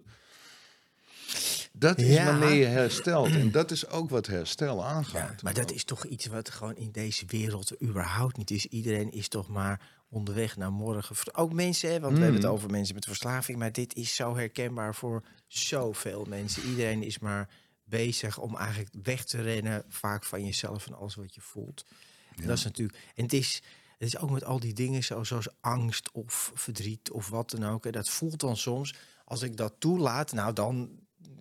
Dat 1.76 2.00
is 2.00 2.08
Ja. 2.16 2.26
wanneer 2.26 2.54
je 2.54 2.66
herstelt. 2.66 3.28
En 3.30 3.52
dat 3.52 3.72
is 3.72 3.88
ook 3.88 4.10
wat 4.10 4.28
herstel 4.28 4.78
Ja, 4.78 4.84
aangaat. 4.84 5.42
maar 5.42 5.54
dat 5.54 5.72
is 5.72 5.84
toch 5.84 6.06
iets 6.06 6.26
wat 6.26 6.50
gewoon 6.50 6.76
in 6.76 6.92
deze 6.92 7.26
wereld 7.28 7.82
überhaupt 7.84 8.38
niet 8.38 8.52
is. 8.52 8.66
Iedereen 8.66 9.12
is 9.12 9.28
toch 9.28 9.48
maar 9.48 10.02
onderweg 10.10 10.58
naar 10.58 10.72
morgen. 10.72 11.16
Ook 11.36 11.54
mensen, 11.54 11.92
hè, 11.92 12.00
want 12.00 12.14
we 12.14 12.20
hebben 12.24 12.40
het 12.42 12.50
Mm. 12.50 12.56
over 12.56 12.70
mensen 12.70 12.96
met 12.96 13.06
verslaving. 13.06 13.58
Maar 13.58 13.72
dit 13.72 13.96
is 13.96 14.16
zo 14.16 14.36
herkenbaar 14.36 14.96
voor 14.96 15.24
zoveel 15.48 16.26
mensen. 16.30 16.64
Iedereen 16.64 17.04
is 17.04 17.20
maar 17.20 17.50
bezig 17.84 18.38
om 18.40 18.56
eigenlijk 18.58 18.96
weg 19.04 19.24
te 19.24 19.42
rennen. 19.42 19.84
Vaak 19.90 20.24
van 20.26 20.46
jezelf 20.46 20.88
en 20.88 20.94
alles 20.94 21.16
wat 21.16 21.36
je 21.36 21.42
voelt. 21.42 21.86
En 22.36 22.48
dat 22.48 22.58
is 22.58 22.64
natuurlijk... 22.64 22.98
En 23.16 23.24
het 23.24 23.34
is, 23.34 23.62
het 23.98 24.08
is 24.08 24.18
ook 24.18 24.30
met 24.30 24.44
al 24.44 24.60
die 24.60 24.74
dingen 24.74 25.04
zo, 25.04 25.24
zoals 25.24 25.48
angst 25.62 26.12
of 26.12 26.52
verdriet 26.54 27.12
of 27.12 27.30
wat 27.30 27.50
dan 27.50 27.66
ook. 27.66 27.84
Hè, 27.84 27.92
dat 27.92 28.10
voelt 28.10 28.40
dan 28.40 28.58
soms, 28.58 28.94
als 29.26 29.42
ik 29.42 29.58
dat 29.58 29.74
toelaat, 29.80 30.32
nou 30.32 30.54
dan 30.54 30.90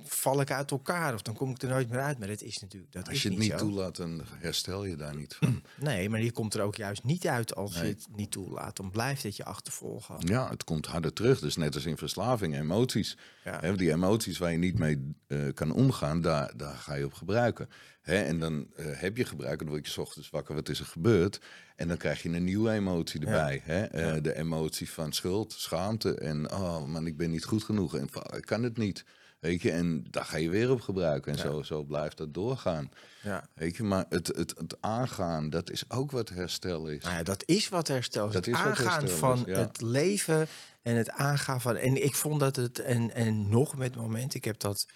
val 0.04 0.40
ik 0.40 0.50
uit 0.50 0.70
elkaar. 0.70 1.14
Of 1.14 1.22
dan 1.22 1.34
kom 1.34 1.50
ik 1.50 1.62
er 1.62 1.68
nooit 1.68 1.88
meer 1.90 2.00
uit. 2.00 2.18
Maar 2.18 2.28
dat 2.28 2.42
is 2.42 2.58
natuurlijk... 2.58 2.92
Dat 2.92 3.08
Als 3.08 3.22
je 3.22 3.28
het 3.28 3.38
niet 3.38 3.58
toelaat, 3.58 3.96
dan 3.96 4.22
herstel 4.38 4.84
je 4.84 4.96
daar 4.96 5.16
niet 5.16 5.34
van. 5.34 5.62
Nee, 5.80 6.08
maar 6.08 6.22
je 6.22 6.32
komt 6.32 6.54
er 6.54 6.62
ook 6.62 6.76
juist 6.76 7.04
niet 7.04 7.26
uit 7.26 7.54
als 7.54 7.74
Nee. 7.74 7.84
je 7.86 7.90
het 7.90 8.06
niet 8.16 8.30
toelaat. 8.30 8.76
Dan 8.76 8.90
blijft 8.90 9.22
het 9.22 9.36
je 9.36 9.44
achtervolgen. 9.44 10.16
Ja, 10.18 10.48
het 10.48 10.64
komt 10.64 10.86
harder 10.86 11.12
terug. 11.12 11.40
Dus 11.40 11.56
net 11.56 11.74
als 11.74 11.84
in 11.84 11.96
verslaving, 11.96 12.56
emoties. 12.58 13.16
Ja. 13.44 13.72
Die 13.72 13.90
emoties 13.92 14.38
waar 14.38 14.52
je 14.52 14.58
niet 14.58 14.78
mee 14.78 15.14
eh, 15.26 15.38
kan 15.54 15.72
omgaan, 15.72 16.20
daar, 16.20 16.52
daar 16.56 16.74
ga 16.74 16.94
je 16.94 17.04
op 17.04 17.12
gebruiken. 17.14 17.68
En 18.02 18.38
dan 18.38 18.66
eh, 18.76 18.86
heb 18.90 19.16
je 19.16 19.24
gebruikt, 19.24 19.58
dan 19.58 19.68
word 19.68 19.86
je 19.86 19.92
's 19.92 19.98
ochtends 19.98 20.30
wakker, 20.30 20.54
wat 20.54 20.68
is 20.68 20.80
er 20.80 20.86
gebeurd? 20.86 21.40
En 21.76 21.88
dan 21.88 21.96
krijg 21.96 22.22
je 22.22 22.28
een 22.28 22.44
nieuwe 22.44 22.70
emotie 22.70 23.20
erbij. 23.20 23.60
Hè? 23.64 23.82
Eh, 23.84 24.22
De 24.22 24.36
emotie 24.36 24.90
van 24.90 25.12
schuld, 25.12 25.52
schaamte 25.52 26.14
en 26.14 26.52
oh 26.52 26.84
man, 26.86 27.06
ik 27.06 27.16
ben 27.16 27.30
niet 27.30 27.44
goed 27.44 27.64
genoeg 27.64 27.96
en 27.96 28.08
van, 28.10 28.22
ik 28.36 28.44
kan 28.44 28.62
het 28.62 28.76
niet. 28.76 29.04
Weet 29.42 29.62
je, 29.62 29.70
en 29.70 30.04
daar 30.10 30.24
ga 30.24 30.36
je 30.36 30.50
weer 30.50 30.70
op 30.70 30.80
gebruiken. 30.80 31.32
En 31.32 31.38
zo, 31.38 31.62
zo 31.62 31.82
blijft 31.82 32.16
dat 32.16 32.34
doorgaan. 32.34 32.90
Ja. 33.22 33.48
Weet 33.54 33.76
je, 33.76 33.82
maar 33.82 34.04
het, 34.08 34.26
het, 34.26 34.54
het 34.56 34.76
aangaan, 34.80 35.50
dat 35.50 35.70
is 35.70 35.90
ook 35.90 36.10
wat 36.10 36.28
herstel 36.28 36.86
is. 36.86 37.02
Nou 37.02 37.16
ja, 37.16 37.22
dat 37.22 37.42
is 37.46 37.68
wat 37.68 37.88
herstel 37.88 38.26
is. 38.26 38.32
Dat 38.32 38.44
het 38.46 38.54
is 38.54 38.62
wat 38.62 38.70
aangaan 38.70 39.08
van 39.08 39.42
ja. 39.46 39.58
het 39.58 39.80
leven 39.80 40.48
en 40.82 40.96
het 40.96 41.10
aangaan 41.10 41.60
van... 41.60 41.76
En 41.76 42.04
ik 42.04 42.14
vond 42.14 42.40
dat 42.40 42.56
het, 42.56 42.78
en, 42.78 43.14
en 43.14 43.48
nog 43.48 43.76
met 43.76 43.96
moment, 43.96 44.34
ik 44.34 44.44
heb 44.44 44.58
dat 44.58 44.86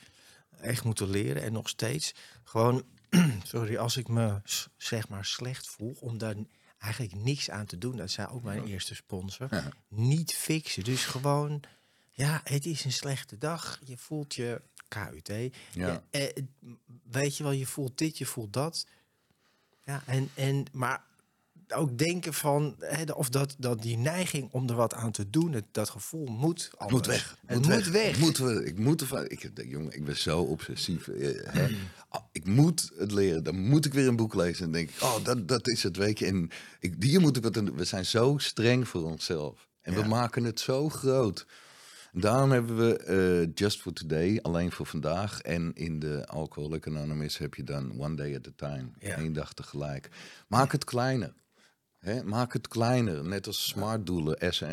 echt 0.61 0.85
moeten 0.85 1.11
leren 1.11 1.43
en 1.43 1.53
nog 1.53 1.69
steeds. 1.69 2.15
Gewoon, 2.45 2.83
sorry, 3.43 3.77
als 3.77 3.97
ik 3.97 4.09
me 4.09 4.41
zeg 4.77 5.09
maar 5.09 5.25
slecht 5.25 5.67
voel, 5.67 5.97
om 6.01 6.19
daar 6.19 6.35
eigenlijk 6.79 7.15
niks 7.15 7.51
aan 7.51 7.67
te 7.67 7.79
doen. 7.79 7.97
Dat 7.97 8.11
zei 8.11 8.29
ook 8.29 8.43
mijn 8.43 8.65
eerste 8.65 8.95
sponsor. 8.95 9.49
Niet 9.89 10.35
fixen. 10.35 10.85
Dus 10.85 11.05
gewoon, 11.05 11.63
ja, 12.17 12.41
het 12.45 12.67
is 12.67 12.85
een 12.85 12.93
slechte 12.93 13.39
dag. 13.39 13.81
Je 13.85 13.97
voelt 13.97 14.35
je 14.35 14.61
KUT. 14.89 15.53
Ja. 15.73 16.03
eh, 16.11 16.23
weet 17.11 17.37
je 17.37 17.43
wel, 17.43 17.53
je 17.53 17.67
voelt 17.67 17.99
dit, 17.99 18.19
je 18.19 18.27
voelt 18.27 18.53
dat. 18.53 18.87
Ja, 19.85 20.03
en, 20.07 20.31
en 20.35 20.65
maar 20.73 21.05
ook 21.69 21.99
denken 21.99 22.35
van, 22.35 22.77
hè, 22.79 23.03
of 23.13 23.29
dat, 23.29 23.55
dat 23.59 23.83
die 23.83 23.97
neiging 23.97 24.49
om 24.53 24.69
er 24.69 24.75
wat 24.75 24.95
aan 24.95 25.11
te 25.13 25.31
doen, 25.31 25.53
het, 25.53 25.65
dat 25.73 25.89
gevoel 25.91 26.27
moet 26.27 26.71
anders. 26.77 26.97
moet 26.97 27.07
weg. 27.07 27.37
Het 27.47 27.67
moet, 27.67 27.87
weg. 27.87 28.19
Moeten 28.19 28.45
we, 28.47 28.65
ik 28.65 28.79
moet 28.79 29.01
ervan. 29.01 29.25
Ik, 29.29 29.51
jongen, 29.69 29.93
ik 29.93 30.05
ben 30.05 30.17
zo 30.17 30.41
obsessief. 30.41 31.09
eh, 31.09 31.53
Hè. 31.53 31.67
Ah, 32.09 32.23
Ik 32.33 32.45
moet 32.47 32.91
het 32.99 33.13
leren. 33.13 33.45
Dan 33.45 33.69
moet 33.69 33.85
ik 33.85 33.95
weer 33.95 34.09
een 34.09 34.17
boek 34.17 34.35
lezen. 34.35 34.65
En 34.65 34.73
denk 34.73 34.89
ik, 34.91 35.03
oh, 35.03 35.25
dat, 35.25 35.49
dat 35.49 35.69
is 35.69 35.83
het, 35.83 35.97
weet 35.97 36.19
je. 36.19 36.27
En 36.27 36.51
ik, 36.81 36.95
hier 37.01 37.21
moet 37.21 37.37
ik 37.37 37.43
wat 37.43 37.57
aan 37.57 37.65
doen. 37.65 37.77
We 37.77 37.85
zijn 37.85 38.07
zo 38.07 38.35
streng 38.39 38.89
voor 38.89 39.03
onszelf. 39.05 39.69
En 39.83 39.95
we 39.95 40.03
maken 40.03 40.45
het 40.45 40.61
zo 40.61 40.89
groot. 40.89 41.47
Daarom 42.19 42.51
hebben 42.51 42.77
we 42.77 42.97
eh, 42.97 43.51
Just 43.55 43.81
for 43.81 43.93
Today, 43.93 44.39
alleen 44.43 44.73
voor 44.73 44.87
vandaag. 44.87 45.41
En 45.41 45.73
in 45.75 45.99
de 45.99 46.27
Alcoholic 46.27 46.87
Anonymous 46.87 47.39
heb 47.39 47.55
je 47.55 47.65
dan 47.65 48.01
One 48.01 48.15
Day 48.15 48.37
at 48.37 48.47
a 48.47 48.51
Time. 48.57 48.89
Ja. 48.99 49.19
Eén 49.19 49.33
dag 49.33 49.53
tegelijk. 49.53 50.09
Maak 50.49 50.73
het 50.73 50.85
kleiner. 50.85 51.33
Maak 52.25 52.53
het 52.53 52.69
kleiner, 52.69 53.25
net 53.25 53.47
als 53.47 53.69
smart 53.69 54.07
doelen. 54.07 54.55
S, 54.55 54.65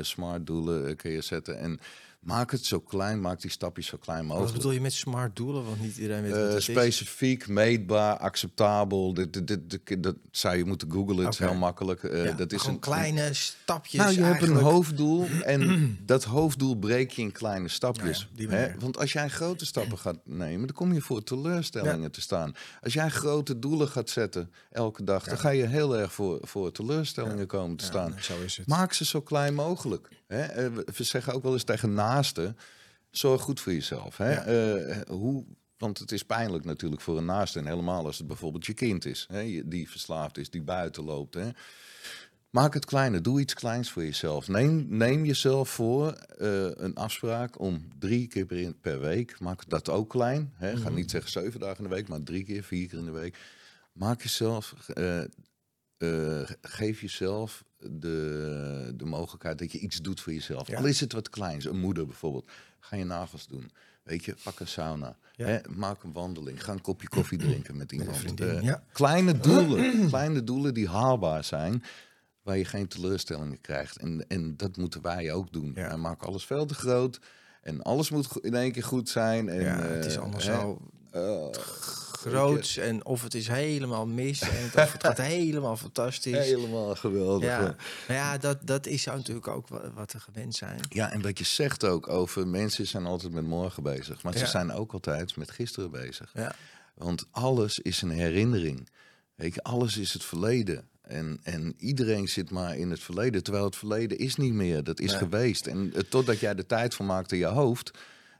smart 0.00 0.46
doelen 0.46 0.88
eh, 0.88 0.96
kun 0.96 1.10
je 1.10 1.20
zetten. 1.20 1.58
En 1.58 1.78
maak 2.20 2.50
het 2.50 2.64
zo 2.64 2.80
klein, 2.80 3.20
maak 3.20 3.40
die 3.40 3.50
stapjes 3.50 3.86
zo 3.86 3.96
klein 3.96 4.18
Wat 4.18 4.28
mogelijk. 4.28 4.56
bedoel 4.56 4.72
je 4.72 4.80
met 4.80 4.92
smart 4.92 5.36
doelen? 5.36 5.64
Want 5.64 5.80
niet 5.80 5.96
iedereen 5.96 6.22
weet 6.22 6.32
Eh, 6.32 6.42
wat 6.42 6.52
het 6.52 6.62
specifiek, 6.62 7.48
meetbaar, 7.48 8.16
acceptabel. 8.16 9.14
Dit, 9.14 9.46
dit, 9.46 10.02
dat 10.02 10.16
zou 10.30 10.56
je 10.56 10.64
moeten 10.64 10.90
googlen. 10.92 11.24
Het 11.24 11.32
is 11.32 11.38
heel 11.38 11.54
makkelijk. 11.54 12.02
Eh, 12.02 12.36
dat 12.36 12.52
is 12.52 12.60
gewoon 12.60 12.74
een 12.74 12.80
kleine 12.80 13.34
stapjes 13.34 14.00
nou, 14.02 14.14
je 14.14 14.22
hebt 14.22 14.42
een 14.42 14.56
hoofddoel 14.56 15.26
en 15.44 15.98
dat 16.06 16.24
hoofddoel 16.24 16.76
breek 16.76 17.10
je 17.10 17.22
in 17.22 17.32
kleine 17.32 17.68
stapjes. 17.68 18.28
Want 18.78 18.98
als 18.98 19.12
jij 19.12 19.28
grote 19.28 19.66
stappen 19.66 19.98
gaat 19.98 20.18
nemen, 20.24 20.66
dan 20.66 20.76
kom 20.76 20.92
je 20.92 21.00
voor 21.00 21.22
teleurstellingen 21.22 22.10
te 22.10 22.20
staan. 22.20 22.52
Als 22.82 22.92
jij 22.92 23.08
grote 23.08 23.58
doelen 23.58 23.88
gaat 23.88 24.10
zetten 24.10 24.52
elke 24.70 25.04
dag, 25.04 25.24
dan 25.24 25.38
ga 25.38 25.48
je 25.50 25.66
heel 25.66 25.96
erg 25.96 26.12
voor, 26.12 26.38
voor 26.42 26.72
teleurstellingen 26.72 27.46
komen 27.46 27.76
te 27.76 27.84
staan. 27.84 28.10
nee, 28.10 28.22
zo 28.22 28.40
is 28.44 28.56
het. 28.56 28.66
Maak 28.66 28.92
ze 28.92 29.04
zo 29.04 29.20
klein 29.20 29.54
mogelijk. 29.54 30.08
Hè? 30.26 30.42
Eh, 30.42 30.66
we- 30.74 31.04
zeggen 31.04 31.32
ook 31.34 31.42
wel 31.42 31.52
eens 31.52 31.64
tegen 31.64 31.94
naasten, 32.08 32.56
zorg 33.10 33.42
goed 33.42 33.60
voor 33.60 33.72
jezelf. 33.72 34.16
Hè? 34.16 34.32
Ja. 34.32 34.44
Eh, 34.44 35.08
hoe, 35.08 35.44
want 35.78 35.98
het 35.98 36.12
is 36.12 36.22
pijnlijk 36.22 36.64
natuurlijk 36.64 37.02
voor 37.02 37.18
een 37.18 37.24
naaste. 37.24 37.58
En 37.58 37.66
helemaal 37.66 38.06
als 38.06 38.18
het 38.18 38.26
bijvoorbeeld 38.26 38.66
je 38.66 38.74
kind 38.74 39.04
is. 39.04 39.26
Hè? 39.32 39.68
Die 39.68 39.90
verslaafd 39.90 40.38
is, 40.38 40.50
die 40.50 40.62
buiten 40.62 41.04
loopt. 41.04 41.34
Hè? 41.34 41.50
Maak 42.50 42.74
het 42.74 42.84
kleiner. 42.84 43.22
Doe 43.22 43.40
iets 43.40 43.54
kleins 43.54 43.90
voor 43.90 44.04
jezelf. 44.04 44.48
Neem, 44.48 44.86
neem 44.88 45.24
jezelf 45.24 45.68
voor 45.70 46.12
eh, 46.12 46.70
een 46.70 46.94
afspraak 46.94 47.60
om 47.60 47.88
drie 47.98 48.26
keer 48.26 48.46
per, 48.46 48.74
per 48.74 49.00
week. 49.00 49.40
Maak 49.40 49.68
dat 49.68 49.88
ook 49.88 50.10
klein. 50.10 50.52
Hè? 50.54 50.76
Ga 50.76 50.88
niet 50.88 51.10
zeggen 51.10 51.30
zeven 51.30 51.60
dagen 51.60 51.84
in 51.84 51.90
de 51.90 51.94
week, 51.94 52.08
maar 52.08 52.22
drie 52.22 52.44
keer, 52.44 52.62
vier 52.62 52.88
keer 52.88 52.98
in 52.98 53.04
de 53.04 53.10
week. 53.10 53.36
maak 53.92 54.22
jezelf, 54.22 54.74
eh, 54.88 55.22
geef 56.60 57.00
jezelf 57.00 57.64
de, 57.78 58.92
de 58.96 59.04
mogelijkheid 59.04 59.58
dat 59.58 59.72
je 59.72 59.78
iets 59.78 59.96
doet 59.96 60.20
voor 60.20 60.32
jezelf. 60.32 60.68
Ja. 60.68 60.78
Al 60.78 60.86
is 60.86 61.00
het 61.00 61.12
wat 61.12 61.30
kleins, 61.30 61.64
een 61.64 61.80
moeder 61.80 62.06
bijvoorbeeld. 62.06 62.50
Ga 62.80 62.96
je 62.96 63.04
nagels 63.04 63.46
doen. 63.46 63.70
Weet 64.02 64.24
je, 64.24 64.34
pak 64.42 64.60
een 64.60 64.66
sauna. 64.66 65.16
Ja. 65.32 65.46
Hè, 65.46 65.58
maak 65.76 66.02
een 66.02 66.12
wandeling. 66.12 66.64
Ga 66.64 66.72
een 66.72 66.80
kopje 66.80 67.08
koffie 67.08 67.38
drinken 67.38 67.76
met 67.76 67.92
iemand. 67.92 68.40
Eh, 68.40 68.62
ja. 68.62 68.82
Kleine 68.92 69.38
doelen. 69.38 70.08
kleine 70.08 70.44
doelen 70.44 70.74
die 70.74 70.88
haalbaar 70.88 71.44
zijn. 71.44 71.82
Waar 72.42 72.56
je 72.56 72.64
geen 72.64 72.88
teleurstellingen 72.88 73.60
krijgt. 73.60 73.96
En, 73.96 74.24
en 74.28 74.56
dat 74.56 74.76
moeten 74.76 75.02
wij 75.02 75.32
ook 75.32 75.52
doen. 75.52 75.72
Ja. 75.74 75.88
Wij 75.88 75.96
maken 75.96 76.26
alles 76.26 76.44
veel 76.44 76.66
te 76.66 76.74
groot. 76.74 77.20
En 77.62 77.82
alles 77.82 78.10
moet 78.10 78.28
in 78.40 78.54
één 78.54 78.72
keer 78.72 78.84
goed 78.84 79.08
zijn. 79.08 79.48
En, 79.48 79.60
ja, 79.60 79.80
het 79.80 80.04
is 80.04 80.14
eh, 80.14 80.20
allemaal 80.20 80.40
zo 80.40 80.80
eh, 81.10 81.48
groots 82.18 82.76
en 82.76 83.04
of 83.04 83.22
het 83.22 83.34
is 83.34 83.48
helemaal 83.48 84.06
mis 84.06 84.40
en 84.40 84.48
het- 84.62 84.74
of 84.74 84.92
het 84.92 85.04
gaat 85.04 85.18
helemaal 85.36 85.76
fantastisch. 85.76 86.36
helemaal 86.36 86.94
geweldig. 86.94 87.48
ja, 87.48 87.76
maar 88.08 88.16
ja, 88.16 88.38
dat, 88.38 88.58
dat 88.66 88.86
is 88.86 89.02
zo 89.02 89.16
natuurlijk 89.16 89.48
ook 89.48 89.68
wa- 89.68 89.92
wat 89.94 90.12
we 90.12 90.20
gewend 90.20 90.54
zijn. 90.54 90.80
Ja, 90.88 91.12
en 91.12 91.22
wat 91.22 91.38
je 91.38 91.44
zegt 91.44 91.84
ook 91.84 92.08
over 92.08 92.46
mensen 92.46 92.86
zijn 92.86 93.06
altijd 93.06 93.32
met 93.32 93.44
morgen 93.46 93.82
bezig. 93.82 94.22
Maar 94.22 94.32
Ja. 94.32 94.38
ze 94.38 94.46
zijn 94.46 94.72
ook 94.72 94.92
altijd 94.92 95.36
met 95.36 95.50
gisteren 95.50 95.90
bezig. 95.90 96.30
Ja, 96.34 96.54
Want 96.94 97.24
alles 97.30 97.78
is 97.78 98.02
een 98.02 98.10
herinnering. 98.10 98.88
Weet 99.34 99.54
je, 99.54 99.62
alles 99.62 99.96
is 99.96 100.12
het 100.12 100.24
verleden. 100.24 100.88
En, 101.02 101.40
en 101.42 101.74
iedereen 101.78 102.28
zit 102.28 102.50
maar 102.50 102.76
in 102.76 102.90
het 102.90 103.00
verleden. 103.00 103.42
Terwijl 103.42 103.64
het 103.64 103.76
verleden 103.76 104.18
is 104.18 104.36
niet 104.36 104.52
meer. 104.52 104.84
Dat 104.84 105.00
is 105.00 105.12
geweest. 105.12 105.66
En 105.66 105.92
eh, 105.94 106.00
totdat 106.02 106.38
jij 106.40 106.54
de 106.54 106.66
tijd 106.66 106.94
van 106.94 107.06
maakt 107.06 107.32
in 107.32 107.38
je 107.38 107.46
hoofd, 107.46 107.90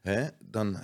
hè, 0.02 0.26
dan 0.40 0.78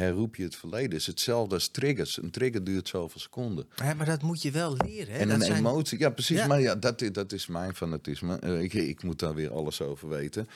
herroep 0.00 0.36
je 0.36 0.42
het 0.42 0.56
verleden. 0.56 0.90
Het 0.90 1.00
is 1.00 1.06
hetzelfde 1.06 1.54
als 1.54 1.68
triggers. 1.68 2.22
Een 2.22 2.30
trigger 2.30 2.64
duurt 2.64 2.88
zoveel 2.88 3.20
seconden. 3.20 3.66
Ja, 3.76 3.94
maar 3.94 4.06
dat 4.06 4.22
moet 4.22 4.42
je 4.42 4.50
wel 4.50 4.76
leren. 4.76 5.12
Hè? 5.14 5.18
En 5.20 5.28
dat 5.28 5.36
een 5.40 5.44
zijn- 5.44 5.58
emotie, 5.58 5.98
ja 5.98 6.10
precies, 6.10 6.36
Ja. 6.38 6.46
maar 6.46 6.60
ja, 6.60 6.74
dat, 6.74 7.02
dat 7.12 7.32
is 7.32 7.46
mijn 7.46 7.74
fanatisme. 7.76 8.38
Eh, 8.38 8.60
ik, 8.62 8.72
ik 8.74 9.02
moet 9.02 9.18
daar 9.18 9.34
weer 9.34 9.52
alles 9.52 9.80
over 9.82 10.08
weten. 10.08 10.48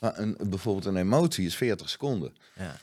Maar 0.00 0.18
een, 0.18 0.36
bijvoorbeeld 0.48 0.84
een 0.86 0.96
emotie 0.96 1.46
is 1.46 1.56
40 1.56 1.88
seconden. 1.90 2.32
Ja. 2.56 2.76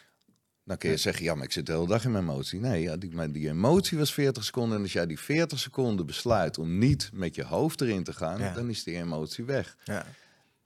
Dan 0.65 0.77
kun 0.77 0.89
je 0.89 0.97
zeggen, 0.97 1.23
ja, 1.23 1.35
maar 1.35 1.43
ik 1.45 1.51
zit 1.51 1.65
de 1.65 1.71
hele 1.71 1.87
dag 1.87 2.03
in 2.05 2.11
mijn 2.11 2.23
emotie. 2.23 2.59
Nee, 2.59 2.81
ja, 2.81 2.97
die, 2.97 3.11
maar 3.15 3.31
die 3.31 3.49
emotie 3.49 3.97
was 3.97 4.13
40 4.13 4.43
seconden. 4.43 4.77
En 4.77 4.83
als 4.83 4.93
jij 4.93 5.05
die 5.05 5.19
40 5.19 5.59
seconden 5.59 6.05
besluit 6.05 6.57
om 6.57 6.77
niet 6.77 7.09
met 7.13 7.35
je 7.35 7.43
hoofd 7.43 7.81
erin 7.81 8.03
te 8.03 8.13
gaan, 8.13 8.39
Ja. 8.39 8.53
dan 8.53 8.69
is 8.69 8.83
die 8.83 8.95
emotie 8.95 9.43
weg. 9.43 9.75
Ja. 9.83 10.05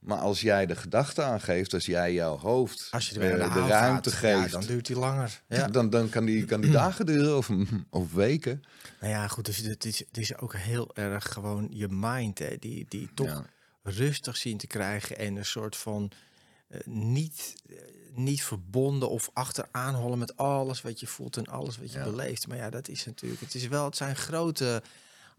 Maar 0.07 0.17
als 0.17 0.41
jij 0.41 0.65
de 0.65 0.75
gedachte 0.75 1.21
aangeeft, 1.21 1.73
als 1.73 1.85
jij 1.85 2.13
jouw 2.13 2.37
hoofd 2.37 2.87
Als 2.91 3.09
je 3.09 3.19
er 3.19 3.31
eh, 3.31 3.37
de, 3.37 3.43
haal 3.43 3.67
ruimte 3.67 4.11
gaat, 4.11 4.21
ja, 4.21 4.39
geeft, 4.39 4.51
dan 4.51 4.65
duurt 4.65 4.85
die 4.85 4.95
langer. 4.95 5.41
Ja. 5.47 5.67
dan, 5.77 5.89
dan 5.89 6.09
kan 6.09 6.25
die, 6.25 6.45
kan 6.45 6.61
die 6.61 6.71
dagen 6.81 7.05
duren 7.05 7.37
of, 7.37 7.49
of 7.89 8.13
weken. 8.13 8.63
Nou 8.99 9.13
ja, 9.13 9.27
goed, 9.27 9.45
dus 9.45 9.57
het 9.57 9.85
is, 9.85 9.99
het 9.99 10.17
is 10.17 10.37
ook 10.37 10.55
heel 10.55 10.95
erg 10.95 11.31
gewoon 11.31 11.67
je 11.71 11.87
mind, 11.89 12.39
hè, 12.39 12.55
die, 12.59 12.85
die 12.89 13.09
toch 13.13 13.27
Ja. 13.27 13.45
rustig 13.83 14.37
zien 14.37 14.57
te 14.57 14.67
krijgen 14.67 15.17
en 15.17 15.35
een 15.35 15.45
soort 15.45 15.75
van 15.75 16.11
eh, 16.67 16.79
niet, 16.85 17.55
eh, 17.69 17.75
niet 18.13 18.43
verbonden 18.43 19.09
of 19.09 19.29
achteraan 19.33 19.95
hollen 19.95 20.19
met 20.19 20.37
alles 20.37 20.81
wat 20.81 20.99
je 20.99 21.07
voelt 21.07 21.37
en 21.37 21.45
alles 21.45 21.77
wat 21.77 21.91
je 21.91 22.03
beleeft. 22.03 22.47
Maar 22.47 22.57
ja, 22.57 22.69
dat 22.69 22.87
is 22.87 23.05
natuurlijk, 23.05 23.41
het 23.41 23.55
is 23.55 23.67
wel, 23.67 23.85
het 23.85 23.97
zijn 23.97 24.15
grote, 24.15 24.81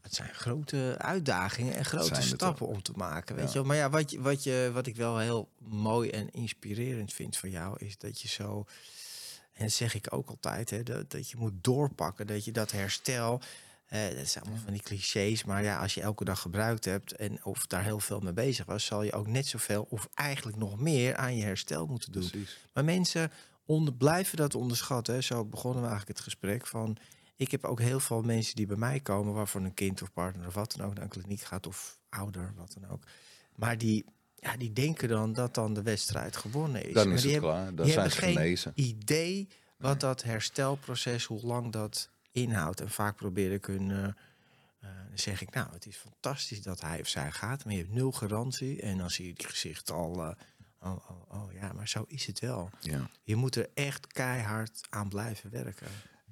het 0.03 0.15
zijn 0.15 0.35
grote 0.35 0.95
uitdagingen 0.99 1.75
en 1.75 1.85
grote 1.85 2.23
stappen 2.23 2.67
om 2.67 2.83
te 2.83 2.93
maken, 2.97 3.37
weet 3.37 3.49
je 3.49 3.55
wel. 3.55 3.65
Maar 3.65 3.77
ja, 3.77 3.91
wat, 3.91 4.13
wat, 4.13 4.43
je, 4.43 4.71
wat 4.73 4.87
ik 4.87 4.97
wel 4.97 5.19
heel 5.19 5.49
mooi 5.59 6.11
en 6.11 6.31
inspirerend 6.31 7.13
vind 7.13 7.37
van 7.37 7.51
jou, 7.51 7.77
is 7.79 7.99
dat 7.99 8.21
je 8.21 8.29
zo, 8.29 8.67
en 9.53 9.65
dat 9.65 9.73
zeg 9.73 9.95
ik 9.95 10.07
ook 10.11 10.29
altijd, 10.29 10.71
hè, 10.71 10.83
dat, 10.83 11.11
dat 11.11 11.31
je 11.31 11.37
moet 11.37 11.65
doorpakken, 11.65 12.27
dat 12.27 12.45
je 12.45 12.53
dat 12.53 12.71
herstel, 12.71 13.41
dat 13.89 14.29
zijn 14.29 14.45
allemaal 14.45 14.63
van 14.63 14.73
die 14.73 14.83
clichés, 14.83 15.45
maar 15.45 15.63
ja, 15.63 15.79
als 15.79 15.95
je 15.95 16.01
elke 16.01 16.25
dag 16.25 16.41
gebruikt 16.41 16.85
hebt 16.85 17.13
en 17.13 17.45
of 17.45 17.67
daar 17.67 17.85
heel 17.85 18.01
veel 18.01 18.21
mee 18.21 18.33
bezig 18.33 18.67
was, 18.67 18.85
zal 18.85 19.03
je 19.03 19.13
ook 19.13 19.27
net 19.27 19.47
zoveel 19.47 19.87
of 19.91 20.09
eigenlijk 20.15 20.57
nog 20.57 20.81
meer 20.81 21.17
aan 21.17 21.37
je 21.37 21.45
herstel 21.45 21.87
moeten 21.87 22.13
doen. 22.13 22.29
Precies. 22.31 22.59
Maar 22.73 22.85
mensen 22.85 23.33
onder, 23.65 23.95
blijven 23.95 24.37
dat 24.37 24.55
onderschatten. 24.55 25.15
Hè. 25.15 25.21
Zo 25.21 25.45
begonnen 25.45 25.83
we 25.83 25.89
eigenlijk 25.89 26.19
het 26.19 26.27
gesprek 26.27 26.67
van. 26.67 26.97
Ik 27.39 27.51
heb 27.51 27.65
ook 27.65 27.81
heel 27.81 28.01
veel 28.01 28.23
mensen 28.23 28.57
die 28.57 28.67
bij 28.67 28.77
mij 28.77 29.01
komen, 29.01 29.35
waarvan 29.35 29.65
een 29.65 29.75
kind 29.75 30.03
of 30.03 30.13
partner 30.13 30.47
of 30.47 30.55
wat 30.55 30.75
dan 30.77 30.87
ook 30.87 30.95
naar 30.95 31.03
een 31.03 31.09
kliniek 31.09 31.41
gaat, 31.41 31.67
of 31.67 31.99
ouder, 32.09 32.53
wat 32.57 32.77
dan 32.81 32.91
ook. 32.91 33.03
Maar 33.55 33.79
die, 33.79 34.05
ja, 34.35 34.57
die 34.57 34.73
denken 34.73 35.09
dan 35.09 35.33
dat 35.33 35.55
dan 35.55 35.75
de 35.75 35.83
wedstrijd 35.83 36.37
gewonnen 36.37 36.85
is. 36.85 36.95
Dan 36.95 37.07
maar 37.07 37.17
is 37.17 37.23
die 37.23 37.33
het 37.33 37.43
hebben, 37.43 37.61
klaar, 37.61 37.75
dan 37.75 37.85
die 37.85 37.95
zijn 37.95 38.11
ze 38.11 38.19
geen 38.19 38.33
genezen. 38.33 38.73
idee 38.75 39.49
wat 39.77 40.01
dat 40.01 40.23
herstelproces, 40.23 41.25
hoe 41.25 41.41
lang 41.41 41.73
dat 41.73 42.11
inhoudt. 42.31 42.81
En 42.81 42.91
vaak 42.91 43.17
probeer 43.17 43.53
ik 43.53 43.65
hun. 43.65 43.89
dan 43.89 44.15
zeg 45.15 45.43
ik, 45.43 45.55
nou, 45.55 45.73
het 45.73 45.87
is 45.87 45.97
fantastisch 45.97 46.63
dat 46.63 46.81
hij 46.81 47.01
of 47.01 47.09
zij 47.09 47.33
gaat, 47.33 47.65
maar 47.65 47.75
je 47.75 47.81
hebt 47.81 47.93
nul 47.93 48.13
garantie. 48.13 48.81
En 48.81 48.99
dan 48.99 49.11
zie 49.11 49.27
je 49.27 49.35
die 49.35 49.47
gezicht 49.47 49.91
al. 49.91 50.35
oh, 50.81 51.11
oh, 51.29 51.53
ja, 51.53 51.73
maar 51.73 51.89
zo 51.89 52.05
is 52.09 52.27
het 52.27 52.41
wel. 52.41 52.71
Ja. 52.81 53.11
Je 53.23 53.37
moet 53.37 53.57
er 53.57 53.69
echt 53.75 54.07
keihard 54.07 54.87
aan 54.89 55.09
blijven 55.09 55.51
werken. 55.51 55.89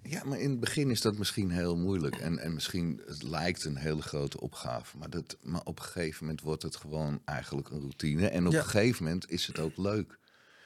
Ja, 0.08 0.24
maar 0.24 0.38
in 0.40 0.50
het 0.50 0.60
begin 0.60 0.90
is 0.90 1.00
dat 1.00 1.18
misschien 1.18 1.50
heel 1.50 1.76
moeilijk. 1.76 2.16
En, 2.16 2.38
en 2.38 2.54
misschien 2.54 3.00
het 3.06 3.22
lijkt 3.22 3.64
een 3.64 3.76
hele 3.76 4.02
grote 4.02 4.40
opgave. 4.40 4.96
Maar, 4.98 5.10
dat, 5.10 5.36
maar 5.42 5.60
op 5.64 5.78
een 5.78 5.84
gegeven 5.84 6.24
moment 6.24 6.40
wordt 6.42 6.62
het 6.62 6.76
gewoon 6.76 7.20
eigenlijk 7.24 7.70
een 7.70 7.80
routine. 7.80 8.28
En 8.28 8.46
op 8.46 8.52
Ja. 8.52 8.58
een 8.58 8.64
gegeven 8.64 9.04
moment 9.04 9.30
is 9.30 9.46
het 9.46 9.58
ook 9.58 9.76
leuk. 9.76 10.18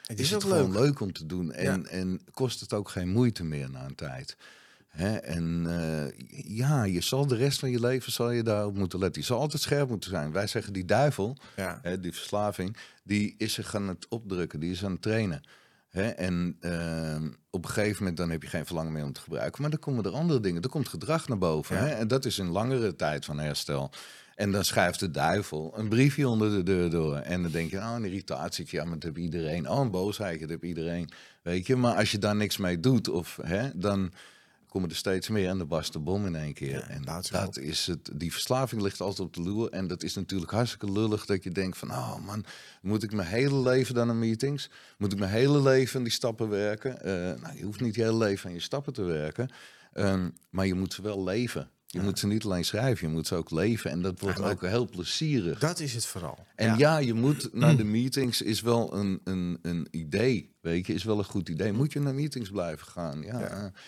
Het 0.06 0.18
is, 0.18 0.24
is, 0.24 0.30
het 0.30 0.42
gewoon 0.42 0.72
leuk. 0.72 0.80
leuk 0.82 1.00
om 1.00 1.12
te 1.12 1.26
doen. 1.26 1.52
En, 1.52 1.86
en 1.86 2.20
kost 2.32 2.60
het 2.60 2.72
ook 2.72 2.88
geen 2.88 3.08
moeite 3.08 3.44
meer 3.44 3.70
na 3.70 3.84
een 3.84 3.94
tijd. 3.94 4.36
Hè? 4.88 5.16
En 5.16 5.66
eh, 5.66 6.18
ja, 6.56 6.84
je 6.84 7.00
zal 7.00 7.26
de 7.26 7.36
rest 7.36 7.58
van 7.58 7.70
je 7.70 7.80
leven 7.80 8.12
zal 8.12 8.30
je 8.30 8.42
daarop 8.42 8.76
moeten 8.76 8.98
letten. 8.98 9.20
Je 9.20 9.26
zal 9.26 9.38
altijd 9.40 9.62
scherp 9.62 9.88
moeten 9.88 10.10
zijn. 10.10 10.32
Wij 10.32 10.46
zeggen 10.46 10.72
die 10.72 10.84
duivel, 10.84 11.36
Ja. 11.56 11.78
hè, 11.82 12.00
die 12.00 12.12
verslaving, 12.12 12.76
die 13.04 13.34
is 13.38 13.52
zich 13.52 13.74
aan 13.74 13.88
het 13.88 14.06
opdrukken, 14.08 14.60
die 14.60 14.70
is 14.70 14.84
aan 14.84 14.92
het 14.92 15.02
trainen. 15.02 15.42
Hè? 15.90 16.08
En 16.08 16.56
ehm, 16.60 17.28
op 17.50 17.64
een 17.64 17.70
gegeven 17.70 17.98
moment 17.98 18.16
dan 18.16 18.30
heb 18.30 18.42
je 18.42 18.48
geen 18.48 18.66
verlangen 18.66 18.92
meer 18.92 19.04
om 19.04 19.12
te 19.12 19.20
gebruiken. 19.20 19.62
Maar 19.62 19.70
dan 19.70 19.80
komen 19.80 20.04
er 20.04 20.10
andere 20.10 20.40
dingen. 20.40 20.62
Er 20.62 20.68
komt 20.68 20.88
gedrag 20.88 21.28
naar 21.28 21.38
boven. 21.38 21.76
Ja. 21.76 21.88
En 21.88 22.08
dat 22.08 22.24
is 22.24 22.38
een 22.38 22.50
langere 22.50 22.96
tijd 22.96 23.24
van 23.24 23.38
herstel. 23.38 23.90
En 24.34 24.52
dan 24.52 24.64
schuift 24.64 25.00
de 25.00 25.10
duivel 25.10 25.72
een 25.76 25.88
briefje 25.88 26.28
onder 26.28 26.50
de 26.50 26.62
deur 26.62 26.90
door. 26.90 27.16
En 27.16 27.42
dan 27.42 27.50
denk 27.50 27.70
je, 27.70 27.76
oh, 27.76 27.92
een 27.96 28.04
irritatie. 28.04 28.66
Ja, 28.70 28.84
maar 28.84 28.94
dat 28.94 29.02
heb 29.02 29.18
iedereen. 29.18 29.70
Oh, 29.70 29.80
een 29.80 29.90
boosheid, 29.90 30.40
dat 30.40 30.48
heb 30.48 30.64
iedereen. 30.64 31.10
Weet 31.42 31.66
je, 31.66 31.76
maar 31.76 31.94
als 31.94 32.10
je 32.10 32.18
daar 32.18 32.36
niks 32.36 32.56
mee 32.56 32.80
doet, 32.80 33.08
of, 33.08 33.38
hè, 33.42 33.70
dan 33.74 34.12
komen 34.70 34.88
er 34.88 34.96
steeds 34.96 35.28
meer 35.28 35.48
en 35.48 35.58
dan 35.58 35.66
barst 35.66 35.92
de 35.92 35.98
bom 35.98 36.26
in 36.26 36.34
één 36.34 36.54
keer. 36.54 36.70
Ja, 36.70 36.88
en 36.88 37.02
dat 37.02 37.58
is 37.58 37.86
het. 37.86 38.10
Die 38.14 38.32
verslaving 38.32 38.82
ligt 38.82 39.00
altijd 39.00 39.28
op 39.28 39.34
de 39.34 39.40
loer. 39.40 39.70
En 39.70 39.86
dat 39.86 40.02
is 40.02 40.14
natuurlijk 40.14 40.50
hartstikke 40.50 40.92
lullig 40.92 41.26
dat 41.26 41.44
je 41.44 41.50
denkt 41.50 41.78
van, 41.78 41.90
oh 41.90 42.16
man, 42.26 42.44
moet 42.82 43.02
ik 43.02 43.12
mijn 43.12 43.28
hele 43.28 43.60
leven 43.60 43.94
dan 43.94 44.08
aan 44.08 44.18
meetings? 44.18 44.70
Moet 44.98 45.12
ik 45.12 45.18
mijn 45.18 45.30
hele 45.30 45.62
leven 45.62 45.96
aan 45.96 46.04
die 46.04 46.12
stappen 46.12 46.48
werken? 46.48 47.02
Eh, 47.02 47.40
nou, 47.42 47.56
je 47.56 47.64
hoeft 47.64 47.80
niet 47.80 47.94
je 47.94 48.02
hele 48.02 48.16
leven 48.16 48.48
aan 48.48 48.54
je 48.54 48.60
stappen 48.60 48.92
te 48.92 49.02
werken. 49.02 49.48
Ehm, 49.92 50.30
maar 50.50 50.66
je 50.66 50.74
moet 50.74 50.92
ze 50.92 51.02
wel 51.02 51.24
leven. 51.24 51.70
Je 51.92 52.00
moet 52.00 52.18
ze 52.18 52.26
niet 52.26 52.44
alleen 52.44 52.64
schrijven, 52.64 53.08
je 53.08 53.12
moet 53.14 53.26
ze 53.26 53.34
ook 53.34 53.50
leven. 53.50 53.90
En 53.90 54.02
dat 54.02 54.20
wordt 54.20 54.38
Ja, 54.38 54.50
ook 54.50 54.60
heel 54.62 54.88
plezierig. 54.88 55.58
Dat 55.58 55.80
is 55.80 55.94
het 55.94 56.06
vooral. 56.06 56.46
En 56.54 56.78
ja. 56.78 56.98
je 56.98 57.14
moet 57.14 57.52
naar 57.52 57.76
de 57.76 57.84
meetings 57.98 58.42
is 58.42 58.60
wel 58.60 58.94
een, 58.94 59.20
een, 59.24 59.58
een 59.62 59.88
idee, 59.90 60.54
weet 60.60 60.86
je, 60.86 60.92
is 60.92 61.04
wel 61.04 61.18
een 61.18 61.24
goed 61.24 61.48
idee. 61.48 61.72
Moet 61.72 61.92
je 61.92 62.00
naar 62.00 62.14
meetings 62.14 62.50
blijven 62.50 62.86
gaan? 62.86 63.22
Ja, 63.22 63.40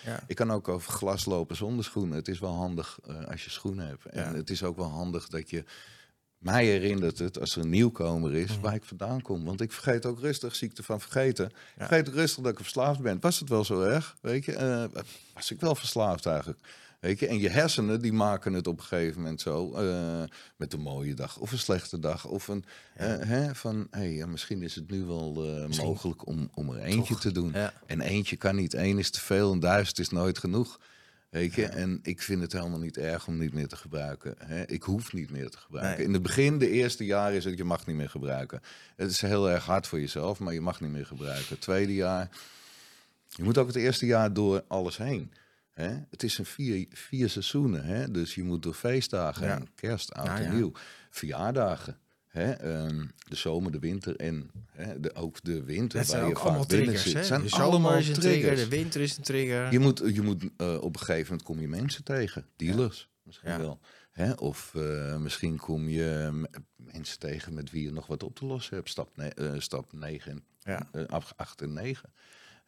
eh, 0.04 0.14
ik 0.26 0.36
kan 0.36 0.50
ook 0.52 0.68
over 0.68 0.92
glas 0.92 1.24
lopen 1.24 1.56
zonder 1.56 1.84
schoenen. 1.84 2.16
Het 2.16 2.28
is 2.28 2.38
wel 2.38 2.54
handig 2.54 2.98
eh, 3.06 3.24
als 3.30 3.44
je 3.44 3.50
schoenen 3.50 3.86
hebt. 3.86 4.04
En 4.06 4.34
het 4.34 4.50
is 4.50 4.62
ook 4.62 4.76
wel 4.76 4.90
handig 4.90 5.28
dat 5.28 5.50
je, 5.50 5.64
mij 6.38 6.64
herinnert 6.66 7.18
het 7.18 7.40
als 7.40 7.56
er 7.56 7.62
een 7.62 7.70
nieuwkomer 7.70 8.34
is, 8.34 8.50
Mhm. 8.50 8.60
waar 8.60 8.74
ik 8.74 8.84
vandaan 8.84 9.22
kom. 9.22 9.44
Want 9.44 9.60
ik 9.60 9.72
vergeet 9.72 10.06
ook 10.06 10.20
rustig, 10.20 10.54
ziekte 10.54 10.82
van 10.82 11.00
vergeten. 11.00 11.46
Ik 11.46 11.52
vergeet 11.76 12.08
rustig 12.08 12.42
dat 12.42 12.52
ik 12.52 12.58
verslaafd 12.58 13.00
ben. 13.00 13.20
Was 13.20 13.38
het 13.40 13.48
wel 13.48 13.64
zo 13.64 13.80
erg, 13.80 14.16
weet 14.20 14.44
je? 14.44 14.52
Eh, 14.54 14.84
was 15.34 15.50
ik 15.50 15.60
wel 15.60 15.74
verslaafd 15.74 16.26
eigenlijk? 16.26 16.60
Weet 17.02 17.18
je, 17.18 17.26
en 17.26 17.38
je 17.38 17.48
hersenen 17.48 18.00
die 18.00 18.12
maken 18.12 18.52
het 18.52 18.66
op 18.66 18.78
een 18.78 18.84
gegeven 18.84 19.20
moment 19.20 19.40
zo 19.40 19.74
eh, 19.74 20.22
met 20.56 20.72
een 20.72 20.80
mooie 20.80 21.14
dag 21.14 21.38
of 21.38 21.52
een 21.52 21.58
slechte 21.58 21.98
dag 21.98 22.26
of 22.26 22.48
een 22.48 22.64
eh, 22.94 23.06
hè, 23.18 23.54
van 23.54 23.86
hey, 23.90 24.26
misschien 24.26 24.62
is 24.62 24.74
het 24.74 24.90
nu 24.90 25.04
wel 25.04 25.44
eh, 25.46 25.78
mogelijk 25.78 26.26
om, 26.26 26.50
om 26.54 26.70
er 26.70 26.80
eentje 26.80 27.14
Toch, 27.14 27.20
te 27.20 27.32
doen. 27.32 27.52
ja. 27.54 27.72
En 27.86 28.00
eentje 28.00 28.36
kan 28.36 28.56
niet, 28.56 28.74
één 28.74 28.98
is 28.98 29.10
te 29.10 29.20
veel 29.20 29.52
en 29.52 29.60
duizend 29.60 29.98
is 29.98 30.08
nooit 30.08 30.38
genoeg. 30.38 30.80
Weet 31.28 31.54
je, 31.54 31.66
en 31.66 32.00
ik 32.02 32.22
vind 32.22 32.42
het 32.42 32.52
helemaal 32.52 32.78
niet 32.78 32.96
erg 32.96 33.26
om 33.26 33.38
niet 33.38 33.52
meer 33.52 33.68
te 33.68 33.76
gebruiken. 33.76 34.34
Hè? 34.38 34.66
Ik 34.66 34.82
hoef 34.82 35.12
niet 35.12 35.30
meer 35.30 35.50
te 35.50 35.58
gebruiken. 35.58 35.96
Nee. 35.96 36.06
In 36.06 36.12
het 36.12 36.22
begin, 36.22 36.58
de 36.58 36.70
eerste 36.70 37.04
jaren, 37.04 37.36
is 37.36 37.44
het 37.44 37.56
je 37.56 37.64
mag 37.64 37.86
niet 37.86 37.96
meer 37.96 38.10
gebruiken. 38.10 38.60
Het 38.96 39.10
is 39.10 39.20
heel 39.20 39.50
erg 39.50 39.64
hard 39.64 39.86
voor 39.86 40.00
jezelf, 40.00 40.38
maar 40.38 40.52
je 40.52 40.60
mag 40.60 40.80
niet 40.80 40.90
meer 40.90 41.06
gebruiken. 41.06 41.58
Tweede 41.58 41.94
jaar, 41.94 42.28
je 43.28 43.42
moet 43.42 43.58
ook 43.58 43.66
het 43.66 43.76
eerste 43.76 44.06
jaar 44.06 44.32
door 44.32 44.64
alles 44.68 44.96
heen. 44.96 45.32
Hè? 45.72 45.98
Het 46.10 46.22
is 46.22 46.38
een 46.38 46.44
vier, 46.46 46.86
vier 46.90 47.28
seizoenen, 47.30 47.84
hè? 47.84 48.10
dus 48.10 48.34
je 48.34 48.42
moet 48.42 48.62
door 48.62 48.74
feestdagen 48.74 49.46
Ja. 49.46 49.56
heen. 49.56 49.68
Kerst, 49.74 50.12
oud 50.12 50.38
en 50.40 50.54
nieuw. 50.54 50.72
Verjaardagen, 51.10 51.98
hè? 52.26 52.50
ehm, 52.52 53.06
de 53.28 53.36
zomer, 53.36 53.72
de 53.72 53.78
winter 53.78 54.16
en 54.16 54.50
hè? 54.70 55.00
De, 55.00 55.14
ook 55.14 55.42
de 55.42 55.62
winter, 55.64 55.98
Dat 55.98 56.08
zijn 56.08 56.20
waar 56.20 56.28
je 56.30 56.36
ook 56.36 56.42
allemaal 56.42 56.60
vaak 56.60 56.68
binnen 56.70 56.86
triggers. 56.88 57.12
zit. 57.12 57.26
Zijn 57.26 57.42
de 57.42 57.48
zomer 57.48 57.66
allemaal 57.66 57.94
is 57.96 58.08
een 58.08 58.14
trigger, 58.14 58.40
triggers. 58.40 58.60
de 58.68 58.76
winter 58.76 59.00
is 59.00 59.16
een 59.16 59.22
trigger. 59.22 59.72
Je 59.72 59.78
moet, 59.78 60.02
je 60.14 60.22
moet 60.22 60.44
eh, 60.56 60.74
op 60.82 60.94
een 60.94 61.00
gegeven 61.00 61.26
moment 61.28 61.42
kom 61.42 61.60
je 61.60 61.68
mensen 61.68 62.04
tegen, 62.04 62.46
dealers 62.56 63.08
misschien 63.22 63.50
Ja. 63.50 63.58
wel. 63.58 63.80
Hè? 64.10 64.32
Of 64.32 64.74
eh, 64.74 65.16
misschien 65.18 65.56
kom 65.58 65.88
je 65.88 66.30
mensen 66.76 67.18
tegen 67.18 67.54
met 67.54 67.70
wie 67.70 67.82
je 67.84 67.92
nog 67.92 68.06
wat 68.06 68.22
op 68.22 68.34
te 68.34 68.44
lossen 68.46 68.76
hebt. 68.76 68.88
Stap, 68.88 69.16
ne 69.16 69.28
eh, 69.28 69.52
stap 69.58 69.92
9 69.92 70.30
en 70.32 70.42
Ja. 70.72 70.88
eh, 70.92 71.04
af- 71.06 71.32
8 71.36 71.62
en 71.62 71.72
9. 71.72 72.12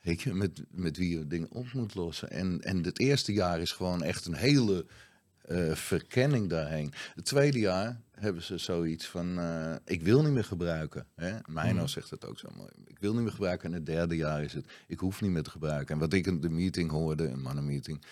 Weet 0.05 0.23
je, 0.23 0.35
met, 0.35 0.63
met 0.71 0.97
wie 0.97 1.19
je 1.19 1.27
dingen 1.27 1.51
op 1.51 1.73
moet 1.73 1.95
lossen. 1.95 2.31
En, 2.31 2.61
en 2.63 2.85
het 2.85 2.99
eerste 3.01 3.33
jaar 3.33 3.61
is 3.61 3.73
gewoon 3.73 4.03
echt 4.03 4.27
een 4.27 4.35
hele 4.35 4.87
eh, 5.45 5.75
verkenning 5.75 6.49
daarheen. 6.49 6.93
Het 7.15 7.25
tweede 7.25 7.59
jaar 7.59 8.01
hebben 8.11 8.43
ze 8.43 8.59
zoiets 8.59 9.07
van, 9.07 9.39
eh, 9.39 9.75
ik 9.85 10.03
wil 10.03 10.23
niet 10.23 10.33
meer 10.33 10.45
gebruiken. 10.45 11.07
Hè? 11.15 11.39
Mijno 11.47 11.79
Mhm. 11.81 11.87
zegt 11.89 12.11
het 12.11 12.25
ook 12.27 12.39
zo 12.39 12.49
mooi. 12.57 12.71
Ik 12.87 12.99
wil 12.99 13.13
niet 13.15 13.23
meer 13.23 13.33
gebruiken. 13.33 13.69
En 13.69 13.75
het 13.75 13.87
derde 13.87 14.17
jaar 14.17 14.43
is 14.43 14.53
het, 14.53 14.67
ik 14.87 14.99
hoef 14.99 15.21
niet 15.21 15.31
meer 15.31 15.43
te 15.43 15.51
gebruiken. 15.51 15.95
En 15.95 16.01
wat 16.01 16.13
ik 16.13 16.27
in 16.27 16.41
de 16.41 16.51
meeting 16.51 16.91
hoorde, 16.91 17.27
een 17.29 17.43
mannenmeeting, 17.43 18.05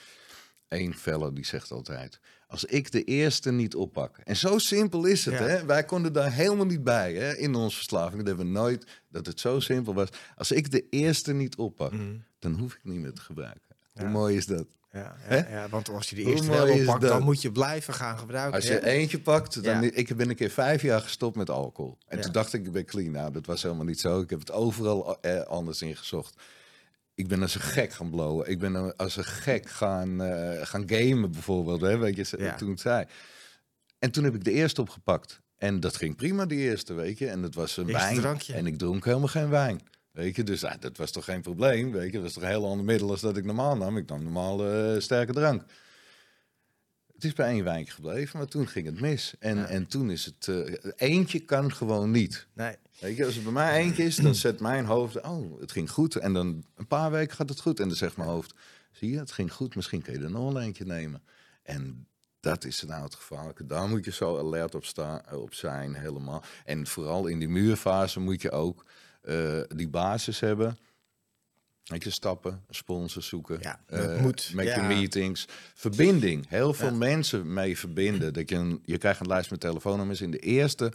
één 0.72 0.94
feller 0.94 1.34
die 1.34 1.46
zegt 1.46 1.70
altijd, 1.70 2.20
als 2.46 2.64
ik 2.64 2.92
de 2.92 3.04
eerste 3.04 3.52
niet 3.52 3.74
oppak. 3.74 4.18
En 4.24 4.36
zo 4.36 4.58
simpel 4.58 5.04
is 5.04 5.24
het. 5.24 5.34
Ja. 5.34 5.44
Hè? 5.44 5.64
Wij 5.64 5.84
konden 5.84 6.12
daar 6.12 6.32
helemaal 6.32 6.66
niet 6.66 6.84
bij 6.84 7.14
hè? 7.14 7.36
in 7.36 7.54
onze 7.54 7.76
verslaving. 7.76 8.16
Dat 8.18 8.26
hebben 8.26 8.46
we 8.46 8.52
nooit, 8.52 8.86
dat 9.08 9.26
het 9.26 9.40
zo 9.40 9.60
simpel 9.60 9.94
was. 9.94 10.08
Als 10.36 10.52
ik 10.52 10.70
de 10.70 10.88
eerste 10.90 11.32
niet 11.32 11.56
oppak, 11.56 11.92
Mhm. 11.92 12.14
dan 12.38 12.52
hoef 12.58 12.72
ik 12.74 12.80
niet 12.82 13.00
meer 13.00 13.12
te 13.12 13.20
gebruiken. 13.20 13.62
Ja. 13.94 14.00
Hoe 14.02 14.10
mooi 14.10 14.36
is 14.36 14.46
dat? 14.46 14.66
Ja, 14.92 15.16
ja, 15.30 15.46
ja, 15.50 15.68
want 15.68 15.88
als 15.88 16.10
je 16.10 16.16
de 16.16 16.22
eerste 16.22 16.50
wel 16.50 16.68
oppakt, 16.78 17.00
dan 17.00 17.22
moet 17.22 17.42
je 17.42 17.52
blijven 17.52 17.94
gaan 17.94 18.18
gebruiken. 18.18 18.54
Als 18.54 18.66
je 18.66 18.72
hè? 18.72 18.80
eentje 18.80 19.20
pakt, 19.20 19.62
dan 19.64 19.82
Ja. 19.82 19.90
ik 19.92 20.16
ben 20.16 20.28
een 20.28 20.36
keer 20.36 20.50
vijf 20.50 20.82
jaar 20.82 21.00
gestopt 21.00 21.36
met 21.36 21.50
alcohol. 21.50 21.98
En 22.06 22.20
toen 22.20 22.32
dacht 22.32 22.52
ik, 22.52 22.66
ik 22.66 22.72
ben 22.72 22.84
clean. 22.84 23.10
Nou, 23.10 23.32
dat 23.32 23.46
was 23.46 23.62
helemaal 23.62 23.84
niet 23.84 24.00
zo. 24.00 24.20
Ik 24.20 24.30
heb 24.30 24.38
het 24.38 24.50
overal 24.52 25.20
eh, 25.20 25.40
anders 25.40 25.82
ingezocht. 25.82 26.42
Ik 27.14 27.28
ben 27.28 27.42
als 27.42 27.54
een 27.54 27.60
gek 27.60 27.92
gaan 27.92 28.10
blowen. 28.10 28.50
Ik 28.50 28.58
ben 28.58 28.96
als 28.96 29.16
een 29.16 29.24
gek 29.24 29.68
gaan, 29.68 30.22
eh, 30.22 30.66
gaan 30.66 30.82
gamen 30.86 31.30
bijvoorbeeld. 31.32 31.80
Hè, 31.80 31.96
weet 31.98 32.16
je, 32.16 32.36
Ja. 32.38 32.54
toen 32.54 32.70
het 32.70 32.80
zei. 32.80 33.04
En 33.98 34.10
toen 34.10 34.24
heb 34.24 34.34
ik 34.34 34.44
de 34.44 34.50
eerste 34.52 34.80
opgepakt. 34.80 35.40
En 35.56 35.80
dat 35.80 35.96
ging 35.96 36.16
prima, 36.16 36.46
die 36.46 36.58
eerste, 36.58 36.94
weet 36.94 37.18
je. 37.18 37.28
En 37.28 37.42
dat 37.42 37.54
was 37.54 37.76
een 37.76 37.88
Eerste 37.88 38.04
wijn. 38.06 38.16
drankje. 38.20 38.54
En 38.54 38.66
ik 38.66 38.78
dronk 38.78 39.04
helemaal 39.04 39.28
geen 39.28 39.48
wijn. 39.48 39.80
Weet 40.10 40.36
je, 40.36 40.42
dus 40.42 40.64
ah, 40.64 40.74
dat 40.80 40.96
was 40.96 41.10
toch 41.10 41.24
geen 41.24 41.40
probleem, 41.42 41.92
weet 41.92 42.06
je. 42.06 42.12
Dat 42.12 42.22
was 42.22 42.32
toch 42.32 42.42
een 42.42 42.48
heel 42.48 42.66
ander 42.66 42.84
middel 42.84 43.10
als 43.10 43.20
dat 43.20 43.36
ik 43.36 43.44
normaal 43.44 43.76
nam. 43.76 43.96
Ik 43.96 44.08
nam 44.08 44.22
normaal 44.22 44.66
eh, 44.70 45.00
sterke 45.00 45.32
drank. 45.32 45.62
Het 47.22 47.30
is 47.30 47.36
bij 47.36 47.48
één 47.48 47.64
wijntje 47.64 47.92
gebleven, 47.94 48.38
maar 48.38 48.46
toen 48.48 48.68
ging 48.68 48.86
het 48.86 49.00
mis. 49.00 49.34
En, 49.38 49.56
Ja. 49.56 49.66
en 49.66 49.86
toen 49.86 50.10
is 50.10 50.24
het... 50.24 50.48
eh, 50.48 50.90
eentje 50.96 51.40
kan 51.40 51.72
gewoon 51.72 52.10
niet. 52.10 52.46
Nee. 52.52 52.76
Weet 53.00 53.16
je, 53.16 53.24
als 53.24 53.34
het 53.34 53.44
bij 53.44 53.52
mij 53.52 53.78
eentje 53.78 54.04
is, 54.04 54.16
dan 54.16 54.34
zet 54.44 54.60
mijn 54.60 54.84
hoofd... 54.84 55.20
Oh, 55.20 55.60
het 55.60 55.72
ging 55.72 55.90
goed. 55.90 56.16
En 56.16 56.32
dan 56.32 56.64
een 56.76 56.86
paar 56.86 57.10
weken 57.10 57.36
gaat 57.36 57.48
het 57.48 57.60
goed. 57.60 57.80
En 57.80 57.88
dan 57.88 57.96
zegt 57.96 58.16
mijn 58.16 58.28
hoofd... 58.28 58.54
Zie 58.92 59.10
je, 59.10 59.18
het 59.18 59.32
ging 59.32 59.52
goed. 59.52 59.74
Misschien 59.74 60.02
kun 60.02 60.12
je 60.12 60.18
er 60.24 60.30
nog 60.30 60.52
wel 60.52 60.62
eentje 60.62 60.84
nemen. 60.84 61.22
En 61.62 62.06
dat 62.40 62.64
is 62.64 62.82
nou 62.82 63.02
het 63.02 63.14
gevaarlijke. 63.14 63.66
Daar 63.66 63.88
moet 63.88 64.04
je 64.04 64.12
zo 64.12 64.38
alert 64.38 64.74
op, 64.74 64.84
sta, 64.84 65.24
op 65.32 65.54
zijn 65.54 65.94
helemaal. 65.94 66.42
En 66.64 66.86
vooral 66.86 67.26
in 67.26 67.38
die 67.38 67.48
muurfase 67.48 68.20
moet 68.20 68.42
je 68.42 68.50
ook 68.50 68.84
eh, 69.22 69.60
die 69.68 69.88
basis 69.88 70.40
hebben. 70.40 70.76
Weet 71.84 72.04
je, 72.04 72.10
stappen, 72.10 72.64
sponsors 72.70 73.26
zoeken. 73.26 73.58
Ja, 73.60 73.80
dat 73.86 74.10
eh, 74.10 74.20
moet, 74.20 74.50
Met 74.54 74.66
ja. 74.66 74.88
je 74.88 74.94
meetings. 74.94 75.48
Verbinding. 75.74 76.48
Heel 76.48 76.74
veel 76.74 76.90
Ja. 76.90 76.94
mensen 76.94 77.52
mee 77.52 77.78
verbinden. 77.78 78.32
Dat 78.32 78.48
je, 78.48 78.56
een, 78.56 78.82
je 78.84 78.98
krijgt 78.98 79.20
een 79.20 79.26
lijst 79.26 79.50
met 79.50 79.60
telefoonnummers. 79.60 80.20
In 80.20 80.30
de 80.30 80.38
eerste, 80.38 80.92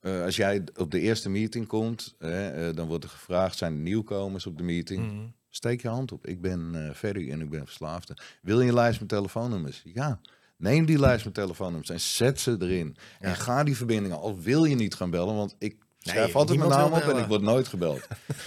eh, 0.00 0.22
als 0.22 0.36
jij 0.36 0.62
op 0.76 0.90
de 0.90 1.00
eerste 1.00 1.28
meeting 1.28 1.66
komt, 1.66 2.14
eh, 2.18 2.68
eh, 2.68 2.76
dan 2.76 2.86
wordt 2.86 3.04
er 3.04 3.10
gevraagd, 3.10 3.56
zijn 3.58 3.72
er 3.72 3.78
nieuwkomers 3.78 4.46
op 4.46 4.58
de 4.58 4.64
meeting? 4.64 5.12
Mhm. 5.12 5.26
Steek 5.48 5.82
je 5.82 5.88
hand 5.88 6.12
op. 6.12 6.26
Ik 6.26 6.40
ben 6.40 6.92
Ferry 6.94 7.30
en 7.30 7.40
ik 7.40 7.50
ben 7.50 7.64
verslaafde. 7.64 8.16
Wil 8.42 8.60
je 8.60 8.68
een 8.68 8.74
lijst 8.74 9.00
met 9.00 9.08
telefoonnummers? 9.08 9.82
Ja. 9.84 10.20
Neem 10.56 10.86
die 10.86 10.98
lijst 10.98 11.24
met 11.24 11.34
telefoonnummers 11.34 11.90
en 11.90 12.00
zet 12.00 12.40
ze 12.40 12.56
erin. 12.60 12.96
Ja. 13.20 13.26
En 13.26 13.36
ga 13.36 13.64
die 13.64 13.76
verbindingen, 13.76 14.18
al 14.18 14.40
wil 14.40 14.64
je 14.64 14.74
niet 14.74 14.94
gaan 14.94 15.10
bellen, 15.10 15.34
want 15.34 15.54
ik 15.58 15.76
schrijf 16.10 16.36
altijd 16.36 16.58
mijn 16.58 16.70
naam 16.70 16.90
wil 16.90 16.98
op 17.02 17.08
en 17.08 17.16
ik 17.22 17.26
word 17.26 17.42
nooit 17.42 17.68
gebeld. 17.68 18.06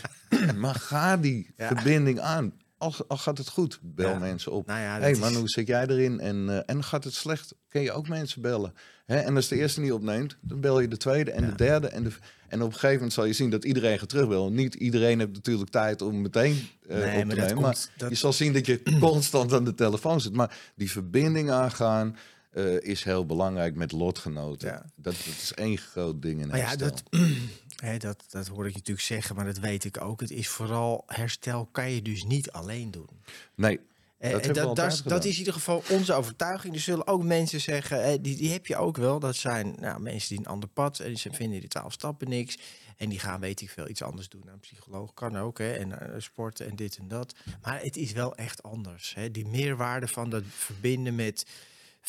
maar 0.55 0.75
ga 0.75 1.17
die 1.17 1.53
Ja. 1.57 1.67
verbinding 1.67 2.19
aan. 2.19 2.53
Al, 2.77 2.93
al 3.07 3.17
gaat 3.17 3.37
het 3.37 3.49
goed, 3.49 3.79
bel 3.81 4.09
Ja. 4.09 4.17
mensen 4.19 4.51
op. 4.51 4.67
Nou 4.67 4.79
ja, 4.79 4.99
hey 4.99 5.15
man, 5.15 5.29
is- 5.31 5.35
hoe 5.37 5.49
zit 5.49 5.67
jij 5.67 5.87
erin? 5.87 6.19
En, 6.19 6.49
eh, 6.49 6.59
en 6.75 6.83
gaat 6.83 7.03
het 7.03 7.13
slecht? 7.13 7.55
Kun 7.69 7.81
je 7.81 7.91
ook 7.91 8.07
mensen 8.07 8.41
bellen? 8.41 8.73
Hè? 9.05 9.17
En 9.17 9.35
als 9.35 9.47
de 9.47 9.55
eerste 9.55 9.81
niet 9.81 9.91
opneemt, 9.91 10.37
dan 10.41 10.59
bel 10.61 10.79
je 10.79 10.87
de 10.87 10.97
tweede 10.97 11.31
en 11.31 11.45
de 11.45 11.55
derde. 11.55 11.87
En, 11.87 12.03
de, 12.03 12.09
en 12.47 12.61
op 12.61 12.67
een 12.67 12.73
gegeven 12.73 12.95
moment 12.95 13.13
zal 13.13 13.25
je 13.25 13.33
zien 13.33 13.49
dat 13.49 13.65
iedereen 13.65 13.99
gaat 13.99 14.09
terugbellen. 14.09 14.53
Niet 14.53 14.73
iedereen 14.73 15.19
heeft 15.19 15.33
natuurlijk 15.33 15.69
tijd 15.69 16.01
om 16.01 16.21
meteen 16.21 16.67
eh, 16.87 16.97
Nee, 16.97 17.05
op 17.05 17.19
te 17.19 17.25
maar 17.25 17.35
nemen. 17.35 17.61
Maar 17.61 17.63
komt- 17.73 17.91
dat- 17.97 18.09
je 18.09 18.15
zal 18.15 18.33
zien 18.33 18.53
dat 18.53 18.65
je 18.65 18.81
constant 18.99 19.53
aan 19.53 19.63
de 19.63 19.73
telefoon 19.73 20.21
zit. 20.21 20.33
Maar 20.33 20.57
die 20.75 20.91
verbinding 20.91 21.51
aangaan 21.51 22.15
eh, 22.57 22.89
is 22.89 23.03
heel 23.03 23.25
belangrijk 23.25 23.75
met 23.75 23.91
lotgenoten. 23.91 24.67
Ja. 24.69 24.75
Dat, 24.95 25.13
dat 25.15 25.35
is 25.41 25.53
één 25.53 25.77
groot 25.77 26.21
ding 26.21 26.41
in 26.41 26.47
Maar 26.47 26.57
ja, 26.57 26.63
herstel. 26.67 26.89
dat, 26.89 27.03
hè, 27.89 27.97
dat, 27.97 28.23
dat 28.29 28.47
hoor 28.47 28.65
ik 28.65 28.71
je 28.71 28.77
natuurlijk 28.77 29.05
zeggen, 29.07 29.35
maar 29.35 29.45
dat 29.45 29.57
weet 29.57 29.83
ik 29.83 30.01
ook. 30.01 30.19
Het 30.19 30.31
is 30.31 30.47
vooral 30.47 31.03
herstel 31.07 31.65
kan 31.71 31.91
je 31.91 32.01
dus 32.01 32.23
niet 32.23 32.51
alleen 32.51 32.91
doen. 32.91 33.09
Nee, 33.55 33.79
Eh, 34.17 34.31
Dat 34.31 34.39
en 34.41 34.45
hebben 34.45 34.63
we 34.63 34.67
dat, 34.67 34.75
dat, 34.75 34.93
is- 34.93 35.01
dat 35.01 35.25
is 35.25 35.31
in 35.33 35.37
ieder 35.37 35.53
geval 35.53 35.83
onze 35.89 36.13
overtuiging. 36.13 36.73
Er 36.73 36.79
zullen 36.79 37.07
ook 37.07 37.23
mensen 37.23 37.61
zeggen, 37.61 38.03
eh, 38.03 38.17
die, 38.21 38.35
die 38.35 38.51
heb 38.51 38.65
je 38.67 38.75
ook 38.77 38.97
wel. 38.97 39.19
Dat 39.19 39.35
zijn 39.35 39.75
nou, 39.79 40.01
mensen 40.01 40.29
die 40.29 40.37
een 40.39 40.51
ander 40.51 40.69
pad 40.69 40.99
en 40.99 41.17
ze 41.17 41.29
vinden 41.33 41.59
die 41.59 41.69
twaalf 41.69 41.93
stappen 41.93 42.29
niks. 42.29 42.57
En 42.97 43.09
die 43.09 43.19
gaan, 43.19 43.39
weet 43.39 43.61
ik 43.61 43.69
veel, 43.69 43.89
iets 43.89 44.01
anders 44.01 44.29
doen. 44.29 44.41
Nou, 44.41 44.53
een 44.53 44.59
psycholoog 44.59 45.13
kan 45.13 45.37
ook, 45.37 45.57
hè, 45.57 45.71
en 45.73 45.99
eh, 46.01 46.19
sporten 46.21 46.67
en 46.69 46.75
dit 46.75 46.97
en 46.97 47.07
dat. 47.07 47.35
Maar 47.61 47.81
het 47.81 47.97
is 47.97 48.11
wel 48.11 48.35
echt 48.35 48.63
anders. 48.63 49.13
Hè. 49.15 49.31
Die 49.31 49.45
meerwaarde 49.47 50.07
van 50.07 50.29
dat 50.29 50.43
verbinden 50.49 51.15
met 51.15 51.45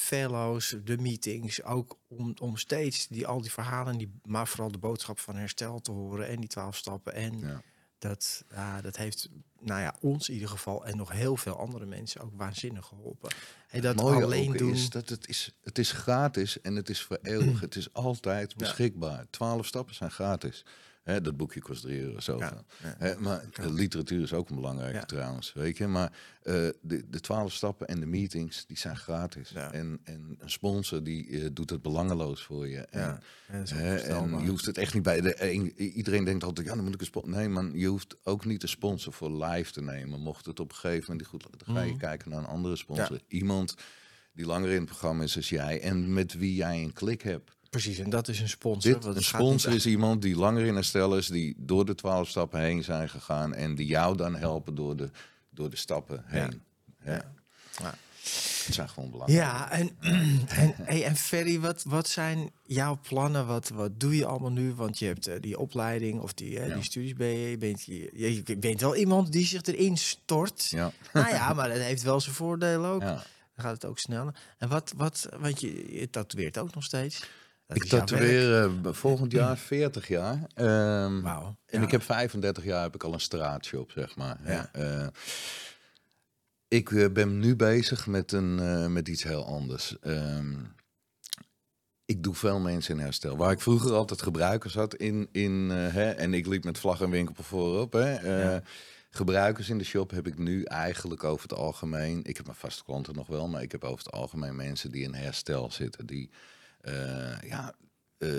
fellows, 0.01 0.77
de 0.85 0.99
meetings, 0.99 1.63
ook 1.63 1.99
om, 2.09 2.35
om 2.41 2.57
steeds 2.57 3.07
die, 3.07 3.27
al 3.27 3.41
die 3.41 3.51
verhalen, 3.51 3.99
die, 3.99 4.21
maar 4.25 4.49
vooral 4.49 4.71
de 4.71 4.79
boodschap 4.79 5.19
van 5.19 5.37
herstel 5.37 5.81
te 5.81 5.91
horen 5.91 6.29
en 6.29 6.41
die 6.41 6.49
twaalf 6.49 6.77
stappen. 6.77 7.15
En 7.15 7.39
Ja. 7.39 7.63
dat, 7.99 8.45
dat 8.83 8.97
heeft 8.97 9.29
nou 9.61 9.81
ja, 9.81 9.95
ons 10.01 10.29
in 10.29 10.35
ieder 10.35 10.49
geval 10.49 10.87
en 10.87 10.97
nog 10.97 11.13
heel 11.13 11.37
veel 11.37 11.59
andere 11.59 11.87
mensen 11.87 12.21
ook 12.21 12.33
waanzinnig 12.37 12.87
geholpen. 12.87 13.31
En 13.69 13.81
dat 13.81 13.97
mooie 13.97 14.25
alleen 14.25 14.53
doen. 14.53 14.73
is 14.73 14.91
dat 14.91 15.09
het 15.09 15.29
is, 15.29 15.55
het 15.63 15.79
is 15.79 15.93
gratis 15.93 16.61
en 16.61 16.77
het 16.77 16.89
is 16.89 17.03
voor 17.03 17.19
eeuwig. 17.23 17.61
het 17.61 17.77
is 17.77 17.93
altijd 17.93 18.57
beschikbaar. 18.57 19.27
Twaalf 19.31 19.67
stappen 19.67 19.95
zijn 19.95 20.11
gratis. 20.11 20.65
Hè, 21.09 21.21
dat 21.21 21.37
boekje 21.37 21.61
kost 21.61 21.83
3 21.83 22.01
euro 22.01 22.21
zoveel. 22.21 22.47
Ja, 22.49 22.65
ja. 22.83 22.95
Hè, 22.99 23.19
maar 23.19 23.45
de 23.53 23.73
literatuur 23.73 24.23
is 24.23 24.33
ook 24.33 24.49
een 24.49 24.57
belangrijke 24.57 24.97
Ja. 24.97 25.05
trouwens. 25.05 25.53
Weet 25.53 25.77
je? 25.77 25.87
Maar 25.87 26.13
eh, 26.43 26.55
de, 26.83 27.05
de 27.11 27.21
twaalf 27.21 27.53
stappen 27.53 27.87
en 27.87 28.01
de 28.01 28.07
meetings, 28.07 28.67
die 28.67 28.77
zijn 28.79 28.97
gratis. 28.97 29.51
Ja. 29.51 29.73
En, 29.73 30.01
en 30.05 30.37
een 30.39 30.51
sponsor 30.51 31.03
die 31.03 31.41
eh, 31.41 31.49
doet 31.53 31.71
het 31.71 31.83
belangeloos 31.83 32.43
voor 32.43 32.69
je. 32.69 32.79
En, 32.81 33.21
hè, 33.47 33.97
en 33.97 34.41
je 34.43 34.49
hoeft 34.51 34.67
het 34.67 34.79
echt 34.79 34.95
niet 34.95 35.03
bij 35.03 35.21
de 35.21 35.51
een, 35.53 35.81
iedereen 35.81 36.25
denkt 36.25 36.45
altijd, 36.45 36.67
ja, 36.67 36.75
dan 36.75 36.85
moet 36.85 36.95
ik 36.95 37.01
een 37.01 37.07
sponsor. 37.07 37.31
Nee, 37.33 37.49
man, 37.49 37.71
je 37.75 37.87
hoeft 37.87 38.17
ook 38.23 38.45
niet 38.45 38.63
een 38.63 38.69
sponsor 38.69 39.13
voor 39.13 39.45
live 39.45 39.73
te 39.73 39.83
nemen. 39.83 40.21
Mocht 40.21 40.47
het 40.47 40.61
op 40.61 40.71
een 40.71 40.77
gegeven 40.77 41.01
moment 41.01 41.19
niet 41.19 41.43
goed 41.43 41.59
dan 41.67 41.77
ga 41.77 41.83
je 41.83 41.91
Mhm. 41.91 41.99
kijken 42.01 42.31
naar 42.31 42.39
een 42.39 42.47
andere 42.47 42.77
sponsor. 42.77 43.21
Iemand 43.29 43.75
die 44.33 44.47
langer 44.47 44.69
in 44.71 44.77
het 44.81 44.85
programma 44.85 45.23
is 45.23 45.37
als 45.37 45.49
jij 45.49 45.81
en 45.81 46.13
met 46.13 46.35
wie 46.35 46.55
jij 46.55 46.83
een 46.83 46.93
klik 46.93 47.23
hebt. 47.23 47.57
Precies, 47.71 47.99
en 47.99 48.11
dat 48.11 48.29
is 48.29 48.41
een 48.41 48.49
sponsor. 48.49 48.93
Dit, 48.93 49.05
want 49.05 49.17
een 49.17 49.23
sponsor 49.25 49.73
is 49.73 49.87
iemand 49.87 50.23
die 50.23 50.37
langer 50.37 50.65
in 50.65 50.75
herstel 50.75 51.17
is, 51.17 51.27
die 51.27 51.55
door 51.59 51.85
de 51.85 51.95
twaalf 51.95 52.29
stappen 52.29 52.61
heen 52.61 52.85
zijn 52.85 53.09
gegaan 53.09 53.55
en 53.55 53.75
die 53.75 53.87
jou 53.87 54.17
dan 54.17 54.37
helpen 54.37 54.75
door 54.75 54.97
de, 54.97 55.11
door 55.51 55.71
de 55.71 55.77
stappen 55.77 56.25
heen. 56.27 56.63
Ja. 57.05 57.13
Ja. 57.13 57.33
Ja. 57.83 57.95
Het 58.65 58.75
zijn 58.75 58.89
gewoon 58.89 59.11
belangrijk. 59.11 59.41
Ja, 59.43 59.71
en, 59.71 59.91
en, 60.49 60.75
hey, 60.83 61.05
en 61.05 61.17
Ferry, 61.17 61.61
wat, 61.61 61.83
wat 61.87 62.09
zijn 62.09 62.51
jouw 62.67 63.01
plannen? 63.03 63.47
Wat, 63.47 63.69
wat 63.69 64.01
doe 64.01 64.17
je 64.17 64.27
allemaal 64.27 64.53
nu? 64.53 64.75
Want 64.75 64.99
je 64.99 65.07
hebt 65.07 65.27
eh, 65.27 65.41
die 65.41 65.59
opleiding 65.59 66.21
of 66.21 66.33
die, 66.33 66.59
eh, 66.61 66.69
Ja. 66.69 66.75
die 66.75 66.85
studies 66.85 67.15
ben 67.15 67.27
je. 67.27 67.51
Je 67.51 67.59
bent, 67.59 67.85
je, 67.85 68.11
je 68.45 68.57
bent 68.57 68.81
wel 68.81 68.97
iemand 68.97 69.33
die 69.33 69.47
zich 69.47 69.63
erin 69.63 69.97
stort. 69.97 70.67
Ja. 70.69 70.93
Nou 71.13 71.29
ja, 71.35 71.53
maar 71.53 71.69
dat 71.69 71.79
heeft 71.79 72.03
wel 72.03 72.21
zijn 72.21 72.35
voordelen 72.35 72.91
ook. 72.91 73.03
Ja. 73.03 73.15
Dan 73.55 73.67
gaat 73.67 73.75
het 73.75 73.85
ook 73.85 73.99
sneller. 73.99 74.35
En 74.59 74.69
wat, 74.69 74.93
wat 74.97 75.29
want 75.41 75.61
je, 75.61 75.99
je 75.99 76.11
tatoeëert 76.11 76.59
ook 76.59 76.75
nog 76.75 76.85
steeds. 76.85 77.25
Ik 77.73 77.85
tatoeëer 77.85 78.65
eh, 78.65 78.93
volgend 78.93 79.33
jaar 79.33 79.57
40 79.77 80.09
jaar. 80.09 80.47
Ehm, 80.55 81.21
Wauw. 81.21 81.57
En 81.67 81.81
ja. 81.81 81.87
ik 81.87 81.91
heb 81.91 82.03
35 82.03 82.65
jaar 82.65 82.83
heb 82.83 82.95
ik 82.95 83.03
al 83.03 83.13
een 83.13 83.21
straatshop, 83.21 83.91
zeg 83.91 84.17
maar. 84.17 84.39
Ja. 84.45 84.69
Eh, 84.73 85.07
ik 86.69 86.91
eh, 86.91 87.13
ben 87.13 87.39
nu 87.39 87.57
bezig 87.57 88.07
met, 88.07 88.33
een, 88.33 88.93
met 88.93 89.09
iets 89.09 89.23
heel 89.23 89.47
anders. 89.47 89.99
Ehm, 90.01 90.55
ik 92.05 92.23
doe 92.23 92.35
veel 92.35 92.59
mensen 92.59 92.95
in 92.95 93.03
herstel. 93.03 93.37
Waar 93.37 93.51
ik 93.51 93.61
vroeger 93.61 93.93
altijd 93.93 94.23
gebruikers 94.23 94.75
had 94.75 94.95
in, 94.95 95.29
in 95.33 95.71
hè, 95.71 96.11
en 96.11 96.35
ik 96.35 96.47
liep 96.47 96.65
met 96.65 96.79
vlag 96.79 97.01
en 97.01 97.11
winkel 97.11 97.45
voorop. 97.45 97.93
Hè, 97.93 98.21
Ja. 98.21 98.63
Gebruikers 99.11 99.69
in 99.69 99.79
de 99.79 99.85
shop 99.85 100.11
heb 100.11 100.27
ik 100.27 100.39
nu 100.39 100.63
eigenlijk 100.63 101.25
over 101.25 101.49
het 101.49 101.59
algemeen. 101.59 102.25
Ik 102.25 102.37
heb 102.37 102.47
mijn 102.47 102.59
vaste 102.59 102.85
klanten 102.85 103.15
nog 103.15 103.27
wel, 103.27 103.49
maar 103.49 103.63
ik 103.63 103.73
heb 103.73 103.85
over 103.85 104.05
het 104.05 104.13
algemeen 104.13 104.57
mensen 104.57 104.91
die 104.91 105.03
in 105.03 105.15
herstel 105.15 105.71
zitten. 105.71 106.07
Die, 106.07 106.31
ja, 107.49 107.75
eh, 108.19 108.31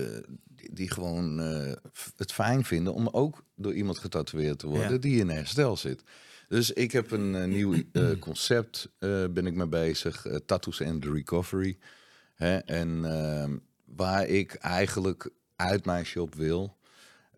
die, 0.43 0.73
die 0.73 0.91
gewoon 0.91 1.39
eh, 1.39 1.71
het 2.17 2.33
fijn 2.33 2.65
vinden 2.65 2.93
om 2.93 3.07
ook 3.07 3.43
door 3.55 3.73
iemand 3.73 3.97
getatoeëerd 3.97 4.59
te 4.59 4.67
worden 4.67 4.91
Ja. 4.91 4.97
die 4.97 5.19
in 5.19 5.29
herstel 5.29 5.77
zit. 5.77 6.03
Dus 6.47 6.71
ik 6.71 6.91
heb 6.91 7.11
een 7.11 7.35
eh, 7.35 7.45
nieuw 7.47 7.73
eh, 7.91 8.11
concept, 8.19 8.89
eh, 8.99 9.25
ben 9.31 9.45
ik 9.47 9.53
mee 9.53 9.67
bezig, 9.67 10.25
eh, 10.25 10.35
Tattoos 10.45 10.81
and 10.81 11.05
Recovery. 11.05 11.77
Hè? 12.35 12.57
En 12.57 13.05
ehm, 13.05 13.57
waar 13.85 14.27
ik 14.27 14.53
eigenlijk 14.53 15.29
uit 15.55 15.85
mijn 15.85 16.05
shop 16.05 16.35
wil. 16.35 16.77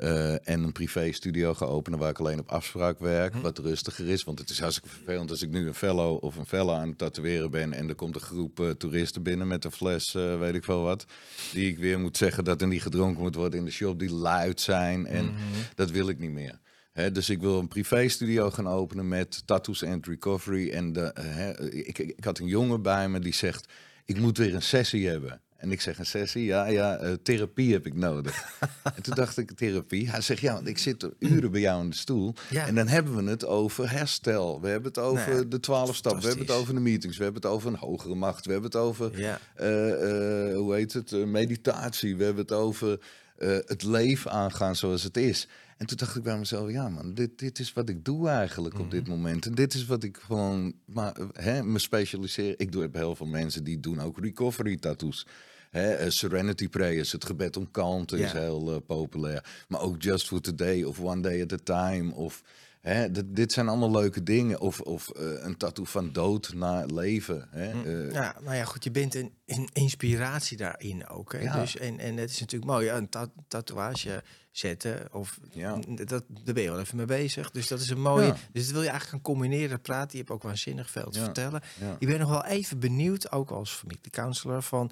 Eh, 0.02 0.34
en 0.34 0.64
een 0.64 0.72
privé 0.72 1.12
studio 1.12 1.54
ga 1.54 1.66
openen 1.66 2.00
waar 2.00 2.10
ik 2.10 2.20
alleen 2.20 2.40
op 2.40 2.50
afspraak 2.50 3.00
werk. 3.00 3.36
Wat 3.36 3.58
rustiger 3.58 4.08
is. 4.08 4.24
Want 4.24 4.40
het 4.40 4.50
is 4.50 4.60
hartstikke 4.60 4.90
vervelend 4.90 5.30
als 5.30 5.42
ik 5.42 5.50
nu 5.50 5.68
een 5.68 5.74
fellow 5.74 6.24
of 6.24 6.36
een 6.36 6.46
fella 6.46 6.80
aan 6.80 6.88
het 6.88 6.98
tatoeëren 6.98 7.52
ben. 7.52 7.74
En 7.74 7.90
er 7.90 7.96
komt 7.96 8.16
een 8.16 8.22
groep 8.22 8.60
eh, 8.60 8.70
toeristen 8.70 9.24
binnen 9.24 9.48
met 9.48 9.66
een 9.66 9.72
fles, 9.72 10.16
eh, 10.16 10.40
weet 10.40 10.56
ik 10.56 10.64
veel 10.64 10.82
wat. 10.82 11.06
Die 11.54 11.70
ik 11.70 11.78
weer 11.78 12.00
moet 12.00 12.18
zeggen 12.18 12.44
dat 12.44 12.62
er 12.62 12.68
niet 12.68 12.82
gedronken 12.82 13.22
moet 13.22 13.36
worden 13.36 13.60
in 13.60 13.66
de 13.66 13.72
shop. 13.72 14.00
Die 14.00 14.14
luid 14.14 14.62
zijn. 14.62 15.06
En 15.06 15.34
dat 15.76 15.92
wil 15.92 16.10
ik 16.10 16.20
niet 16.20 16.32
meer. 16.32 16.60
Dus 17.12 17.30
ik 17.30 17.40
wil 17.40 17.60
een 17.60 17.68
privé 17.68 18.08
studio 18.08 18.52
gaan 18.52 18.68
openen 18.68 19.08
met 19.08 19.48
tattoos 19.48 19.84
and 19.84 20.08
recovery. 20.08 20.70
En 20.70 20.94
de, 20.94 21.14
ik, 21.86 21.98
ik 21.98 22.24
had 22.24 22.40
een 22.40 22.48
jongen 22.48 22.82
bij 22.82 23.10
me 23.10 23.20
die 23.20 23.34
zegt: 23.34 23.74
Ik 24.06 24.20
moet 24.20 24.38
weer 24.38 24.56
een 24.56 24.62
sessie 24.62 25.08
hebben. 25.08 25.42
En 25.62 25.72
ik 25.72 25.82
zeg 25.82 26.00
een 26.00 26.06
sessie, 26.06 26.46
ja, 26.46 26.66
ja, 26.66 26.98
eh, 26.98 27.14
therapie 27.24 27.74
heb 27.74 27.86
ik 27.86 27.94
nodig. 27.94 28.60
en 28.96 29.02
toen 29.04 29.16
dacht 29.16 29.38
ik, 29.38 29.52
therapie? 29.52 30.10
Hij 30.10 30.22
zegt, 30.22 30.42
ja, 30.42 30.54
want 30.54 30.68
ik 30.68 30.78
zit 30.78 31.04
er 31.04 31.14
uren 31.20 31.52
bij 31.52 31.62
jou 31.62 31.84
in 31.84 31.90
de 31.90 31.96
stoel. 31.96 32.34
Ja. 32.50 32.68
En 32.68 32.76
dan 32.76 32.88
hebben 32.88 33.16
we 33.26 33.30
het 33.30 33.46
over 33.46 33.92
herstel. 33.92 34.62
We 34.62 34.68
hebben 34.68 34.88
het 34.90 34.98
over 34.98 35.30
Nou 35.30 35.48
de 35.48 35.60
twaalf 35.60 35.96
stappen. 35.96 36.22
We 36.22 36.28
hebben 36.28 36.46
het 36.46 36.56
over 36.56 36.74
de 36.74 36.80
meetings. 36.80 37.18
We 37.18 37.24
hebben 37.24 37.42
het 37.42 37.52
over 37.52 37.68
een 37.70 37.76
hogere 37.78 38.16
macht. 38.16 38.46
We 38.46 38.52
hebben 38.52 38.72
het 38.72 38.80
over, 38.80 39.20
Ja. 39.20 39.40
eh, 39.56 40.50
eh, 40.50 40.56
hoe 40.58 40.74
heet 40.76 40.94
het, 40.94 41.12
meditatie. 41.26 42.16
We 42.16 42.24
hebben 42.24 42.42
het 42.44 42.52
over 42.52 43.00
het 43.66 43.84
leven 43.84 44.32
aangaan 44.32 44.76
zoals 44.76 45.04
het 45.04 45.18
is. 45.18 45.48
En 45.82 45.88
toen 45.88 45.98
dacht 45.98 46.16
ik 46.16 46.24
bij 46.24 46.38
mezelf, 46.38 46.72
ja 46.72 46.90
man, 46.90 47.14
dit, 47.14 47.40
dit 47.40 47.60
is 47.60 47.74
wat 47.74 47.90
ik 47.90 48.06
doe 48.06 48.30
eigenlijk 48.30 48.80
op 48.80 48.92
dit 48.92 49.08
moment. 49.08 49.46
En 49.46 49.56
dit 49.56 49.74
is 49.74 49.86
wat 49.86 50.04
ik 50.04 50.18
gewoon, 50.18 50.74
maar, 50.86 51.16
hè, 51.34 51.64
me 51.64 51.80
specialiseer. 51.80 52.54
Ik 52.58 52.72
doe 52.72 52.82
heb 52.82 52.94
heel 52.94 53.16
veel 53.16 53.26
mensen 53.26 53.64
die 53.64 53.80
doen 53.80 54.02
ook 54.02 54.20
recovery 54.20 54.78
tattoos. 54.78 55.28
Hè, 55.70 55.94
eh, 55.94 56.10
Serenity 56.10 56.70
Prayers, 56.70 57.12
het 57.12 57.26
gebed 57.26 57.58
om 57.58 57.72
kalmte 57.72 58.20
is 58.20 58.32
heel 58.32 58.72
eh, 58.72 58.78
populair. 58.86 59.66
Maar 59.68 59.82
ook 59.82 60.02
Just 60.02 60.28
for 60.28 60.42
Today 60.42 60.84
of 60.84 61.00
One 61.00 61.22
Day 61.22 61.42
at 61.42 61.54
a 61.54 61.60
Time. 61.64 62.14
Of, 62.14 62.44
hè, 62.82 63.12
dit, 63.12 63.36
dit 63.36 63.52
zijn 63.52 63.68
allemaal 63.68 63.92
leuke 63.92 64.24
dingen. 64.24 64.60
Of, 64.60 64.80
of 64.82 65.10
eh, 65.10 65.26
een 65.44 65.58
tattoo 65.58 65.86
van 65.86 66.12
dood 66.12 66.54
naar 66.54 66.86
leven. 66.86 67.48
Hè. 67.50 67.84
Eh, 68.08 68.14
Ja, 68.14 68.36
nou 68.44 68.56
ja, 68.56 68.64
goed, 68.66 68.84
je 68.84 68.92
bent 68.92 69.16
een, 69.16 69.34
een 69.46 69.70
inspiratie 69.74 70.58
daarin 70.58 71.08
ook. 71.08 71.34
Hè? 71.34 71.40
Ja. 71.40 71.60
Dus, 71.60 71.78
en, 71.78 72.00
en 72.00 72.18
het 72.18 72.30
is 72.30 72.40
natuurlijk 72.40 72.72
mooi, 72.72 72.86
ja, 72.86 72.98
een 72.98 73.10
ta- 73.10 73.32
tatoeage 73.48 74.24
zetten. 74.52 75.14
Of, 75.14 75.40
Ja. 75.52 75.80
dat, 76.06 76.24
daar 76.28 76.54
ben 76.54 76.64
je 76.64 76.70
wel 76.72 76.80
even 76.80 76.98
mee 76.98 77.06
bezig. 77.06 77.52
Dus 77.52 77.68
dat 77.68 77.80
is 77.80 77.90
een 77.90 78.02
mooie. 78.02 78.26
Ja. 78.26 78.36
Dus 78.52 78.64
dat 78.64 78.72
wil 78.74 78.82
je 78.82 78.90
eigenlijk 78.90 79.10
gaan 79.10 79.34
combineren, 79.34 79.82
praten. 79.82 80.12
Je 80.12 80.18
hebt 80.18 80.30
ook 80.30 80.44
waanzinnig 80.44 80.90
veel 80.90 81.10
te 81.10 81.20
vertellen. 81.20 81.62
ja. 81.80 81.96
Ik 82.00 82.08
ben 82.08 82.20
nog 82.20 82.30
wel 82.30 82.46
even 82.46 82.80
benieuwd, 82.80 83.32
ook 83.32 83.50
als 83.52 83.72
familiecounselor, 83.72 84.62
van... 84.62 84.92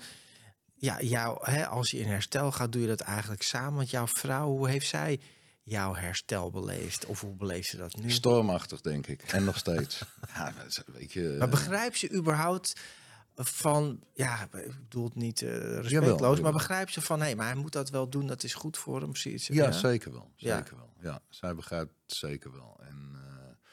Ja, 0.81 1.01
jou, 1.01 1.51
hè, 1.51 1.67
als 1.67 1.91
je 1.91 1.99
in 1.99 2.07
herstel 2.07 2.51
gaat, 2.51 2.71
doe 2.71 2.81
je 2.81 2.87
dat 2.87 2.99
eigenlijk 3.01 3.41
samen. 3.41 3.73
Want 3.73 3.89
jouw 3.89 4.07
vrouw, 4.07 4.47
hoe 4.47 4.69
heeft 4.69 4.87
zij 4.87 5.19
jouw 5.69 5.95
herstel 5.95 6.49
beleefd? 6.49 7.05
Of 7.05 7.21
hoe 7.21 7.35
beleeft 7.35 7.69
ze 7.69 7.77
dat 7.77 7.95
nu? 7.95 8.11
Stormachtig, 8.11 8.81
denk 8.81 9.07
ik. 9.07 9.21
En 9.21 9.43
nog 9.43 9.57
steeds. 9.57 10.01
ja, 10.35 10.53
weet 10.85 11.13
je, 11.13 11.35
Maar 11.37 11.47
eh, 11.47 11.53
begrijp 11.53 11.95
ze 11.95 12.11
überhaupt 12.11 12.79
van, 13.35 14.03
ja, 14.13 14.43
ik 14.43 14.79
bedoel 14.79 15.03
het 15.03 15.15
niet 15.15 15.41
eh 15.41 15.49
respectloos, 15.49 15.89
Jawel, 15.89 16.41
maar 16.41 16.51
begrijp 16.51 16.89
ze 16.89 17.01
van, 17.01 17.21
hé, 17.21 17.35
maar 17.35 17.45
hij 17.45 17.55
moet 17.55 17.71
dat 17.71 17.89
wel 17.89 18.09
doen, 18.09 18.27
dat 18.27 18.43
is 18.43 18.53
goed 18.53 18.77
voor 18.77 19.01
hem, 19.01 19.15
zoiets. 19.15 19.47
Ja, 19.47 19.71
zeker 19.71 20.11
wel. 20.11 20.31
Ja. 20.35 20.55
Zeker 20.55 20.75
wel. 20.75 20.93
Ja, 21.01 21.21
zij 21.29 21.55
begrijpt 21.55 21.93
zeker 22.05 22.51
wel. 22.51 22.79
En 22.81 23.11
eh, 23.15 23.69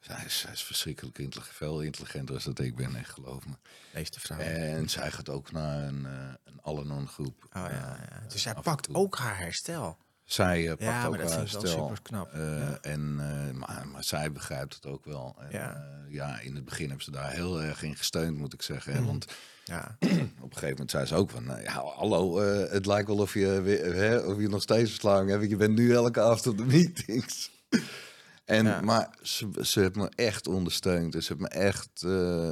zij, 0.00 0.24
is, 0.24 0.38
zij 0.38 0.52
is 0.52 0.62
verschrikkelijk 0.62 1.18
intelligent. 1.18 1.56
Veel 1.56 1.80
intelligenter 1.80 2.42
dan 2.42 2.54
dat 2.54 2.64
ik 2.64 2.76
ben, 2.76 2.96
echt 2.96 3.10
geloof 3.10 3.46
me. 3.46 3.54
Meeste 3.94 4.20
vrouwen. 4.20 4.50
En 4.50 4.88
zij 4.88 5.10
gaat 5.10 5.28
ook 5.28 5.52
naar 5.52 5.82
een, 5.82 6.04
een 6.44 6.60
Al-Anon 6.62 7.08
groep. 7.08 7.44
Oh, 7.44 7.50
ja, 7.52 7.68
ja. 7.70 8.26
Dus 8.28 8.42
zij 8.42 8.54
pakt 8.54 8.94
ook 8.94 9.16
haar 9.16 9.38
herstel. 9.38 9.98
Zij 10.24 10.62
eh, 10.62 10.68
pakt 10.68 10.82
Ja, 10.82 10.98
maar 11.00 11.08
ook 11.08 11.18
dat 11.18 11.34
haar 11.34 11.48
stel. 11.48 11.66
super 11.66 12.02
knap. 12.02 12.32
Eh, 12.32 12.58
Ja. 12.58 12.78
en, 12.80 13.16
eh, 13.20 13.54
maar, 13.58 13.86
maar 13.92 14.04
zij 14.04 14.32
begrijpt 14.32 14.74
het 14.74 14.86
ook 14.86 15.04
wel. 15.04 15.36
En, 15.38 15.48
Ja. 15.50 15.58
ja. 15.58 16.04
ja, 16.08 16.40
in 16.40 16.54
het 16.54 16.64
begin 16.64 16.86
hebben 16.86 17.04
ze 17.04 17.10
daar 17.10 17.30
heel 17.30 17.62
erg 17.62 17.82
in 17.82 17.96
gesteund, 17.96 18.36
moet 18.38 18.52
ik 18.52 18.62
zeggen. 18.62 18.92
hè. 18.92 18.98
Mhm. 18.98 19.06
Want 19.08 19.26
Ja, 19.64 19.96
op 20.00 20.08
een 20.10 20.52
gegeven 20.52 20.68
moment 20.70 20.90
zei 20.90 21.06
ze 21.06 21.14
ook 21.14 21.30
van... 21.30 21.44
nou 21.44 21.60
ja, 21.62 21.72
hallo, 21.84 22.40
eh, 22.40 22.70
het 22.72 22.86
lijkt 22.86 23.08
wel 23.08 23.16
of 23.18 23.34
je, 23.34 23.60
weer, 23.60 23.94
hè, 23.94 24.16
of 24.18 24.40
je 24.40 24.48
nog 24.48 24.62
steeds 24.62 24.90
verslaving 24.90 25.30
hebt. 25.30 25.50
Je 25.50 25.56
bent 25.56 25.74
nu 25.74 25.92
elke 25.94 26.20
avond 26.20 26.46
op 26.46 26.56
de 26.58 26.64
meetings. 26.64 27.50
En, 28.44 28.64
Ja. 28.64 28.80
Maar 28.80 29.14
ze, 29.22 29.48
ze 29.60 29.80
heeft 29.80 29.94
me 29.94 30.08
echt 30.14 30.46
ondersteund. 30.48 31.12
Ze 31.12 31.18
heeft 31.28 31.40
me 31.40 31.48
echt... 31.48 31.88
eh, 31.94 32.10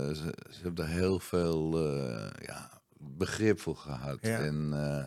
ze, 0.09 0.35
ze 0.51 0.59
heeft 0.63 0.79
er 0.79 0.87
heel 0.89 1.19
veel 1.21 1.79
eh, 1.97 2.31
ja, 2.47 2.71
begrip 2.99 3.61
voor 3.61 3.77
gehad. 3.77 4.19
Ja. 4.21 4.39
En, 4.39 4.71
eh, 4.73 5.05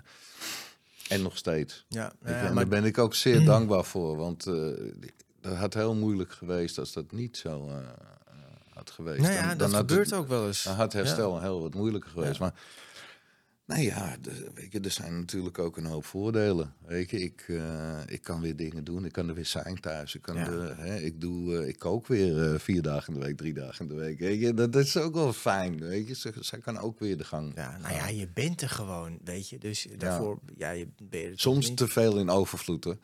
en 1.10 1.22
nog 1.22 1.38
steeds. 1.38 1.86
ja, 1.90 2.14
je, 2.26 2.32
ja, 2.32 2.42
maar 2.42 2.54
daar 2.56 2.68
ben 2.68 2.86
ik 2.86 2.98
ook 2.98 3.16
zeer 3.16 3.46
dankbaar 3.54 3.84
voor. 3.84 4.18
Want 4.18 4.46
eh 4.48 4.54
dat 5.42 5.56
had 5.56 5.74
heel 5.74 5.96
moeilijk 5.96 6.32
geweest 6.32 6.78
als 6.80 6.94
dat 6.94 7.12
niet 7.12 7.38
zo 7.38 7.68
eh, 7.70 7.78
had 8.74 8.92
geweest. 8.92 9.22
nou 9.22 9.34
ja, 9.34 9.40
Dan- 9.40 9.50
dat 9.50 9.60
dan 9.60 9.70
had 9.72 9.80
gebeurt 9.90 10.10
het- 10.10 10.20
ook 10.20 10.28
wel 10.28 10.48
eens. 10.48 10.64
dan 10.64 10.76
had 10.76 10.94
herstel 10.94 11.42
heel 11.42 11.62
wat 11.62 11.74
moeilijker 11.74 12.10
geweest. 12.10 12.40
Maar 12.40 12.54
nou 13.66 13.82
ja, 13.82 14.16
weet 14.54 14.72
je, 14.72 14.80
er 14.80 14.92
zijn 14.92 15.20
natuurlijk 15.20 15.60
ook 15.60 15.78
een 15.78 15.86
hoop 15.86 16.06
voordelen. 16.06 16.74
Weet 16.86 17.10
je, 17.10 17.22
ik, 17.22 17.46
eh, 17.48 18.00
ik 18.08 18.22
kan 18.22 18.42
weer 18.42 18.56
dingen 18.56 18.84
doen. 18.84 19.06
Ik 19.06 19.12
kan 19.12 19.28
er 19.30 19.36
weer 19.36 19.46
zijn 19.46 19.80
thuis. 19.80 20.16
Ik, 20.16 20.22
kan 20.22 20.36
Ja. 20.36 20.76
hè, 20.76 20.96
ik, 20.96 21.22
doe, 21.22 21.58
eh, 21.58 21.68
ik 21.68 21.80
kook 21.80 22.08
weer 22.08 22.54
eh, 22.54 22.60
vier 22.60 22.82
dagen 22.82 23.14
in 23.14 23.20
de 23.20 23.26
week, 23.26 23.38
drie 23.38 23.54
dagen 23.54 23.90
in 23.90 23.96
de 23.96 24.02
week. 24.02 24.20
Weet 24.20 24.40
je, 24.40 24.54
dat, 24.54 24.74
dat 24.74 24.86
is 24.86 24.98
ook 24.98 25.14
wel 25.14 25.34
fijn. 25.34 25.80
Weet 25.80 26.08
je, 26.08 26.16
ze, 26.16 26.34
zij 26.40 26.60
kan 26.60 26.78
ook 26.78 27.00
weer 27.00 27.18
de 27.18 27.24
gang. 27.24 27.52
Ja, 27.56 27.78
nou 27.78 27.94
ja, 27.94 28.08
je 28.08 28.28
bent 28.34 28.62
er 28.62 28.70
gewoon, 28.70 29.20
weet 29.24 29.50
je. 29.50 29.58
Dus 29.58 29.88
daarvoor, 29.98 30.40
ja, 30.58 30.70
je 30.70 30.88
ben 31.04 31.20
je 31.20 31.30
toch 31.30 31.40
Soms 31.40 31.74
te 31.74 31.88
veel 31.88 32.18
in 32.20 32.30
overvloed, 32.30 32.84
hoor. 32.84 32.98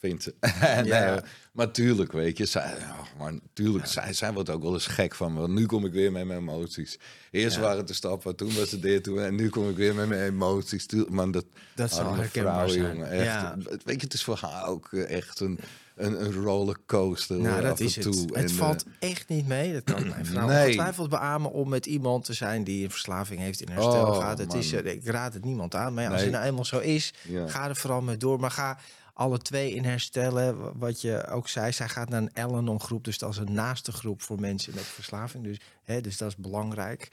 Vindt. 0.00 0.32
Maar 1.52 1.70
tuurlijk, 1.70 2.12
weet 2.12 2.38
je. 2.38 2.46
Zij, 2.46 2.74
maar 3.18 3.32
tuurlijk, 3.52 3.86
zij, 3.86 4.12
zij 4.12 4.32
wordt 4.32 4.50
ook 4.50 4.62
wel 4.62 4.72
eens 4.72 4.86
gek 4.86 5.14
van 5.14 5.32
me. 5.32 5.40
Want 5.40 5.52
nu 5.52 5.66
kom 5.66 5.84
ik 5.84 5.92
weer 5.92 6.12
met 6.12 6.26
mijn 6.26 6.38
emoties. 6.38 6.98
Eerst 7.30 7.56
Ja. 7.56 7.62
waren 7.62 7.78
het 7.78 7.88
de 7.88 7.94
stappen, 7.94 8.36
toen 8.36 8.54
was 8.54 8.70
het 8.70 8.82
dit, 8.82 9.04
toen, 9.04 9.20
en 9.20 9.34
nu 9.34 9.48
kom 9.48 9.68
ik 9.70 9.76
weer 9.76 9.94
met 9.94 10.08
mijn 10.08 10.20
emoties. 10.22 10.86
Man, 11.08 11.30
dat, 11.30 11.44
Dat 11.74 11.92
zal 11.92 12.14
herkenbaar 12.14 12.54
vrouw, 12.54 12.68
zijn. 12.68 12.94
jongen. 12.96 13.10
Echt. 13.10 13.54
Weet 13.84 14.00
je, 14.00 14.04
het 14.04 14.14
is 14.14 14.24
voor 14.24 14.38
haar 14.40 14.66
ook 14.66 14.88
eh, 14.92 15.16
echt 15.16 15.40
een, 15.40 15.58
een, 15.96 16.24
een 16.24 16.32
rollercoaster. 16.32 17.36
Nou, 17.36 17.52
hoor, 17.52 17.62
dat 17.62 17.72
af 17.72 17.80
is 17.80 17.96
en 17.96 18.02
het. 18.02 18.12
toe. 18.12 18.22
Het 18.26 18.34
En, 18.34 18.50
valt 18.50 18.84
eh, 18.98 19.10
echt 19.10 19.28
niet 19.28 19.46
mee. 19.46 19.72
Dat 19.72 19.84
kan 19.84 20.08
mijn 20.08 20.26
vrouw 20.26 20.46
Nee. 20.48 20.62
ongetwijfeld 20.64 21.08
beamen 21.08 21.52
om 21.52 21.68
met 21.68 21.86
iemand 21.86 22.24
te 22.24 22.32
zijn 22.32 22.64
die 22.64 22.84
een 22.84 22.90
verslaving 22.90 23.40
heeft 23.40 23.60
in 23.60 23.68
herstel 23.68 24.06
Oh, 24.06 24.18
gaat. 24.18 24.38
Het 24.38 24.54
is, 24.54 24.72
man. 24.72 24.82
eh, 24.84 24.92
ik 24.92 25.06
raad 25.06 25.34
het 25.34 25.44
niemand 25.44 25.74
aan. 25.74 25.94
Maar 25.94 26.02
ja, 26.04 26.08
als 26.10 26.18
Nee. 26.20 26.28
het 26.28 26.34
nou 26.38 26.48
eenmaal 26.50 26.64
zo 26.64 26.78
is, 26.78 27.12
Ja. 27.28 27.48
ga 27.48 27.68
er 27.68 27.76
vooral 27.76 28.00
mee 28.00 28.16
door. 28.16 28.40
Maar 28.40 28.50
ga 28.50 28.78
alle 29.14 29.38
twee 29.38 29.74
in 29.74 29.84
herstellen. 29.84 30.78
Wat 30.78 31.00
je 31.00 31.26
ook 31.26 31.48
zei, 31.48 31.72
zij 31.72 31.88
gaat 31.88 32.08
naar 32.08 32.22
een 32.22 32.32
Al-Anon 32.32 32.80
groep. 32.80 33.04
Dus 33.04 33.18
dat 33.18 33.30
is 33.30 33.36
een 33.36 33.52
naaste 33.52 33.92
groep 33.92 34.22
voor 34.22 34.40
mensen 34.40 34.74
met 34.74 34.84
verslaving. 34.84 35.44
Dus, 35.44 35.60
hè, 35.82 36.00
dus 36.00 36.16
dat 36.16 36.28
is 36.28 36.36
belangrijk 36.36 37.08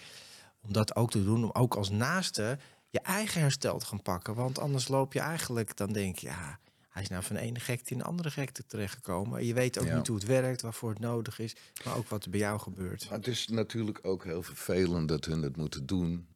om 0.62 0.74
dat 0.74 0.96
ook 0.96 1.12
te 1.12 1.24
doen. 1.24 1.44
Om 1.44 1.50
ook 1.54 1.76
als 1.76 1.90
naaste 1.90 2.58
je 2.90 3.00
eigen 3.00 3.42
herstel 3.42 3.80
te 3.80 3.86
gaan 3.86 4.02
pakken. 4.02 4.36
Want 4.36 4.60
anders 4.60 4.88
loop 4.88 5.14
je 5.14 5.20
eigenlijk, 5.20 5.78
dan 5.78 5.94
denk 5.94 6.18
je, 6.18 6.28
ja, 6.28 6.60
hij 6.90 7.02
is 7.02 7.10
nou 7.10 7.24
van 7.24 7.36
de 7.36 7.42
ene 7.42 7.60
gekte 7.60 7.92
in 7.92 7.98
de 7.98 8.04
andere 8.04 8.32
gekte 8.32 8.66
terechtgekomen. 8.66 9.46
Je 9.46 9.54
weet 9.54 9.80
ook 9.80 9.86
Ja. 9.86 9.96
niet 9.98 10.08
hoe 10.08 10.16
het 10.16 10.26
werkt, 10.26 10.62
waarvoor 10.62 10.90
het 10.90 11.00
nodig 11.00 11.40
is. 11.40 11.56
Maar 11.86 11.98
ook 11.98 12.08
wat 12.10 12.24
er 12.24 12.30
bij 12.30 12.40
jou 12.40 12.60
gebeurt. 12.60 13.06
Maar 13.10 13.18
het 13.18 13.28
is 13.28 13.48
natuurlijk 13.48 14.00
ook 14.02 14.24
heel 14.24 14.44
vervelend 14.44 15.08
dat 15.08 15.26
hun 15.26 15.42
het 15.42 15.58
moeten 15.58 15.86
doen. 15.86 16.28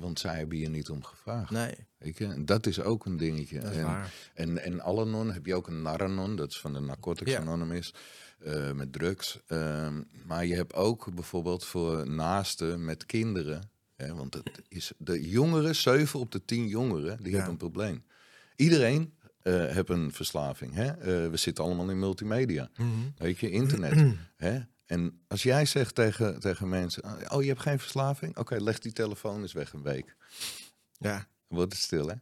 Want 0.00 0.18
zij 0.18 0.36
hebben 0.36 0.56
hier 0.56 0.70
niet 0.70 0.90
om 0.90 1.04
gevraagd. 1.04 1.50
Nee, 1.50 1.74
je? 1.98 2.26
En 2.26 2.44
dat 2.46 2.66
is 2.66 2.80
ook 2.80 3.06
een 3.06 3.16
dingetje. 3.16 3.60
dat 3.60 3.70
is 3.70 3.76
en, 3.76 3.84
waar. 3.84 4.12
En, 4.34 4.62
en 4.62 4.80
Al-Anon 4.80 5.32
heb 5.32 5.46
je 5.46 5.54
ook 5.54 5.66
een 5.68 5.82
Naranon, 5.82 6.36
dat 6.36 6.50
is 6.50 6.60
van 6.60 6.72
de 6.72 6.80
Narcotics 6.80 7.30
Ja. 7.30 7.40
Anonymous, 7.40 7.94
eh, 8.38 8.72
met 8.72 8.92
drugs. 8.92 9.38
Ehm, 9.46 10.02
maar 10.26 10.46
je 10.46 10.54
hebt 10.54 10.74
ook 10.74 11.14
bijvoorbeeld 11.14 11.64
voor 11.64 12.10
naasten 12.10 12.84
met 12.84 13.06
kinderen. 13.06 13.70
Hè, 13.96 14.14
want 14.14 14.34
het 14.34 14.62
is 14.68 14.92
de 14.98 15.28
jongeren, 15.28 15.74
7 15.76 16.20
op 16.20 16.32
de 16.32 16.44
10 16.44 16.66
jongeren, 16.68 17.16
die 17.16 17.26
Ja. 17.30 17.32
hebben 17.32 17.50
een 17.52 17.56
probleem. 17.56 18.04
Iedereen 18.56 19.14
eh 19.42 19.66
heeft 19.66 19.88
een 19.88 20.12
verslaving. 20.12 20.74
Hè? 20.74 20.86
Eh, 20.90 21.30
we 21.30 21.36
zitten 21.36 21.64
allemaal 21.64 21.90
in 21.90 21.98
multimedia. 21.98 22.70
Mhm. 22.76 22.88
Weet 23.16 23.38
je, 23.38 23.50
internet. 23.50 24.14
hè? 24.36 24.60
En 24.86 25.20
als 25.28 25.42
jij 25.42 25.66
zegt 25.66 25.94
tegen, 25.94 26.40
tegen 26.40 26.68
mensen, 26.68 27.30
oh 27.32 27.42
je 27.42 27.48
hebt 27.48 27.60
geen 27.60 27.78
verslaving? 27.78 28.36
Oké, 28.36 28.56
leg 28.56 28.78
die 28.78 28.92
telefoon 28.92 29.40
eens 29.40 29.52
weg 29.52 29.72
een 29.72 29.82
week. 29.82 30.16
Ja. 30.98 31.26
Wordt 31.48 31.72
het 31.72 31.82
stil, 31.82 32.08
hè? 32.08 32.14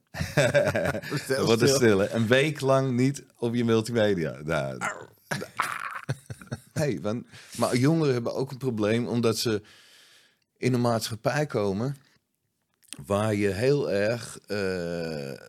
Stil, 1.18 1.44
wordt 1.44 1.60
het 1.60 1.70
stil. 1.70 1.98
hè? 1.98 2.10
Een 2.10 2.26
week 2.26 2.60
lang 2.60 2.96
niet 2.96 3.24
op 3.36 3.54
je 3.54 3.64
multimedia. 3.64 4.36
Nou, 4.44 4.78
nee, 6.72 7.00
want, 7.06 7.26
maar 7.56 7.76
jongeren 7.76 8.12
hebben 8.12 8.34
ook 8.34 8.50
een 8.50 8.58
probleem 8.58 9.06
omdat 9.06 9.38
ze 9.38 9.62
in 10.56 10.74
een 10.74 10.80
maatschappij 10.80 11.46
komen 11.46 11.96
waar 13.06 13.34
je 13.34 13.48
heel 13.48 13.90
erg... 13.90 14.38
eh, 14.38 15.48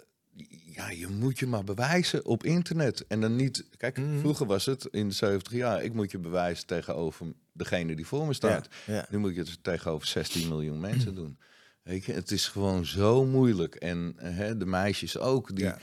ja, 0.82 0.90
je 0.98 1.08
moet 1.08 1.40
je 1.40 1.48
maar 1.48 1.64
bewijzen 1.64 2.26
op 2.26 2.44
internet. 2.44 3.06
En 3.08 3.22
dan 3.22 3.36
niet, 3.36 3.66
kijk, 3.78 3.98
Mhm. 3.98 4.20
vroeger 4.20 4.46
was 4.46 4.66
het 4.66 4.88
in 4.92 5.08
de 5.08 5.14
70 5.14 5.54
jaar, 5.54 5.84
ik 5.84 5.94
moet 5.94 6.12
je 6.12 6.18
bewijzen 6.20 6.66
tegenover 6.68 7.26
degene 7.54 7.96
die 7.96 8.08
voor 8.08 8.28
me 8.28 8.34
staat. 8.34 8.68
Ja, 8.86 8.94
ja. 8.94 9.06
Nu 9.10 9.18
moet 9.18 9.34
je 9.36 9.40
het 9.40 9.64
tegenover 9.64 10.08
16 10.08 10.48
miljoen 10.48 10.80
mensen 10.90 11.16
doen. 11.16 11.38
Weet 11.84 12.06
je, 12.06 12.14
het 12.14 12.32
is 12.32 12.48
gewoon 12.48 12.86
zo 12.86 13.26
moeilijk. 13.26 13.76
En 13.76 14.14
hè, 14.18 14.58
de 14.58 14.66
meisjes 14.66 15.18
ook, 15.18 15.56
die 15.56 15.66
Ja. 15.66 15.78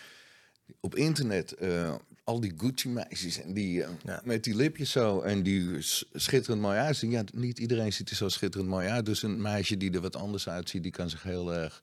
op 0.80 0.94
internet, 0.94 1.52
eh, 1.52 1.94
al 2.24 2.40
die 2.40 2.52
Gucci-meisjes 2.56 3.40
en 3.42 3.52
die 3.54 3.82
eh, 3.82 3.90
Ja. 4.04 4.20
met 4.24 4.44
die 4.44 4.54
lipjes 4.56 4.90
zo 4.90 5.20
en 5.20 5.42
die 5.42 5.76
schitterend 6.12 6.62
mooi 6.62 6.78
uitzien. 6.78 7.10
Ja, 7.10 7.22
niet 7.34 7.58
iedereen 7.58 7.92
ziet 7.92 8.10
er 8.10 8.16
zo 8.16 8.28
schitterend 8.28 8.70
mooi 8.70 8.88
uit. 8.88 9.06
Dus 9.06 9.22
een 9.22 9.40
meisje 9.42 9.76
die 9.76 9.92
er 9.92 10.00
wat 10.00 10.16
anders 10.16 10.48
uitziet, 10.48 10.82
die 10.82 10.92
kan 10.92 11.10
zich 11.10 11.22
heel 11.22 11.54
erg, 11.54 11.82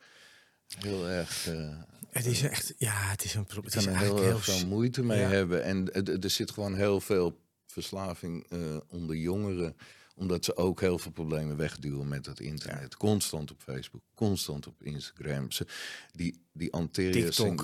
heel 0.68 1.07
erg, 1.07 1.47
eh, 1.47 1.78
Het 2.09 2.26
is 2.26 2.41
echt, 2.41 2.74
ja, 2.78 2.93
het 3.09 3.24
is 3.24 3.34
een 3.34 3.45
probleem. 3.45 3.74
Het 3.74 3.76
is 3.82 3.86
er 3.86 3.97
heel 3.97 4.39
veel 4.39 4.68
moeite 4.68 5.03
mee 5.03 5.20
ja. 5.20 5.28
hebben. 5.30 5.63
En 5.63 5.93
er- 5.93 6.30
zit 6.30 6.51
gewoon 6.51 6.76
heel 6.76 7.01
veel 7.01 7.39
verslaving 7.68 8.45
eh, 8.49 8.78
onder 8.88 9.16
jongeren 9.16 9.76
omdat 10.18 10.45
ze 10.45 10.55
ook 10.57 10.80
heel 10.82 10.99
veel 10.99 11.11
problemen 11.11 11.57
wegduwen 11.57 12.07
met 12.07 12.26
het 12.26 12.39
internet. 12.39 12.97
Constant 12.97 13.51
op 13.51 13.61
Facebook, 13.61 14.01
constant 14.13 14.68
op 14.68 14.84
Instagram. 14.84 15.51
Ze, 15.51 15.68
die, 16.11 16.41
die 16.53 16.72
anterior 16.74 17.34
sing, 17.34 17.61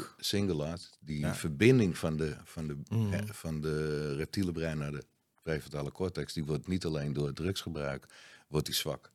die 1.00 1.20
Ja. 1.20 1.36
verbinding 1.36 1.98
van 1.98 2.18
de, 2.18 2.36
van, 2.44 2.68
de, 2.68 2.78
hè, 3.10 3.26
van 3.26 3.62
de 3.62 4.16
reptiele 4.16 4.52
brein 4.52 4.78
naar 4.78 4.92
de 4.92 5.04
prefrontale 5.44 5.92
cortex, 5.92 6.34
die 6.34 6.46
wordt 6.46 6.68
niet 6.68 6.86
alleen 6.86 7.14
door 7.14 7.28
het 7.28 7.36
drugsgebruik, 7.36 8.06
wordt 8.48 8.66
die 8.66 8.76
zwak. 8.76 9.12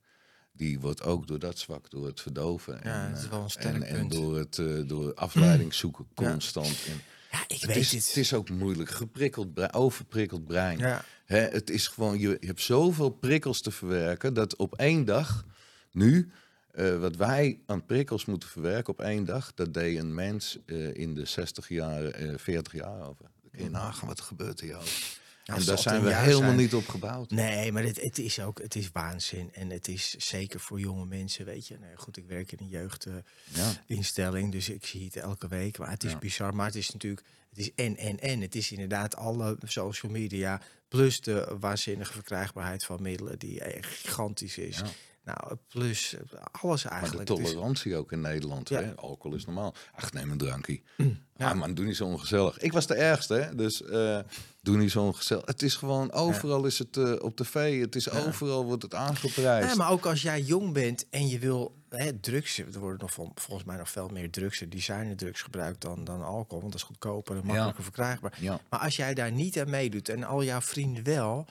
Die 0.57 0.81
wordt 0.81 1.03
ook 1.03 1.27
door 1.27 1.39
dat 1.39 1.59
zwak, 1.59 1.91
door 1.91 2.07
het 2.07 2.21
verdoven. 2.21 2.81
Ja, 2.85 3.05
en, 3.07 3.13
dat 3.13 3.23
is 3.23 3.29
wel 3.29 3.39
een 3.39 3.45
eh, 3.45 3.51
sterk 3.51 3.83
en, 3.83 4.09
door 4.09 4.39
het 4.39 4.59
uh, 4.59 4.89
door 4.89 5.15
afleiding 5.15 5.75
zoeken, 5.75 6.07
Ja. 6.15 6.31
constant. 6.31 6.79
En, 6.89 7.01
Ja, 7.31 7.45
ik 7.47 7.61
het, 7.61 7.65
weet 7.67 7.77
is, 7.77 7.93
het. 7.93 8.07
het 8.07 8.17
is 8.17 8.35
ook 8.35 8.51
moeilijk. 8.51 8.91
Geprikkeld 8.91 9.55
brein, 9.55 9.73
overprikkeld 9.73 10.47
brein. 10.47 10.79
Ja. 10.79 11.05
Hè, 11.25 11.39
het 11.39 11.71
is 11.71 11.89
gewoon, 11.89 12.19
je, 12.19 12.37
je 12.41 12.47
hebt 12.47 12.61
zoveel 12.61 13.11
prikkels 13.11 13.61
te 13.61 13.71
verwerken 13.71 14.35
dat 14.35 14.57
op 14.57 14.75
één 14.75 15.05
dag, 15.05 15.45
nu, 15.93 16.31
eh, 16.73 16.99
wat 16.99 17.17
wij 17.17 17.61
aan 17.67 17.87
prikkels 17.87 18.25
moeten 18.25 18.49
verwerken 18.49 18.93
op 18.93 19.01
één 19.01 19.25
dag, 19.25 19.55
dat 19.55 19.75
deed 19.75 19.99
een 19.99 20.15
mens 20.15 20.59
eh, 20.67 20.95
in 20.95 21.15
de 21.15 21.25
60 21.25 21.69
jaar, 21.69 22.05
eh 22.05 22.33
40 22.39 22.73
jaar 22.73 23.01
over. 23.09 23.25
Dan 23.43 23.51
kun 23.51 23.65
je 23.65 23.71
nagaan 23.71 24.09
wat 24.09 24.19
er 24.19 24.25
gebeurt 24.25 24.61
in 24.61 24.67
je 24.67 24.75
hoofd. 24.75 25.21
En 25.47 25.65
daar 25.65 25.79
zijn 25.79 26.03
we 26.03 26.15
helemaal 26.15 26.41
zijn. 26.41 26.57
niet 26.57 26.75
op 26.75 26.89
gebouwd. 26.89 27.31
Nee, 27.31 27.73
maar 27.73 27.83
het, 27.83 28.01
het 28.01 28.19
is 28.19 28.41
ook, 28.41 28.59
het 28.63 28.75
is 28.75 28.91
waanzin. 28.93 29.51
En 29.55 29.71
het 29.71 29.89
is 29.89 30.11
zeker 30.11 30.61
voor 30.61 30.81
jonge 30.81 31.07
mensen, 31.07 31.45
weet 31.45 31.67
je. 31.67 31.79
Nou, 31.79 31.97
goed, 31.97 32.17
ik 32.17 32.27
werk 32.27 32.53
in 32.53 32.59
een 32.61 32.69
jeugdinstelling, 32.69 34.45
Ja. 34.47 34.51
dus 34.51 34.69
ik 34.69 34.87
zie 34.87 35.05
het 35.05 35.17
elke 35.17 35.49
week. 35.49 35.79
Maar 35.79 35.91
het 35.91 36.05
is 36.05 36.11
Ja. 36.13 36.19
bizar. 36.19 36.55
Maar 36.55 36.67
het 36.67 36.75
is 36.75 36.91
natuurlijk, 36.91 37.27
het 37.49 37.59
is 37.59 37.75
en, 37.75 37.97
en, 37.97 38.21
en. 38.21 38.41
Het 38.41 38.55
is 38.55 38.73
inderdaad 38.73 39.17
alle 39.17 39.57
social 39.65 40.13
media, 40.13 40.61
plus 40.89 41.21
de 41.21 41.57
waanzinnige 41.61 42.13
verkrijgbaarheid 42.13 42.85
van 42.85 43.03
middelen, 43.03 43.39
die 43.39 43.61
echt 43.61 43.89
gigantisch 44.01 44.59
is. 44.59 44.77
Ja. 44.79 44.87
Nou, 45.27 45.57
plus 45.69 46.15
eh, 46.15 46.21
alles 46.63 46.83
Maar 46.85 46.93
de 46.93 46.99
eigenlijk. 46.99 47.31
Is- 47.31 47.37
tolerantie 47.51 47.97
ook 47.97 48.13
in 48.13 48.21
Nederland. 48.21 48.69
Ja. 48.69 48.81
Hè? 48.83 48.97
Alcohol 48.97 49.37
is 49.37 49.45
normaal. 49.45 49.75
Ach, 49.95 50.13
neem 50.13 50.31
een 50.31 50.39
drankje. 50.39 50.81
Ja. 51.39 51.55
Man, 51.55 51.75
doe 51.75 51.85
niet 51.85 51.97
zo 51.97 52.05
ongezellig. 52.07 52.59
Ik 52.59 52.73
was 52.73 52.87
de 52.87 52.95
ergste, 52.95 53.35
hè? 53.35 53.55
dus 53.55 53.83
eh, 53.83 54.19
doe 54.61 54.77
niet 54.77 54.91
zo 54.91 55.03
ongezellig. 55.03 55.47
Het 55.47 55.63
is 55.63 55.75
gewoon, 55.75 56.13
overal 56.13 56.65
is 56.65 56.79
het 56.79 56.97
eh, 56.97 57.13
op 57.23 57.37
tv, 57.37 57.81
het 57.81 57.95
is 57.97 58.11
overal 58.11 58.65
wordt 58.65 58.83
het 58.83 58.95
aangeprijsd. 58.95 59.69
Ja, 59.69 59.75
maar 59.75 59.91
ook 59.91 60.07
als 60.07 60.23
jij 60.23 60.41
jong 60.41 60.73
bent 60.73 61.09
en 61.11 61.29
je 61.29 61.39
wil 61.39 61.75
hè, 61.89 62.13
drugs, 62.21 62.59
er 62.59 62.79
worden 62.79 62.99
nog 63.01 63.13
vol- 63.13 63.33
volgens 63.35 63.67
mij 63.67 63.77
nog 63.77 63.91
veel 63.91 64.09
meer 64.09 64.31
drugs, 64.31 64.61
en 64.61 64.69
designer 64.69 65.17
drugs 65.17 65.43
gebruikt 65.43 65.81
dan, 65.81 66.05
dan 66.05 66.23
alcohol, 66.23 66.61
want 66.61 66.73
dat 66.73 66.81
is 66.81 66.87
goedkoper 66.87 67.37
en 67.37 67.47
makkelijker 67.47 67.83
verkrijgbaar. 67.85 68.37
Ja. 68.41 68.61
Maar 68.71 68.81
als 68.81 68.97
jij 68.97 69.15
daar 69.15 69.33
niet 69.33 69.59
aan 69.61 69.71
meedoet 69.71 70.09
en 70.09 70.25
al 70.25 70.45
jouw 70.45 70.61
vrienden 70.61 71.05
wel, 71.05 71.47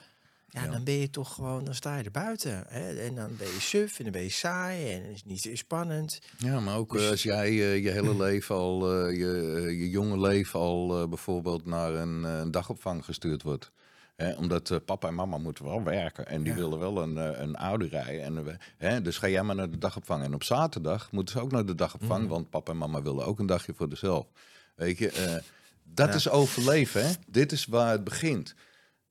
ja, 0.56 0.64
Ja. 0.64 0.70
dan 0.70 0.84
ben 0.84 0.94
je 0.98 1.10
toch 1.10 1.34
gewoon, 1.34 1.64
dan 1.64 1.74
sta 1.74 1.96
je 1.96 2.04
er 2.04 2.10
buiten. 2.10 2.64
Hè? 2.68 2.98
En 3.00 3.14
dan 3.14 3.36
ben 3.36 3.46
je 3.46 3.60
suf 3.60 3.98
en 3.98 4.02
dan 4.04 4.12
ben 4.12 4.22
je 4.22 4.30
saai 4.30 4.92
en 4.92 5.04
is 5.04 5.24
niet 5.24 5.40
zo 5.40 5.54
spannend. 5.54 6.18
Ja, 6.38 6.60
maar 6.60 6.76
ook 6.76 6.92
Dus- 6.92 7.02
eh, 7.04 7.10
als 7.10 7.22
jij 7.22 7.46
eh, 7.48 7.82
je 7.84 7.90
hele 7.90 8.16
leven 8.26 8.54
al, 8.54 8.92
eh, 9.06 9.16
je, 9.16 9.62
je 9.78 9.90
jonge 9.90 10.20
leven 10.20 10.60
al 10.60 11.08
bijvoorbeeld 11.08 11.66
naar 11.66 11.94
een, 11.94 12.24
een 12.24 12.50
dagopvang 12.50 13.04
gestuurd 13.04 13.42
wordt. 13.42 13.70
Hè, 14.16 14.32
omdat 14.34 14.84
papa 14.84 15.08
en 15.08 15.14
mama 15.14 15.38
moeten 15.38 15.64
wel 15.64 15.82
werken 15.82 16.26
en 16.26 16.42
die 16.42 16.52
Ja. 16.52 16.58
willen 16.58 16.78
wel 16.78 17.02
een, 17.02 17.16
een 17.16 17.88
rijden. 17.88 18.22
En, 18.22 18.44
we- 18.44 18.56
hè, 18.78 19.02
dus 19.02 19.18
ga 19.18 19.28
jij 19.28 19.42
maar 19.42 19.54
naar 19.56 19.70
de 19.70 19.78
dagopvang. 19.78 20.24
En 20.24 20.34
op 20.34 20.42
zaterdag 20.42 21.12
moeten 21.12 21.34
ze 21.34 21.40
ook 21.40 21.50
naar 21.52 21.66
de 21.66 21.74
dagopvang, 21.74 22.20
Mhm. 22.22 22.30
want 22.30 22.50
papa 22.50 22.70
en 22.72 22.78
mama 22.78 23.02
willen 23.02 23.26
ook 23.26 23.38
een 23.38 23.46
dagje 23.46 23.72
voor 23.76 23.86
zichzelf. 23.88 24.26
Weet 24.74 24.98
je, 24.98 25.40
dat 25.84 26.08
Ja. 26.08 26.14
is 26.14 26.28
overleven. 26.28 27.06
Hè? 27.06 27.12
Dit 27.26 27.52
is 27.52 27.66
waar 27.66 27.90
het 27.90 28.04
begint. 28.04 28.54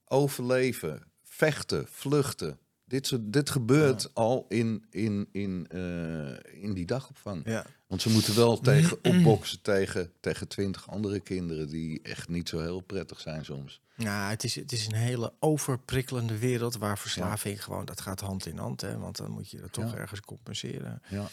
Overleven, 0.07 1.03
vechten, 1.35 1.85
vluchten. 1.89 2.59
Dit, 2.85 3.07
soort, 3.07 3.21
dit 3.33 3.49
gebeurt 3.49 4.09
al 4.13 4.45
in, 4.49 4.85
in, 4.89 5.27
in, 5.31 5.67
eh, 5.69 6.61
in 6.63 6.73
die 6.73 6.85
dagopvang. 6.85 7.41
Ja. 7.45 7.65
Want 7.87 8.01
ze 8.01 8.09
moeten 8.09 8.35
wel 8.35 8.59
tegen 8.59 8.97
opboksen 9.11 9.61
tegen, 9.61 10.11
tegen 10.19 10.47
twintig 10.47 10.89
andere 10.89 11.19
kinderen 11.19 11.69
die 11.69 11.99
echt 12.03 12.29
niet 12.29 12.49
zo 12.49 12.59
heel 12.59 12.79
prettig 12.79 13.19
zijn 13.19 13.45
soms. 13.45 13.81
Ja, 13.97 14.29
het 14.29 14.43
is, 14.43 14.55
het 14.55 14.71
is 14.71 14.85
een 14.87 14.95
hele 14.95 15.33
overprikkelende 15.39 16.37
wereld 16.37 16.77
waar 16.77 16.97
verslaving 16.97 17.63
gewoon, 17.63 17.85
dat 17.85 18.01
gaat 18.01 18.19
hand 18.19 18.45
in 18.45 18.57
hand. 18.57 18.81
Hè, 18.81 18.97
want 18.97 19.17
dan 19.17 19.31
moet 19.31 19.49
je 19.49 19.59
dat 19.61 19.73
toch 19.73 19.91
Ja. 19.91 19.97
ergens 19.97 20.21
compenseren. 20.21 21.01
Ja. 21.09 21.27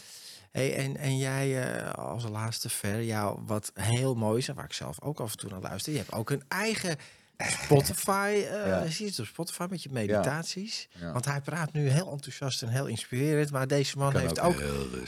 Hey, 0.50 0.76
en, 0.76 0.96
en 0.96 1.18
jij 1.18 1.62
eh, 1.74 1.92
als 1.92 2.28
laatste 2.28 2.68
ver, 2.68 3.04
jou, 3.04 3.40
wat 3.46 3.70
heel 3.74 4.14
mooi 4.14 4.38
is, 4.38 4.48
en 4.48 4.54
waar 4.54 4.64
ik 4.64 4.72
zelf 4.72 5.00
ook 5.00 5.20
af 5.20 5.30
en 5.32 5.38
toe 5.38 5.50
naar 5.50 5.60
luister, 5.60 5.92
je 5.92 5.98
hebt 5.98 6.12
ook 6.12 6.30
een 6.30 6.42
eigen 6.48 6.96
Spotify, 7.50 8.44
Ja. 8.50 8.86
zie 8.86 9.04
je 9.04 9.10
het 9.10 9.20
op 9.20 9.26
Spotify 9.26 9.66
met 9.70 9.82
je 9.82 9.88
meditaties? 9.92 10.88
Ja. 10.98 11.12
Want 11.12 11.24
hij 11.24 11.40
praat 11.40 11.72
nu 11.72 11.88
heel 11.88 12.10
enthousiast 12.10 12.62
en 12.62 12.68
heel 12.68 12.86
inspirerend, 12.86 13.50
maar 13.50 13.66
deze 13.66 13.98
man 13.98 14.16
heeft 14.16 14.40
ook, 14.40 14.62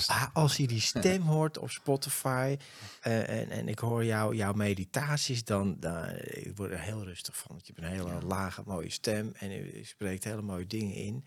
ah, 0.06 0.24
als 0.32 0.56
hij 0.56 0.66
die 0.66 0.80
stem 0.96 1.22
hoort 1.22 1.58
op 1.58 1.70
Spotify 1.70 2.56
eh, 3.00 3.28
en, 3.40 3.50
en 3.50 3.68
ik 3.68 3.78
hoor 3.78 4.04
jou, 4.04 4.34
jouw 4.36 4.52
meditaties, 4.52 5.44
dan, 5.44 5.76
dan 5.80 6.08
ik 6.20 6.52
word 6.56 6.70
er 6.70 6.80
heel 6.80 7.04
rustig 7.04 7.36
van. 7.36 7.46
Want 7.50 7.66
je 7.66 7.72
hebt 7.76 7.86
een 7.86 7.92
hele 7.92 8.26
lage, 8.26 8.62
mooie 8.66 8.90
stem 8.90 9.32
en 9.38 9.50
je 9.50 9.80
spreekt 9.84 10.24
hele 10.24 10.42
mooie 10.42 10.66
dingen 10.66 10.94
in. 10.94 11.24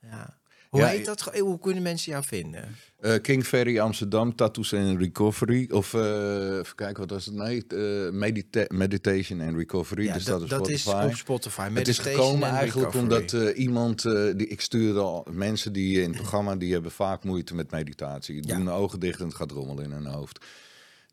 Ja. 0.00 0.39
Hoe 0.70 0.80
Ja, 0.80 0.86
heet 0.86 1.04
dat? 1.04 1.20
Hoe 1.38 1.58
kunnen 1.58 1.82
mensen 1.82 2.12
jou 2.12 2.24
vinden? 2.24 2.76
Eh, 3.00 3.14
King 3.22 3.44
Ferry 3.46 3.78
Amsterdam, 3.78 4.34
Tattoos 4.36 4.74
and 4.74 4.98
Recovery. 5.00 5.68
Of 5.70 5.92
even 5.92 6.74
kijken, 6.74 6.96
wat 6.96 7.10
was 7.10 7.26
het? 7.26 7.34
Nee, 7.34 7.64
medita- 8.12 8.64
Meditation 8.68 9.40
and 9.40 9.56
Recovery. 9.56 10.04
Ja, 10.04 10.14
dus 10.14 10.24
dat, 10.24 10.48
dat, 10.48 10.68
is 10.68 10.80
Spotify. 10.80 11.06
op 11.06 11.14
Spotify. 11.14 11.70
Het 11.72 11.88
is 11.88 11.98
gekomen 11.98 12.48
eigenlijk 12.48 12.92
Recovery. 12.92 13.02
omdat 13.02 13.54
iemand, 13.56 14.02
die, 14.36 14.46
ik 14.46 14.60
stuurde 14.60 15.00
al 15.00 15.26
mensen 15.30 15.72
die 15.72 16.00
in 16.02 16.08
het 16.08 16.16
programma, 16.16 16.56
die 16.56 16.72
hebben 16.72 16.90
vaak 16.90 17.24
moeite 17.24 17.54
met 17.54 17.70
meditatie. 17.70 18.40
Die 18.40 18.50
Ja. 18.50 18.56
doen 18.56 18.64
de 18.64 18.70
ogen 18.70 19.00
dicht 19.00 19.20
en 19.20 19.26
het 19.26 19.34
gaat 19.34 19.50
rommelen 19.50 19.84
in 19.84 19.90
hun 19.90 20.06
hoofd. 20.06 20.44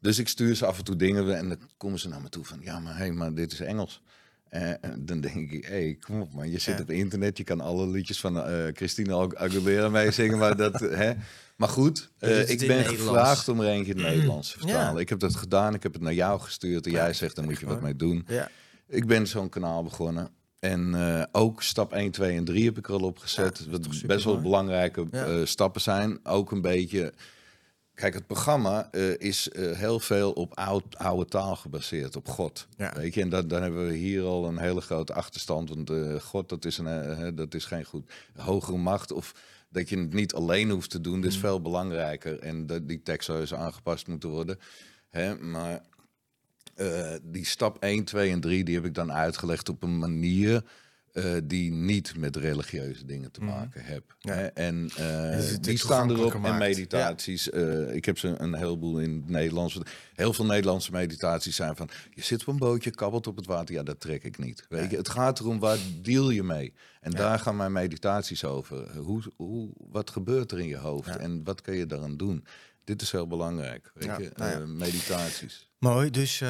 Dus 0.01 0.20
ik 0.20 0.28
stuur 0.28 0.55
ze 0.55 0.66
af 0.66 0.78
en 0.78 0.84
toe 0.84 0.95
dingen 0.95 1.38
en 1.38 1.47
dan 1.49 1.58
komen 1.78 1.99
ze 1.99 2.08
naar 2.10 2.22
me 2.22 2.30
toe 2.30 2.45
van, 2.45 2.60
ja 2.62 2.80
maar, 2.80 2.97
hey, 2.97 3.12
maar 3.12 3.34
dit 3.34 3.51
is 3.51 3.60
Engels. 3.60 4.01
Eh, 4.50 4.70
en 4.70 5.06
dan 5.06 5.22
denk 5.22 5.52
ik, 5.52 5.66
hé, 5.66 5.70
hey, 5.72 5.98
kom 6.00 6.22
op 6.22 6.34
man, 6.34 6.52
je 6.52 6.60
zit 6.60 6.76
Ja. 6.78 6.82
op 6.82 6.89
internet, 6.89 7.38
je 7.38 7.43
kan 7.43 7.62
alle 7.62 7.88
liedjes 7.88 8.20
van 8.20 8.41
eh 8.43 8.66
Christina 8.74 9.28
Aguilera 9.34 9.89
meezingen, 9.89 10.38
maar 10.38 10.58
dat, 10.58 10.80
hè. 11.04 11.12
Maar 11.56 11.70
goed, 11.70 12.10
eh, 12.20 12.50
ik 12.50 12.68
ben 12.68 12.86
gevraagd 12.86 13.48
om 13.50 13.60
er 13.62 13.68
eentje 13.70 13.93
in 13.93 14.00
het 14.00 14.08
Nederlands 14.08 14.52
te 14.52 14.58
Ja. 14.60 14.64
vertalen. 14.68 15.02
Ik 15.02 15.10
heb 15.10 15.20
dat 15.20 15.36
gedaan, 15.36 15.74
ik 15.74 15.84
heb 15.84 15.93
het 15.93 16.02
naar 16.02 16.14
jou 16.14 16.39
gestuurd 16.39 16.86
en 16.86 16.91
jij 16.91 17.14
zegt, 17.14 17.36
daar 17.36 17.45
moet 17.45 17.60
je 17.60 17.66
wat 17.66 17.82
mee 17.82 17.95
doen. 17.95 18.26
Ja. 18.28 18.50
Ik 18.88 19.06
ben 19.08 19.28
zo'n 19.28 19.50
kanaal 19.50 19.84
begonnen. 19.84 20.30
En 20.60 20.95
ook 21.32 21.64
stap 21.64 21.93
1, 21.93 22.12
2 22.12 22.38
en 22.38 22.43
3 22.45 22.66
heb 22.66 22.78
ik 22.78 22.88
er 22.88 22.93
al 22.93 23.00
dat 23.00 23.24
is 23.60 23.68
wat 23.70 23.88
best 24.06 24.24
wel 24.26 24.41
belangrijke 24.41 25.08
stappen 25.43 25.82
zijn. 25.82 26.20
Ook 26.26 26.52
een 26.52 26.62
beetje. 26.62 27.14
Kijk, 27.98 28.14
het 28.14 28.28
programma 28.28 28.91
eh, 28.91 29.20
is 29.20 29.50
eh, 29.50 29.72
heel 29.72 30.00
veel 30.00 30.32
op 30.32 30.58
oud, 30.58 30.98
oude 30.98 31.26
taal 31.26 31.56
gebaseerd, 31.56 32.16
op 32.16 32.28
God. 32.28 32.68
Ja. 32.78 32.93
Weet 32.95 33.14
je, 33.14 33.22
en 33.22 33.30
dat, 33.30 33.50
dan 33.50 33.62
hebben 33.62 33.88
we 33.88 33.93
hier 33.93 34.24
al 34.24 34.48
een 34.48 34.58
hele 34.58 34.82
grote 34.82 35.14
achterstand. 35.14 35.70
Want 35.70 35.89
eh, 35.89 36.16
God, 36.16 36.50
dat 36.50 36.66
is, 36.66 36.78
een, 36.78 37.36
dat 37.36 37.54
is 37.54 37.66
geen 37.66 37.84
goed. 37.84 38.12
Hogere 38.36 38.78
macht 38.78 39.12
of 39.12 39.34
dat 39.70 39.89
je 39.89 39.98
het 39.98 40.14
niet 40.14 40.34
alleen 40.34 40.70
hoeft 40.70 40.89
te 40.89 41.02
doen, 41.02 41.22
dat 41.22 41.32
is 41.32 41.38
veel 41.38 41.62
belangrijker. 41.62 42.39
En 42.39 42.66
dat, 42.66 42.88
die 42.88 43.02
tekst 43.02 43.26
zou 43.26 43.39
eens 43.39 43.54
aangepast 43.54 44.08
moeten 44.08 44.30
worden. 44.30 44.60
Hè? 45.10 45.38
Maar 45.38 45.82
die 47.24 47.45
stap 47.45 47.78
1, 47.80 48.04
2 48.04 48.32
en 48.32 48.39
3, 48.39 48.64
die 48.64 48.76
heb 48.76 48.86
ik 48.86 48.93
dan 48.93 49.12
uitgelegd 49.12 49.70
op 49.70 49.84
een 49.84 49.98
manier 49.98 50.64
eh, 51.18 51.36
die 51.43 51.72
niet 51.72 52.18
met 52.18 52.36
religieuze 52.36 53.05
dingen 53.05 53.32
te 53.32 53.41
maken. 53.43 53.82
Mhm. 53.82 53.91
Ja. 54.20 54.34
Hè? 54.34 54.45
En 54.45 54.89
eh, 54.97 55.32
Dus 55.38 55.59
die 55.59 55.78
staan 55.78 56.09
erop 56.09 56.22
toegankelijker 56.22 56.51
en 56.51 56.57
meditaties. 56.57 57.49
eh, 57.49 57.95
ik 57.95 58.05
heb 58.05 58.18
ze 58.18 58.28
een 58.28 58.55
heleboel 58.55 58.99
in 58.99 59.15
het 59.15 59.30
Nederlands. 59.30 59.78
Heel 60.13 60.34
veel 60.34 60.45
Nederlandse 60.45 60.91
meditaties 60.91 61.55
zijn 61.55 61.76
van, 61.76 61.89
je 62.13 62.24
zit 62.24 62.41
op 62.41 62.47
een 62.47 62.57
bootje, 62.57 62.91
kabbelt 62.91 63.28
op 63.28 63.36
het 63.36 63.45
water. 63.45 63.76
Ja, 63.76 63.84
dat 63.84 63.99
trek 63.99 64.24
ik 64.24 64.38
niet. 64.38 64.65
Weet 64.70 64.91
je? 64.91 64.97
Het 64.97 65.09
gaat 65.09 65.39
erom, 65.39 65.59
waar 65.59 65.78
deal 66.01 66.30
je 66.30 66.43
mee? 66.43 66.74
En 67.01 67.11
daar 67.11 67.39
gaan 67.39 67.55
mijn 67.55 67.72
meditaties 67.72 68.43
over. 68.43 68.97
Hoe, 68.97 69.22
hoe, 69.36 69.70
wat 69.78 70.09
gebeurt 70.09 70.51
er 70.51 70.59
in 70.59 70.68
je 70.68 70.78
hoofd? 70.78 71.15
En 71.15 71.43
wat 71.43 71.61
kun 71.61 71.76
je 71.76 71.86
daaraan 71.86 72.18
doen? 72.18 72.45
Dit 72.84 73.01
is 73.01 73.11
heel 73.11 73.28
belangrijk, 73.28 73.91
weet 73.93 74.05
Ja, 74.05 74.18
je? 74.20 74.32
nou 74.36 74.68
meditaties. 74.68 75.70
Mooi, 75.80 76.09
dus 76.09 76.41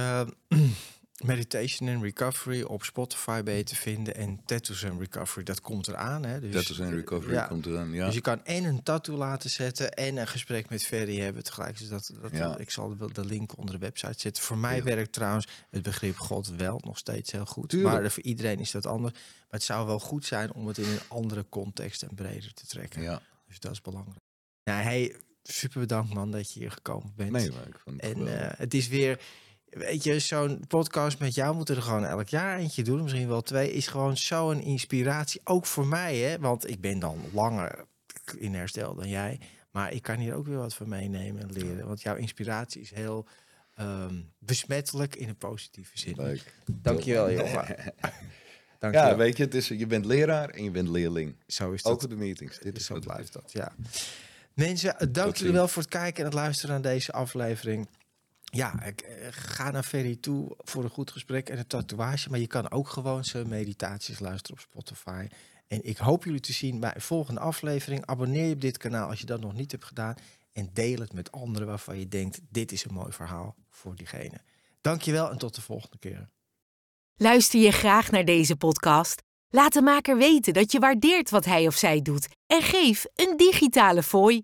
Meditation 1.26 1.90
and 1.90 2.04
Recovery 2.04 2.62
op 2.62 2.84
Spotify 2.84 3.44
ben 3.44 3.54
je 3.54 3.64
te 3.64 3.76
vinden. 3.76 4.16
En 4.16 4.40
Tattoos 4.46 4.86
and 4.86 5.00
Recovery, 5.00 5.44
dat 5.44 5.62
komt 5.62 5.88
eraan. 5.88 6.24
Hè? 6.24 6.40
Dus, 6.40 6.54
Tattoos 6.54 6.82
and 6.82 6.94
Recovery 6.94 7.34
ja. 7.34 7.46
komt 7.46 7.66
eraan, 7.66 7.92
ja. 7.92 8.06
Dus 8.06 8.16
je 8.16 8.22
kan 8.22 8.46
en 8.46 8.64
een 8.64 8.84
tattoo 8.84 9.18
laten 9.18 9.50
zetten 9.50 9.94
en 9.94 10.18
een 10.18 10.28
gesprek 10.28 10.70
met 10.70 10.84
Ferry 10.84 11.20
hebben 11.20 11.44
tegelijk. 11.44 11.78
Dus 11.78 11.88
dat, 11.88 12.12
dat, 12.22 12.32
ja. 12.32 12.58
ik 12.58 12.72
zal 12.72 12.98
de, 12.98 13.12
de 13.14 13.26
link 13.26 13.58
onder 13.58 13.74
de 13.74 13.80
website 13.80 14.20
zetten. 14.20 14.44
Voor 14.44 14.58
mij 14.58 14.84
werkt 14.84 15.14
trouwens 15.14 15.48
het 15.70 15.82
begrip 15.82 16.18
God 16.18 16.48
wel 16.48 16.82
nog 16.84 16.98
steeds 16.98 17.32
heel 17.32 17.46
goed. 17.46 17.70
Tuurlijk. 17.70 18.02
Maar 18.02 18.12
voor 18.12 18.24
iedereen 18.24 18.60
is 18.60 18.72
dat 18.72 18.86
anders. 18.86 19.14
Maar 19.14 19.24
het 19.50 19.64
zou 19.64 19.86
wel 19.88 20.00
goed 20.00 20.26
zijn 20.26 20.54
om 20.54 20.68
het 20.68 20.78
in 20.78 20.90
een 20.90 21.00
andere 21.08 21.46
context 21.50 22.04
en 22.04 22.16
breder 22.16 22.54
te 22.54 22.68
trekken. 22.68 23.02
Ja. 23.02 23.22
Dus 23.48 23.60
dat 23.60 23.72
is 23.72 23.82
belangrijk. 23.82 24.20
Nou, 24.64 24.84
hey, 24.84 25.16
super 25.44 25.80
bedankt 25.80 26.14
man 26.14 26.32
dat 26.32 26.54
je 26.54 26.60
hier 26.60 26.72
gekomen 26.72 27.14
bent. 27.16 27.32
Nee, 27.32 27.52
maar 27.52 27.68
ik 27.68 27.80
vond 27.84 28.02
het 28.02 28.12
En 28.12 28.22
uh, 28.22 28.52
het 28.58 28.74
is 28.74 28.88
weer 28.88 29.20
weet 29.70 30.04
je, 30.04 30.20
zo'n 30.20 30.64
podcast 30.68 31.20
met 31.20 31.36
jou 31.36 31.56
moeten 31.56 31.76
er 31.76 31.82
gewoon 31.82 32.06
elk 32.06 32.28
jaar 32.28 32.58
eentje 32.58 32.84
doen, 32.84 33.02
misschien 33.02 33.28
wel 33.28 33.42
twee, 33.42 33.72
is 33.72 33.88
gewoon 33.88 34.18
zo'n 34.18 34.62
inspiratie. 34.62 35.42
Ook 35.44 35.66
voor 35.66 35.88
mij, 35.88 36.18
hè? 36.18 36.40
want 36.40 36.70
ik 36.70 36.82
ben 36.82 37.00
dan 37.00 37.20
langer 37.34 37.86
in 38.38 38.54
herstel 38.54 38.96
dan 38.96 39.10
jij. 39.10 39.40
Maar 39.72 39.94
ik 39.94 40.02
kan 40.02 40.18
hier 40.18 40.34
ook 40.34 40.46
weer 40.48 40.58
wat 40.58 40.74
van 40.74 40.90
meenemen 40.90 41.42
en 41.42 41.52
leren. 41.52 41.88
Want 41.88 42.02
jouw 42.02 42.16
inspiratie 42.16 42.82
is 42.82 42.92
heel 42.92 43.28
um, 43.80 44.32
besmettelijk 44.40 45.16
in 45.16 45.30
een 45.30 45.38
positieve 45.38 46.00
zin. 46.00 46.16
Leuk. 46.16 46.54
Dankjewel, 46.72 47.32
Jova. 47.32 47.68
Dank 48.80 48.94
ja, 48.94 49.16
weet 49.16 49.38
je, 49.38 49.44
het 49.44 49.56
is, 49.56 49.68
je 49.68 49.88
bent 49.88 50.06
leraar 50.06 50.50
en 50.50 50.64
je 50.64 50.72
bent 50.72 50.88
leerling. 50.88 51.36
Zo 51.48 51.72
is 51.72 51.82
dat. 51.82 51.92
Ook 51.92 52.04
op 52.04 52.10
de 52.10 52.16
meetings. 52.16 52.60
Dit 52.60 52.78
is 52.78 52.86
zo 52.86 53.00
blijft 53.00 53.34
dat, 53.34 53.52
ja. 53.52 53.76
Mensen, 54.54 55.12
dank 55.12 55.36
jullie 55.36 55.54
wel 55.54 55.68
voor 55.68 55.82
het 55.82 55.92
kijken 55.92 56.20
en 56.20 56.26
het 56.26 56.34
luisteren 56.34 56.82
naar 56.82 56.92
deze 56.92 57.12
aflevering 57.12 57.88
ja, 58.54 58.84
ik, 58.84 59.02
eh, 59.02 59.28
ga 59.32 59.72
naar 59.72 59.84
Ferry 59.84 60.16
toe 60.16 60.56
voor 60.58 60.84
een 60.84 60.90
goed 60.90 61.12
gesprek 61.12 61.50
en 61.50 61.58
een 61.58 61.68
tatoeage. 61.68 62.30
Maar 62.30 62.40
je 62.40 62.48
kan 62.48 62.72
ook 62.72 62.90
gewoon 62.90 63.24
zijn 63.24 63.48
meditaties 63.48 64.20
luisteren 64.20 64.58
op 64.58 64.64
Spotify. 64.70 65.28
En 65.68 65.84
ik 65.84 65.98
hoop 65.98 66.24
jullie 66.24 66.40
te 66.40 66.54
zien 66.54 66.80
bij 66.80 66.92
een 66.96 67.02
volgende 67.02 67.40
aflevering. 67.40 68.06
Abonneer 68.06 68.48
je 68.48 68.54
op 68.54 68.62
dit 68.62 68.78
kanaal 68.78 69.10
als 69.10 69.20
je 69.20 69.26
dat 69.26 69.42
nog 69.42 69.54
niet 69.54 69.72
hebt 69.72 69.86
gedaan. 69.86 70.16
En 70.52 70.70
deel 70.74 71.00
het 71.00 71.14
met 71.14 71.32
anderen 71.32 71.68
waarvan 71.68 72.00
je 72.00 72.08
denkt, 72.08 72.40
dit 72.50 72.72
is 72.72 72.86
een 72.86 72.94
mooi 72.94 73.12
verhaal 73.12 73.56
voor 73.70 73.96
diegene. 73.96 74.42
Dankjewel 74.82 75.32
en 75.32 75.38
tot 75.38 75.56
de 75.56 75.62
volgende 75.62 75.98
keer. 75.98 76.30
Luister 77.16 77.60
je 77.60 77.72
graag 77.72 78.12
naar 78.12 78.26
deze 78.26 78.56
podcast? 78.56 79.22
Laat 79.50 79.74
de 79.74 79.82
maker 79.82 80.18
weten 80.18 80.54
dat 80.54 80.72
je 80.72 80.80
waardeert 80.80 81.30
wat 81.30 81.46
hij 81.46 81.68
of 81.68 81.76
zij 81.76 82.02
doet. 82.02 82.28
En 82.46 82.62
geef 82.62 83.06
een 83.16 83.38
digitale 83.38 84.04
fooi. 84.04 84.44